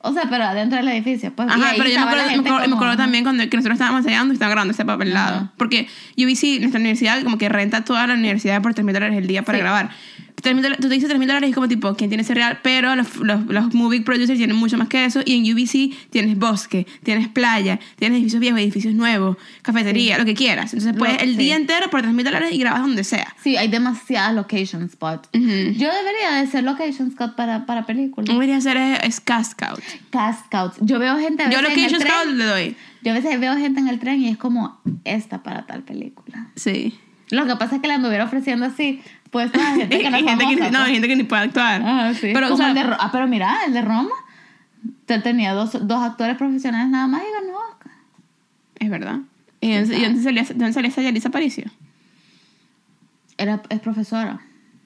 O 0.02 0.14
sea, 0.14 0.22
pero 0.30 0.44
adentro 0.44 0.78
del 0.78 0.88
edificio. 0.88 1.32
Pues, 1.34 1.48
Ajá, 1.50 1.72
pero 1.76 1.90
yo 1.90 1.96
me 1.96 2.00
acuerdo, 2.00 2.16
la 2.16 2.22
me 2.24 2.30
gente 2.30 2.48
acuerdo, 2.48 2.58
me 2.60 2.64
como- 2.70 2.76
acuerdo 2.76 2.96
también 2.96 3.22
cuando 3.22 3.46
que 3.50 3.56
nosotros 3.56 3.74
estábamos 3.74 4.00
ensayando 4.00 4.32
y 4.32 4.34
estaban 4.36 4.52
grabando 4.52 4.72
ese 4.72 4.84
papel 4.86 5.08
al 5.08 5.14
lado. 5.14 5.36
Ajá. 5.36 5.52
Porque 5.58 5.88
UBC, 6.16 6.58
nuestra 6.60 6.80
universidad, 6.80 7.22
como 7.22 7.36
que 7.36 7.48
renta 7.50 7.84
toda 7.84 8.06
la 8.06 8.14
universidad 8.14 8.62
por 8.62 8.72
3 8.72 8.84
mil 8.84 8.94
dólares 8.94 9.18
el 9.18 9.26
día 9.26 9.42
para 9.42 9.58
Sí. 9.58 9.62
grabar. 9.62 9.90
3 10.42 10.54
mil 10.54 10.62
dólares- 10.62 10.80
tú 10.82 10.88
te 10.88 10.94
dices 10.94 11.08
3 11.08 11.18
mil 11.18 11.28
dólares 11.28 11.48
y 11.48 11.50
es 11.50 11.54
como 11.54 11.68
tipo, 11.68 11.94
¿quién 11.94 12.10
tiene 12.10 12.22
ese 12.22 12.34
real? 12.34 12.58
Pero 12.62 12.94
los, 12.96 13.16
los, 13.16 13.46
los 13.46 13.74
movie 13.74 14.00
producers 14.02 14.38
tienen 14.38 14.56
mucho 14.56 14.76
más 14.78 14.88
que 14.88 15.04
eso. 15.04 15.20
Y 15.24 15.36
en 15.36 15.52
UBC 15.54 16.10
tienes 16.10 16.38
bosque, 16.38 16.86
tienes 17.02 17.28
playa, 17.28 17.78
tienes 17.96 18.16
edificios 18.18 18.40
viejos, 18.40 18.60
edificios 18.60 18.94
nuevos, 18.94 19.36
cafetería, 19.62 20.18
lo 20.18 20.24
que 20.24 20.34
quieras. 20.34 20.72
Entonces 20.72 20.96
puedes 20.98 21.16
Lo- 21.16 21.22
el 21.24 21.30
sí. 21.32 21.36
día 21.38 21.56
entero 21.56 21.90
por 21.90 22.02
3 22.02 22.12
mil 22.12 22.24
dólares 22.24 22.50
y 22.52 22.58
grabas 22.58 22.80
donde 22.82 23.04
sea. 23.04 23.34
Sí, 23.42 23.56
hay 23.56 23.68
demasiadas 23.68 24.34
location 24.34 24.88
spots. 24.88 25.28
Ujú. 25.34 25.46
Yo 25.46 25.88
debería 25.92 26.32
de 26.40 26.46
ser 26.46 26.64
location 26.64 27.08
spot 27.08 27.34
para, 27.36 27.66
para 27.66 27.86
películas. 27.86 28.26
Que 28.26 28.32
debería 28.32 28.56
hacer 28.56 28.76
es, 28.76 28.98
es 29.04 29.20
cast 29.20 29.52
scout. 29.52 29.80
Cast 30.10 30.46
scouts. 30.46 30.76
Yo 30.80 30.98
veo 30.98 31.18
gente 31.18 31.42
a 31.42 31.50
Yo 31.50 31.60
location 31.62 32.00
scout 32.00 32.26
le 32.34 32.44
doy. 32.44 32.76
Yo 33.02 33.12
a 33.12 33.14
veces 33.14 33.40
veo 33.40 33.56
gente 33.56 33.80
en 33.80 33.88
el 33.88 33.98
tren 33.98 34.20
y 34.20 34.28
es 34.28 34.36
como 34.36 34.80
esta 35.04 35.42
para 35.42 35.66
tal 35.66 35.82
película. 35.82 36.48
Sí. 36.56 36.98
Lo 37.30 37.46
que 37.46 37.56
pasa 37.56 37.76
es 37.76 37.82
que 37.82 37.88
le 37.88 37.94
anduviera 37.94 38.24
ofreciendo 38.24 38.66
así, 38.66 39.02
pues 39.30 39.50
a 39.54 39.74
gente 39.76 39.98
que 39.98 40.10
no 40.10 40.16
es 40.16 40.24
gente 40.24 40.44
que, 40.46 40.56
famosa, 40.56 40.70
no, 40.70 40.78
pues. 40.80 40.90
gente 40.92 41.08
que 41.08 41.16
ni 41.16 41.24
puede 41.24 41.42
actuar. 41.42 41.82
Ah, 41.84 42.12
sí. 42.14 42.30
Pero, 42.32 42.52
o 42.52 42.56
sea, 42.56 42.68
el 42.68 42.74
de 42.74 42.80
ah, 42.80 43.08
pero 43.12 43.26
mira, 43.28 43.58
el 43.66 43.72
de 43.72 43.82
Roma 43.82 44.10
te- 45.06 45.18
tenía 45.20 45.52
dos, 45.54 45.86
dos 45.86 46.02
actores 46.02 46.36
profesionales 46.36 46.88
nada 46.90 47.06
más 47.06 47.22
y 47.22 47.44
ganó 47.46 47.58
Oscar. 47.58 47.92
es 48.78 48.90
verdad. 48.90 49.18
¿Y 49.60 49.74
dónde, 49.74 49.98
y 49.98 50.02
dónde 50.04 50.22
salía, 50.22 50.44
dónde 50.44 50.72
salía 50.72 50.88
esa 50.88 51.02
Yalitza 51.02 51.28
Aparicio? 51.28 51.64
Era, 53.38 53.62
es 53.68 53.80
profesora. 53.80 54.40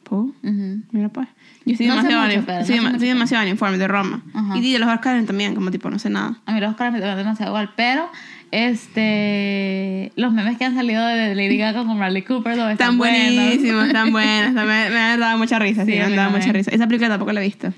Puh. 0.05 0.35
Ujú. 0.43 0.81
Mira 0.93 1.09
pues. 1.09 1.29
Yo 1.65 1.73
estoy 1.73 1.87
No 1.87 1.95
demasiado, 1.97 2.25
mucho, 2.25 2.35
en- 2.39 2.45
pero 2.45 2.59
no 2.61 2.67
soy 2.67 2.77
soy 2.77 2.87
pero- 2.87 2.99
demasiado 2.99 3.47
informe 3.49 3.79
de 3.79 3.89
Roma. 3.89 4.23
Ajá. 4.35 4.57
Y 4.59 4.73
de 4.73 4.79
los 4.79 4.89
Oscars 4.89 5.25
también, 5.27 5.55
como 5.55 5.71
tipo, 5.71 5.89
no 5.91 5.99
sé 5.99 6.11
nada. 6.11 6.37
A 6.47 6.53
mí 6.53 6.61
los 6.61 6.71
Oscar 6.71 6.93
me 6.93 7.01
tocan 7.01 7.17
demasiado 7.17 7.53
igual, 7.53 7.71
pero 7.77 8.09
este 8.55 10.13
los 10.17 10.33
memes 10.33 10.57
que 10.59 10.65
han 10.65 10.75
salido 10.75 11.05
de 11.07 11.35
Lady 11.35 11.57
Gaga 11.59 11.85
con 11.85 11.97
Bradley 11.99 12.23
Cooper 12.23 12.53
Están 12.53 12.71
están 12.73 12.99
buenísimos, 12.99 13.87
están 13.87 14.13
buenos. 14.13 14.53
Me, 14.65 14.91
me 14.91 14.99
han 15.01 15.21
dado 15.21 15.39
mucha 15.39 15.59
risa, 15.59 15.85
sí, 15.85 15.93
Sí, 15.93 15.99
me 15.99 16.03
a 16.05 16.07
han 16.07 16.17
dado 16.17 16.31
mucha 16.31 16.53
risa. 16.53 16.71
Esa 16.71 16.87
película 16.87 17.09
tampoco 17.09 17.33
la 17.33 17.41
he 17.41 17.45
visto. 17.45 17.73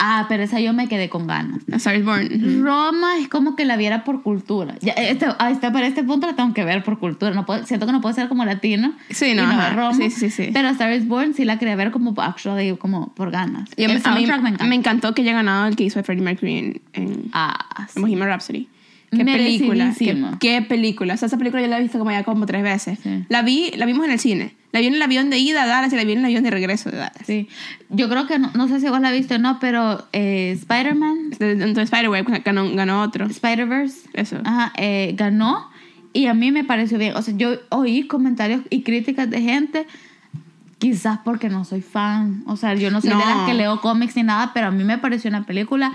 Ah, 0.00 0.26
pero 0.28 0.44
esa 0.44 0.60
yo 0.60 0.72
me 0.72 0.86
quedé 0.86 1.08
con 1.08 1.26
ganas. 1.26 1.58
A 1.72 1.76
Star 1.76 1.96
is 1.96 2.04
Born. 2.04 2.26
Ujú. 2.32 2.62
Roma 2.64 3.18
es 3.18 3.26
como 3.28 3.56
que 3.56 3.64
la 3.64 3.76
viera 3.76 4.04
por 4.04 4.22
cultura. 4.22 4.76
Ya, 4.80 4.92
este, 4.92 5.26
ah, 5.40 5.50
este- 5.50 5.72
para 5.72 5.88
este 5.88 6.04
punto 6.04 6.28
la 6.28 6.36
tengo 6.36 6.54
que 6.54 6.62
ver 6.64 6.84
por 6.84 7.00
cultura. 7.00 7.32
No 7.32 7.44
puedo- 7.44 7.66
siento 7.66 7.84
que 7.84 7.90
no 7.90 8.00
puedo 8.00 8.14
ser 8.14 8.28
como 8.28 8.44
latino. 8.44 8.92
Sí, 9.10 9.30
y 9.32 9.34
no, 9.34 9.44
no 9.52 9.70
Roma. 9.74 9.94
Sí, 9.94 10.10
sí, 10.10 10.30
sí. 10.30 10.50
Pero 10.52 10.68
Star 10.68 10.92
is 10.92 11.08
Born 11.08 11.34
sí 11.34 11.44
la 11.44 11.58
quería 11.58 11.74
ver 11.74 11.90
como 11.90 12.14
actually, 12.22 12.76
como 12.76 13.08
por 13.14 13.32
ganas. 13.32 13.68
A 13.70 13.74
el 13.82 14.00
a 14.04 14.14
mí 14.14 14.24
me 14.24 14.34
encanta. 14.36 14.64
me 14.66 14.74
encantó 14.76 15.14
que 15.14 15.22
haya 15.22 15.32
ganado 15.32 15.66
el 15.66 15.74
que 15.74 15.82
hizo 15.82 16.00
Freddie 16.04 16.22
Mercury 16.22 16.58
en, 16.58 16.80
en 16.92 17.24
Ah, 17.32 17.88
sí. 17.92 18.00
Bohemian 18.00 18.28
Rhapsody. 18.28 18.68
Qué 19.10 19.24
película. 19.24 19.94
Qué, 19.98 20.24
qué 20.40 20.62
película. 20.62 21.14
O 21.14 21.16
sea, 21.16 21.26
esa 21.26 21.38
película 21.38 21.62
yo 21.62 21.68
la 21.68 21.78
he 21.78 21.82
visto 21.82 21.98
como 21.98 22.10
ya 22.10 22.24
como 22.24 22.44
tres 22.46 22.62
veces. 22.62 22.98
Sí. 23.02 23.24
La 23.28 23.42
vi, 23.42 23.70
la 23.76 23.86
vimos 23.86 24.04
en 24.06 24.12
el 24.12 24.18
cine. 24.20 24.54
La 24.70 24.80
vi 24.80 24.86
en 24.86 24.94
el 24.94 25.02
avión 25.02 25.30
de 25.30 25.38
ida 25.38 25.62
a 25.62 25.66
Dallas 25.66 25.92
y 25.92 25.96
la 25.96 26.04
vi 26.04 26.12
en 26.12 26.18
el 26.18 26.24
avión 26.26 26.44
de 26.44 26.50
regreso 26.50 26.90
de 26.90 26.98
Dallas. 26.98 27.22
Sí. 27.26 27.48
Yo 27.88 28.08
creo 28.10 28.26
que, 28.26 28.38
no, 28.38 28.50
no 28.54 28.68
sé 28.68 28.80
si 28.80 28.88
vos 28.88 29.00
la 29.00 29.10
viste 29.10 29.36
o 29.36 29.38
no, 29.38 29.58
pero 29.60 30.06
eh, 30.12 30.50
Spider-Man, 30.58 31.30
Entonces 31.40 31.84
Spider-Man 31.84 32.42
ganó, 32.44 32.74
ganó 32.74 33.00
otro. 33.02 33.24
Spider-Verse, 33.26 34.10
Eso. 34.12 34.36
ajá, 34.44 34.72
eh, 34.76 35.14
ganó 35.16 35.70
y 36.12 36.26
a 36.26 36.34
mí 36.34 36.52
me 36.52 36.64
pareció 36.64 36.98
bien. 36.98 37.16
O 37.16 37.22
sea, 37.22 37.34
yo 37.34 37.52
oí 37.70 38.06
comentarios 38.06 38.60
y 38.68 38.82
críticas 38.82 39.30
de 39.30 39.40
gente, 39.40 39.86
quizás 40.78 41.18
porque 41.24 41.48
no 41.48 41.64
soy 41.64 41.80
fan. 41.80 42.42
O 42.46 42.56
sea, 42.56 42.74
yo 42.74 42.90
no 42.90 43.00
soy 43.00 43.10
de 43.10 43.16
No. 43.16 43.24
las 43.24 43.46
que 43.48 43.54
leo 43.54 43.80
cómics 43.80 44.16
ni 44.16 44.22
nada, 44.22 44.52
pero 44.52 44.66
a 44.66 44.70
mí 44.70 44.84
me 44.84 44.98
pareció 44.98 45.28
una 45.30 45.44
película 45.46 45.92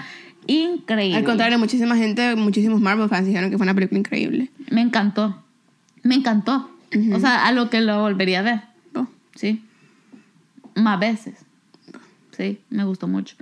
increíble. 0.48 1.18
Al 1.18 1.24
contrario, 1.24 1.58
muchísima 1.60 1.96
gente, 1.96 2.36
muchísimos 2.36 2.82
Marvel 2.82 3.10
fans 3.10 3.28
dijeron 3.28 3.50
que 3.50 3.58
fue 3.58 3.66
una 3.66 3.74
película 3.74 4.00
increíble. 4.00 4.50
Me 4.70 4.82
encantó. 4.82 5.42
Me 6.04 6.16
encantó. 6.16 6.70
O 7.14 7.20
sea, 7.20 7.46
a 7.48 7.52
lo 7.52 7.70
que 7.70 7.82
lo 7.82 8.02
volvería 8.02 8.40
a 8.40 8.44
ver. 8.44 8.62
Oh. 8.96 9.08
Sí. 9.36 9.64
Más 10.76 11.00
veces. 11.00 11.36
Sí, 12.38 12.60
me 12.70 12.84
gustó 12.84 13.08
mucho. 13.08 13.36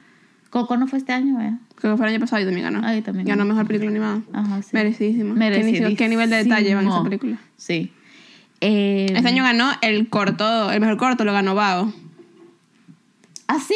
Coco 0.49 0.76
no 0.78 0.88
fue 0.88 0.99
este 0.99 1.14
año, 1.14 1.39
¿eh? 1.41 1.54
Creo 1.76 1.93
que 1.93 1.97
fue 1.97 2.08
el 2.08 2.14
año 2.14 2.20
pasado 2.20 2.41
y 2.41 2.45
también 2.45 2.66
ganó. 2.72 2.86
Ahí 2.86 3.02
también 3.02 3.26
Ganó 3.26 3.45
mejor 3.45 3.66
película 3.66 3.89
animada. 3.89 4.22
Ajá, 4.34 4.62
sí. 4.62 4.70
Merecidísimo. 4.74 5.34
¿Qué, 5.34 5.39
Merecidísimo. 5.39 5.89
ni- 5.89 5.95
qué 5.95 6.10
nivel 6.10 6.30
de 6.30 6.43
detalle 6.43 6.76
van 6.76 6.88
esa 6.88 7.04
película? 7.04 7.38
Sí. 7.58 7.91
Eh, 8.60 9.08
Este 9.16 9.28
año 9.28 9.43
ganó 9.43 9.72
el 9.82 10.08
corto, 10.10 10.72
el 10.72 10.80
mejor 10.82 10.97
corto 10.97 11.24
lo 11.26 11.34
ganó 11.34 11.56
Bao. 11.56 11.91
¿Ah, 13.47 13.60
sí? 13.60 13.76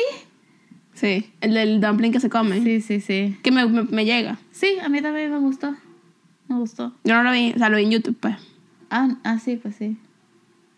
Sí, 0.96 1.30
el 1.42 1.54
del 1.54 1.82
dumpling 1.82 2.12
que 2.12 2.20
se 2.20 2.30
come. 2.30 2.62
Sí, 2.62 2.82
sí, 2.82 3.02
sí. 3.02 3.38
Que 3.44 3.52
me, 3.52 3.66
me, 3.68 3.84
me 3.84 4.06
llega. 4.06 4.40
Sí, 4.52 4.78
a 4.82 4.90
mí 4.90 5.02
también 5.02 5.30
me 5.30 5.40
gustó. 5.40 5.76
Me 6.48 6.56
gustó. 6.56 6.94
Yo 7.04 7.16
no 7.16 7.24
lo 7.24 7.32
vi, 7.32 7.52
o 7.54 7.58
sea, 7.58 7.70
lo 7.70 7.78
vi 7.78 7.84
en 7.84 7.92
YouTube, 7.92 8.18
pues. 8.20 8.36
Ah, 8.90 9.16
ah 9.24 9.38
sí, 9.40 9.58
pues 9.58 9.76
sí. 9.76 9.98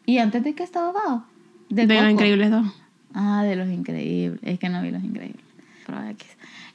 ¿Y 0.06 0.18
antes 0.18 0.44
de 0.44 0.56
que 0.56 0.64
estaba 0.64 0.90
abajo? 0.90 1.26
De, 1.70 1.86
Los 1.86 1.98
Coco. 1.98 2.10
Increíbles 2.10 2.50
2. 2.50 2.66
Ah, 3.14 3.44
de 3.44 3.56
Los 3.56 3.70
Increíbles. 3.70 4.40
Es 4.44 4.58
que 4.58 4.70
no 4.70 4.82
vi 4.82 4.92
Los 4.92 5.04
Increíbles. 5.04 5.44
Pero. 5.86 6.00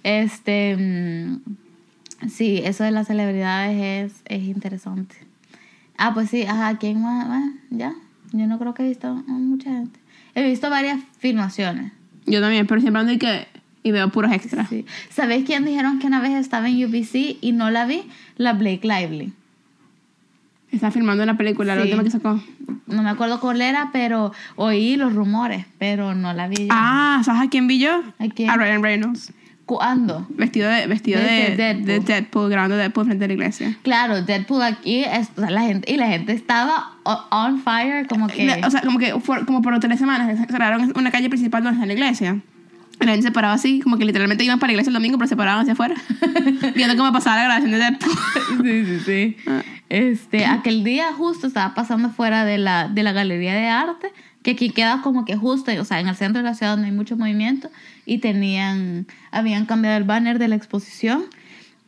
Este. 0.05 0.77
mm, 0.77 2.29
sí, 2.29 2.61
eso 2.65 2.85
de 2.85 2.93
las 2.93 3.09
celebridades 3.09 4.13
es, 4.13 4.23
es 4.27 4.43
interesante. 4.45 5.17
Ah, 5.97 6.15
pues 6.15 6.31
sí, 6.31 6.45
ajá, 6.45 6.79
¿quién 6.79 7.03
más? 7.03 7.27
Bueno, 7.27 7.55
ya. 7.71 7.95
Yo 8.33 8.47
no 8.47 8.59
creo 8.59 8.73
que 8.75 8.85
he 8.85 8.89
visto 8.89 9.09
a 9.09 9.33
mucha 9.33 9.71
gente. 9.71 9.99
He 10.35 10.47
visto 10.47 10.71
varias 10.71 11.03
filmaciones. 11.19 11.93
Yo 12.27 12.41
también, 12.41 12.67
pero 12.67 12.81
siempre 12.81 13.01
ando 13.01 13.13
y 13.13 13.19
que... 13.19 13.47
Y 13.85 13.91
veo 13.91 14.09
puros 14.11 14.31
extras. 14.33 14.69
Sí. 14.69 14.87
¿Sabéis 15.11 15.45
quién 15.45 15.65
dijeron 15.65 15.99
que 15.99 16.07
una 16.07 16.21
vez 16.21 16.33
estaba 16.35 16.69
en 16.69 16.85
UBC 16.85 17.39
y 17.41 17.51
no 17.53 17.69
la 17.71 17.85
vi? 17.85 18.05
La 18.37 18.53
Blake 18.53 18.83
Lively. 18.85 19.33
Está 20.71 20.91
filmando 20.93 21.23
una 21.25 21.37
película, 21.37 21.75
la 21.75 21.83
Sí. 21.83 21.89
última 21.89 22.05
que 22.05 22.11
sacó. 22.11 22.41
No 22.87 23.03
me 23.03 23.11
acuerdo 23.11 23.41
cuál 23.41 23.61
era, 23.61 23.91
pero 23.93 24.33
oí 24.57 24.97
los 24.97 25.13
rumores, 25.15 25.67
pero 25.79 26.15
no 26.15 26.33
la 26.33 26.47
vi 26.49 26.57
yo. 26.59 26.69
Ah, 26.71 27.21
¿sabes 27.25 27.43
a 27.43 27.51
quién 27.51 27.67
vi 27.67 27.79
yo? 27.81 28.03
¿A 28.21 28.29
quién? 28.29 28.49
A 28.49 28.57
Ryan 28.57 28.83
Reynolds. 28.83 29.33
¿Cuándo? 29.67 30.27
Vestido 30.31 30.69
de, 30.69 30.87
vestido 30.87 31.21
De 31.21 31.27
de, 31.27 31.57
Deadpool. 31.57 31.85
de 31.87 32.01
Deadpool, 32.01 32.51
grabando 32.51 32.77
Deadpool 32.77 33.07
frente 33.07 33.25
a 33.25 33.29
la 33.29 33.35
iglesia. 33.35 33.77
Claro, 33.83 34.21
Deadpool 34.23 34.63
aquí, 34.63 35.05
es, 35.05 35.29
o 35.37 35.41
sea, 35.41 35.51
la 35.51 35.63
gente, 35.63 35.91
y 35.93 35.97
la 35.97 36.09
gente 36.09 36.33
estaba 36.33 36.93
on 37.31 37.61
fire, 37.63 38.07
como 38.09 38.27
que... 38.27 38.61
O 38.65 38.71
sea, 38.71 38.81
como 38.83 38.99
que 38.99 39.19
fue- 39.21 39.45
como 39.47 39.63
por 39.63 39.79
tres 39.81 39.99
semanas 39.99 40.37
cerraron 40.51 40.93
una 40.97 41.11
calle 41.11 41.29
principal 41.29 41.63
donde 41.63 41.77
está 41.77 41.87
la 41.87 41.93
iglesia. 41.93 42.41
Y 43.01 43.05
la 43.05 43.13
gente 43.13 43.27
se 43.29 43.33
paraba 43.33 43.55
así, 43.55 43.81
como 43.81 43.97
que 43.99 44.05
literalmente 44.05 44.45
iban 44.45 44.59
para 44.59 44.69
la 44.69 44.73
iglesia 44.75 44.91
el 44.91 44.95
domingo, 44.95 45.17
pero 45.17 45.29
se 45.29 45.37
paraban 45.37 45.61
hacia 45.63 45.73
afuera. 45.73 45.95
viendo 46.75 46.97
cómo 46.97 47.11
pasaba 47.13 47.37
la 47.37 47.45
grabación 47.45 47.71
de 47.71 47.79
Deadpool. 47.79 48.13
sí, 48.65 48.85
sí, 48.85 49.01
sí. 49.05 49.37
Ah. 49.49 49.63
Este, 49.89 50.47
aquel 50.47 50.85
día 50.85 51.13
justo 51.13 51.47
estaba 51.47 51.75
pasando 51.75 52.11
fuera 52.11 52.45
de 52.47 52.59
la, 52.59 52.89
de 52.89 53.03
la 53.03 53.13
galería 53.13 53.55
de 53.55 53.69
arte, 53.69 54.09
que 54.43 54.53
aquí 54.53 54.71
queda 54.71 55.03
como 55.03 55.25
que 55.25 55.37
justo, 55.37 55.71
o 55.81 55.85
sea, 55.85 56.01
en 56.01 56.09
el 56.09 56.17
centro 56.17 56.43
de 56.43 56.49
la 56.49 56.55
ciudad 56.55 56.73
donde 56.73 56.89
hay 56.89 56.95
mucho 56.95 57.17
movimiento, 57.17 57.71
y 58.07 58.19
tenían, 58.19 59.07
habían 59.31 59.67
cambiado 59.67 59.97
el 59.97 60.05
banner 60.05 60.39
de 60.39 60.49
la 60.49 60.57
exposición 60.57 61.25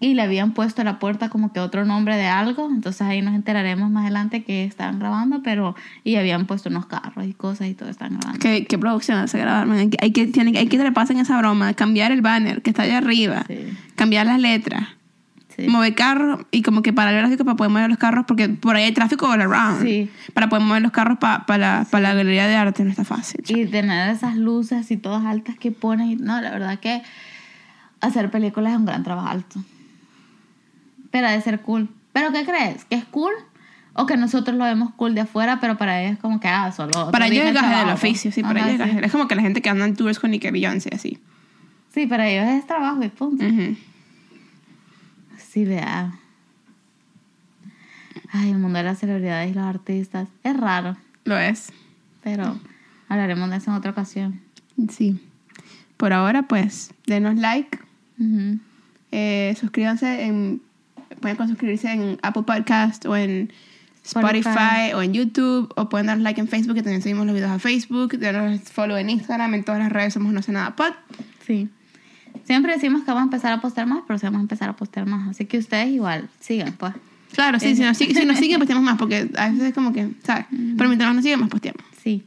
y 0.01 0.15
le 0.15 0.23
habían 0.23 0.53
puesto 0.53 0.83
a 0.83 0.85
la 0.85 0.99
puerta 0.99 1.29
como 1.29 1.53
que 1.53 1.61
otro 1.61 1.85
nombre 1.85 2.17
de 2.17 2.27
algo, 2.27 2.69
entonces 2.71 3.03
ahí 3.03 3.23
nos 3.23 3.35
enteraremos 3.35 3.91
más 3.91 4.03
adelante 4.03 4.43
que 4.43 4.65
estaban 4.65 4.99
grabando, 4.99 5.43
pero, 5.43 5.75
y 6.03 6.17
habían 6.17 6.47
puesto 6.47 6.69
unos 6.69 6.87
carros 6.87 7.27
y 7.27 7.33
cosas 7.33 7.69
y 7.69 7.75
todo 7.75 7.89
estaban 7.89 8.19
grabando. 8.19 8.39
¿Qué, 8.39 8.67
qué 8.67 8.79
producción 8.79 9.27
se 9.29 9.39
grabar, 9.39 9.67
man? 9.67 9.79
Hay 9.79 9.91
que, 9.91 9.97
hay 10.01 10.13
que, 10.13 10.59
hay 10.59 10.67
que 10.67 11.21
esa 11.21 11.39
broma, 11.39 11.75
cambiar 11.75 12.13
el 12.13 12.21
banner 12.21 12.61
que 12.61 12.71
está 12.71 12.83
allá 12.83 12.99
arriba, 12.99 13.45
Sí, 13.47 13.57
cambiar 13.95 14.27
las 14.27 14.41
letras, 14.41 14.89
sí. 15.57 15.69
mover 15.69 15.95
carros 15.95 16.41
y 16.51 16.63
como 16.63 16.83
que 16.83 16.93
parar 16.93 17.15
el 17.15 17.21
gráfico 17.21 17.45
para 17.45 17.57
poder 17.57 17.71
mover 17.73 17.89
los 17.89 17.99
carros, 17.99 18.25
porque 18.27 18.49
por 18.49 18.77
ahí 18.77 18.85
hay 18.85 18.93
tráfico 18.93 19.27
all 19.29 19.41
around. 19.41 19.83
Sí. 19.83 20.11
Para 20.33 20.49
poder 20.49 20.65
mover 20.65 20.83
los 20.83 20.93
carros 20.93 21.19
para 21.19 21.59
la, 21.59 21.87
pa 21.91 22.01
la 22.01 22.15
galería 22.15 22.47
de 22.47 22.57
arte 22.57 22.85
no 22.85 22.91
está 22.91 23.05
fácil. 23.05 23.43
Y 23.49 23.67
tener 23.67 24.11
esas 24.11 24.37
luces 24.37 24.79
así 24.81 24.97
todas 24.97 25.25
altas 25.25 25.57
que 25.59 25.71
ponen. 25.73 26.11
y- 26.11 26.17
No, 26.17 26.41
la 26.41 26.51
verdad 26.51 26.79
que 26.79 27.03
hacer 28.01 28.31
películas 28.31 28.73
es 28.73 28.79
un 28.79 28.87
gran 28.87 29.03
trabajo 29.03 29.29
alto. 29.29 29.63
Pero 31.11 31.29
ha 31.29 31.31
de 31.31 31.41
ser 31.41 31.61
cool. 31.61 31.89
¿Pero 32.13 32.33
qué 32.33 32.45
crees? 32.45 32.85
¿Que 32.85 32.97
es 32.97 33.05
cool? 33.05 33.33
¿O 33.93 34.07
que 34.07 34.17
nosotros 34.17 34.57
lo 34.57 34.65
vemos 34.65 34.93
cool 34.95 35.15
de 35.15 35.21
afuera, 35.21 35.61
pero 35.61 35.77
para 35.79 36.01
ellos 36.03 36.15
es 36.15 36.19
como 36.19 36.41
que, 36.41 36.49
ah, 36.49 36.73
solo... 36.73 37.11
Para 37.13 37.29
ellos 37.29 37.45
es 37.47 37.55
gaje 37.55 37.77
del 37.85 37.91
oficio, 37.95 38.33
sí, 38.33 38.43
para 38.43 38.69
ellos 38.69 38.89
es. 38.89 39.05
Es 39.05 39.13
como 39.13 39.29
que 39.29 39.37
la 39.37 39.43
gente 39.43 39.63
que 39.63 39.71
anda 39.71 39.85
en 39.85 39.95
tours 39.95 40.19
con 40.19 40.33
Nicki 40.33 40.51
Beyoncé, 40.51 40.91
así. 40.93 41.19
Sí, 41.93 42.07
para 42.09 42.29
ellos 42.29 42.47
es 42.49 42.67
trabajo 42.67 43.05
y 43.05 43.09
punto. 43.09 43.45
Ujú. 43.47 43.77
Sí, 45.55 45.65
vea. 45.65 46.13
Ay, 48.33 48.51
el 48.51 48.59
mundo 48.59 48.79
de 48.79 48.85
las 48.85 48.99
celebridades 48.99 49.53
y 49.53 49.55
los 49.55 49.65
artistas. 49.65 50.29
Es 50.43 50.57
raro, 50.57 50.97
Lo 51.25 51.39
es. 51.39 51.73
pero 52.25 52.59
hablaremos 53.09 53.49
de 53.51 53.57
eso 53.59 53.71
en 53.71 53.77
otra 53.77 53.93
ocasión. 53.93 54.41
Sí. 54.91 55.21
Por 55.97 56.13
ahora, 56.13 56.43
pues, 56.49 56.93
denos 57.07 57.37
like, 57.37 57.79
eh, 59.13 59.55
suscríbanse 59.61 60.25
en... 60.25 60.61
Pueden 61.21 61.37
suscribirse 61.49 61.93
en 61.93 62.19
Apple 62.23 62.43
Podcast 62.43 63.07
o 63.07 63.15
en 63.17 63.53
Spotify, 64.05 64.39
Spotify. 64.41 64.93
o 64.95 65.03
en 65.03 65.13
YouTube 65.15 65.73
o 65.77 65.89
pueden 65.89 66.09
dar 66.09 66.19
like 66.19 66.41
en 66.41 66.49
Facebook 66.49 66.75
que 66.75 66.83
también 66.83 67.01
subimos 67.03 67.25
los 67.27 67.35
videos 67.37 67.53
a 67.53 67.59
Facebook 67.61 68.19
denos 68.19 68.61
follow 68.71 68.97
en 68.97 69.09
Instagram 69.09 69.55
en 69.55 69.63
todas 69.65 69.81
las 69.81 69.93
redes 69.93 70.13
somos 70.15 70.33
no 70.33 70.43
sé 70.43 70.51
nada 70.53 70.75
pod 70.77 70.93
Sí. 71.47 71.71
Siempre 72.47 72.73
decimos 72.75 73.01
que 73.03 73.07
vamos 73.09 73.23
a 73.23 73.25
empezar 73.25 73.53
a 73.53 73.61
postear 73.61 73.87
más, 73.87 74.03
pero 74.07 74.19
sí 74.19 74.27
vamos 74.27 74.39
a 74.41 74.43
empezar 74.43 74.69
a 74.69 74.73
postear 74.77 75.07
más. 75.07 75.29
Así 75.29 75.47
que 75.47 75.59
ustedes 75.59 75.89
igual 75.89 76.29
sigan, 76.41 76.73
pues. 76.75 76.93
claro 77.33 77.59
sí, 77.59 77.69
Eh. 77.69 77.77
si, 77.77 77.83
nos, 77.83 77.97
si 77.99 78.25
nos 78.27 78.39
siguen 78.39 78.59
posteamos 78.59 78.85
más 78.85 78.97
porque 78.99 79.29
a 79.37 79.49
veces 79.51 79.69
es 79.69 79.75
como 79.75 79.93
que 79.93 80.11
sabes 80.23 80.47
pero 80.77 80.89
mientras 80.89 81.15
nos 81.15 81.23
siguen 81.25 81.41
más 81.41 81.49
posteamos 81.51 81.83
Sí. 82.03 82.23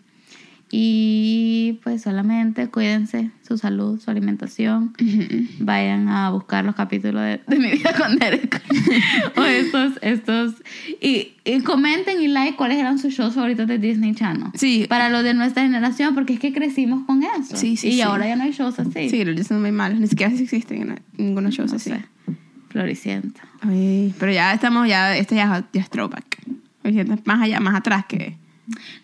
Y 0.70 1.80
pues 1.84 2.02
solamente 2.02 2.68
cuídense 2.68 3.32
su 3.48 3.58
salud, 3.58 4.00
su 4.02 4.12
alimentación. 4.12 4.94
Vayan 5.60 6.10
a 6.10 6.30
buscar 6.32 6.66
los 6.66 6.76
capítulos 6.76 7.22
de, 7.22 7.40
de 7.48 7.60
mi 7.60 7.72
vida 7.72 7.94
con 7.98 8.18
Derek. 8.18 8.62
o 9.38 9.44
estos, 9.44 9.94
estos. 10.02 10.56
Y, 11.02 11.32
y 11.46 11.62
comenten 11.62 12.22
y 12.22 12.28
like 12.28 12.58
cuáles 12.58 12.78
eran 12.80 13.00
sus 13.00 13.14
shows 13.14 13.36
favoritos 13.36 13.66
de 13.68 13.78
Disney 13.80 14.14
Channel. 14.14 14.50
Sí. 14.56 14.86
Para 14.90 15.10
los 15.10 15.24
de 15.24 15.34
nuestra 15.34 15.64
generación, 15.64 16.14
porque 16.14 16.34
es 16.34 16.40
que 16.40 16.52
crecimos 16.52 17.06
con 17.06 17.24
eso. 17.24 17.56
Sí, 17.56 17.78
sí, 17.78 17.88
Y 17.88 17.92
sí. 17.94 18.02
ahora 18.02 18.28
ya 18.28 18.36
no 18.36 18.44
hay 18.44 18.52
shows 18.52 18.78
así. 18.80 19.10
sí 19.10 19.24
los 19.24 19.36
Disney 19.36 19.44
son 19.46 19.62
muy 19.62 19.72
malos 19.72 20.00
ni 20.00 20.08
siquiera 20.08 20.36
si 20.36 20.44
existen 20.44 20.82
en 20.82 21.00
ninguno 21.18 21.50
shows 21.50 21.72
No 21.72 21.78
así 21.78 21.92
sé. 21.92 22.06
Floricienta. 22.70 23.42
Ay, 23.62 24.14
pero 24.20 24.32
ya 24.34 24.54
estamos 24.54 24.88
ya 24.88 25.16
este 25.16 25.36
ya, 25.36 25.66
ya 25.72 25.82
es 25.82 25.90
throwback 25.90 26.26
Floricienta 26.82 27.18
más 27.26 27.42
allá 27.42 27.60
más 27.62 27.76
atrás 27.76 28.06
que 28.08 28.36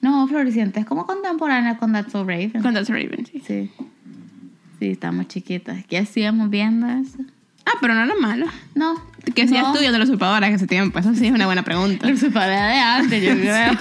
No, 0.01 0.28
Floricienta 0.28 0.80
es 0.80 0.86
como 0.86 1.05
contemporánea 1.05 1.78
con 1.78 1.93
That's 1.93 2.11
So 2.11 2.24
Raven. 2.24 2.61
Con 2.61 2.74
That's 2.74 2.89
Raven, 2.89 3.26
sí. 3.26 3.41
Sí. 3.45 3.72
Sí, 4.80 4.88
estamos 4.89 5.28
chiquitas. 5.28 5.86
¿Qué 5.86 5.97
hacíamos 5.97 6.49
viendo 6.49 6.88
eso? 6.88 7.18
Ah, 7.66 7.72
pero 7.80 7.93
no 7.93 8.03
era 8.03 8.14
malo. 8.20 8.45
No. 8.76 8.95
¿Qué 9.34 9.43
hacías 9.43 9.64
no. 9.64 9.74
tú 9.74 9.80
de 9.80 9.89
la 9.91 10.03
usurpadora 10.03 10.47
en 10.47 10.55
ese 10.55 10.68
tiempo? 10.68 10.99
Eso 10.99 11.16
sí 11.16 11.28
es 11.28 11.32
una 11.32 11.45
buena 11.45 11.64
pregunta. 11.64 12.09
Lo 12.09 12.18
separé 12.18 12.55
de 12.55 12.80
antes, 12.80 13.24
yo 13.24 13.32
creo. 13.39 13.72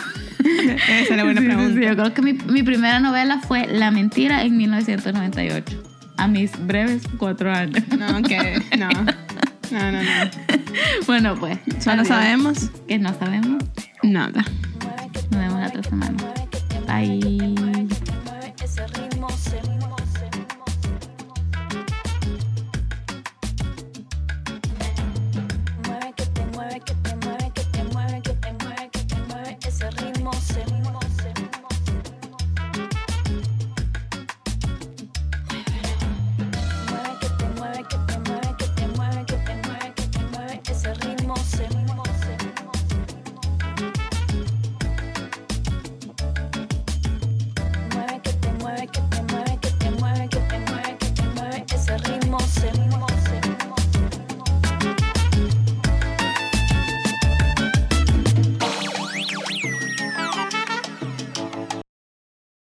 Esa 0.88 1.00
es 1.10 1.16
la 1.16 1.24
buena 1.24 1.40
Sí, 1.40 1.46
pregunta. 1.46 1.74
sí, 1.80 1.86
yo 1.86 1.96
creo 1.96 2.14
que 2.14 2.22
mi, 2.22 2.32
mi 2.34 2.62
primera 2.62 3.00
novela 3.00 3.40
fue 3.40 3.66
La 3.66 3.90
Mentira 3.90 4.44
en 4.44 4.56
1998. 4.56 5.82
A 6.16 6.28
mis 6.28 6.52
breves 6.66 7.02
cuatro 7.18 7.52
años. 7.52 7.82
No, 7.98 8.22
que 8.22 8.62
no. 8.78 8.88
No, 9.72 9.90
no, 9.90 10.02
no. 10.02 10.08
Bueno, 11.06 11.34
pues. 11.40 11.58
Solo 11.78 12.04
sabemos 12.04 12.70
Que 12.86 12.98
no 12.98 13.14
sabemos. 13.18 13.64
nada. 14.02 14.44
Nos 15.32 15.40
vemos 15.40 15.60
la 15.60 15.66
otra 15.68 15.82
semana. 15.82 16.34
Bye. 16.86 17.71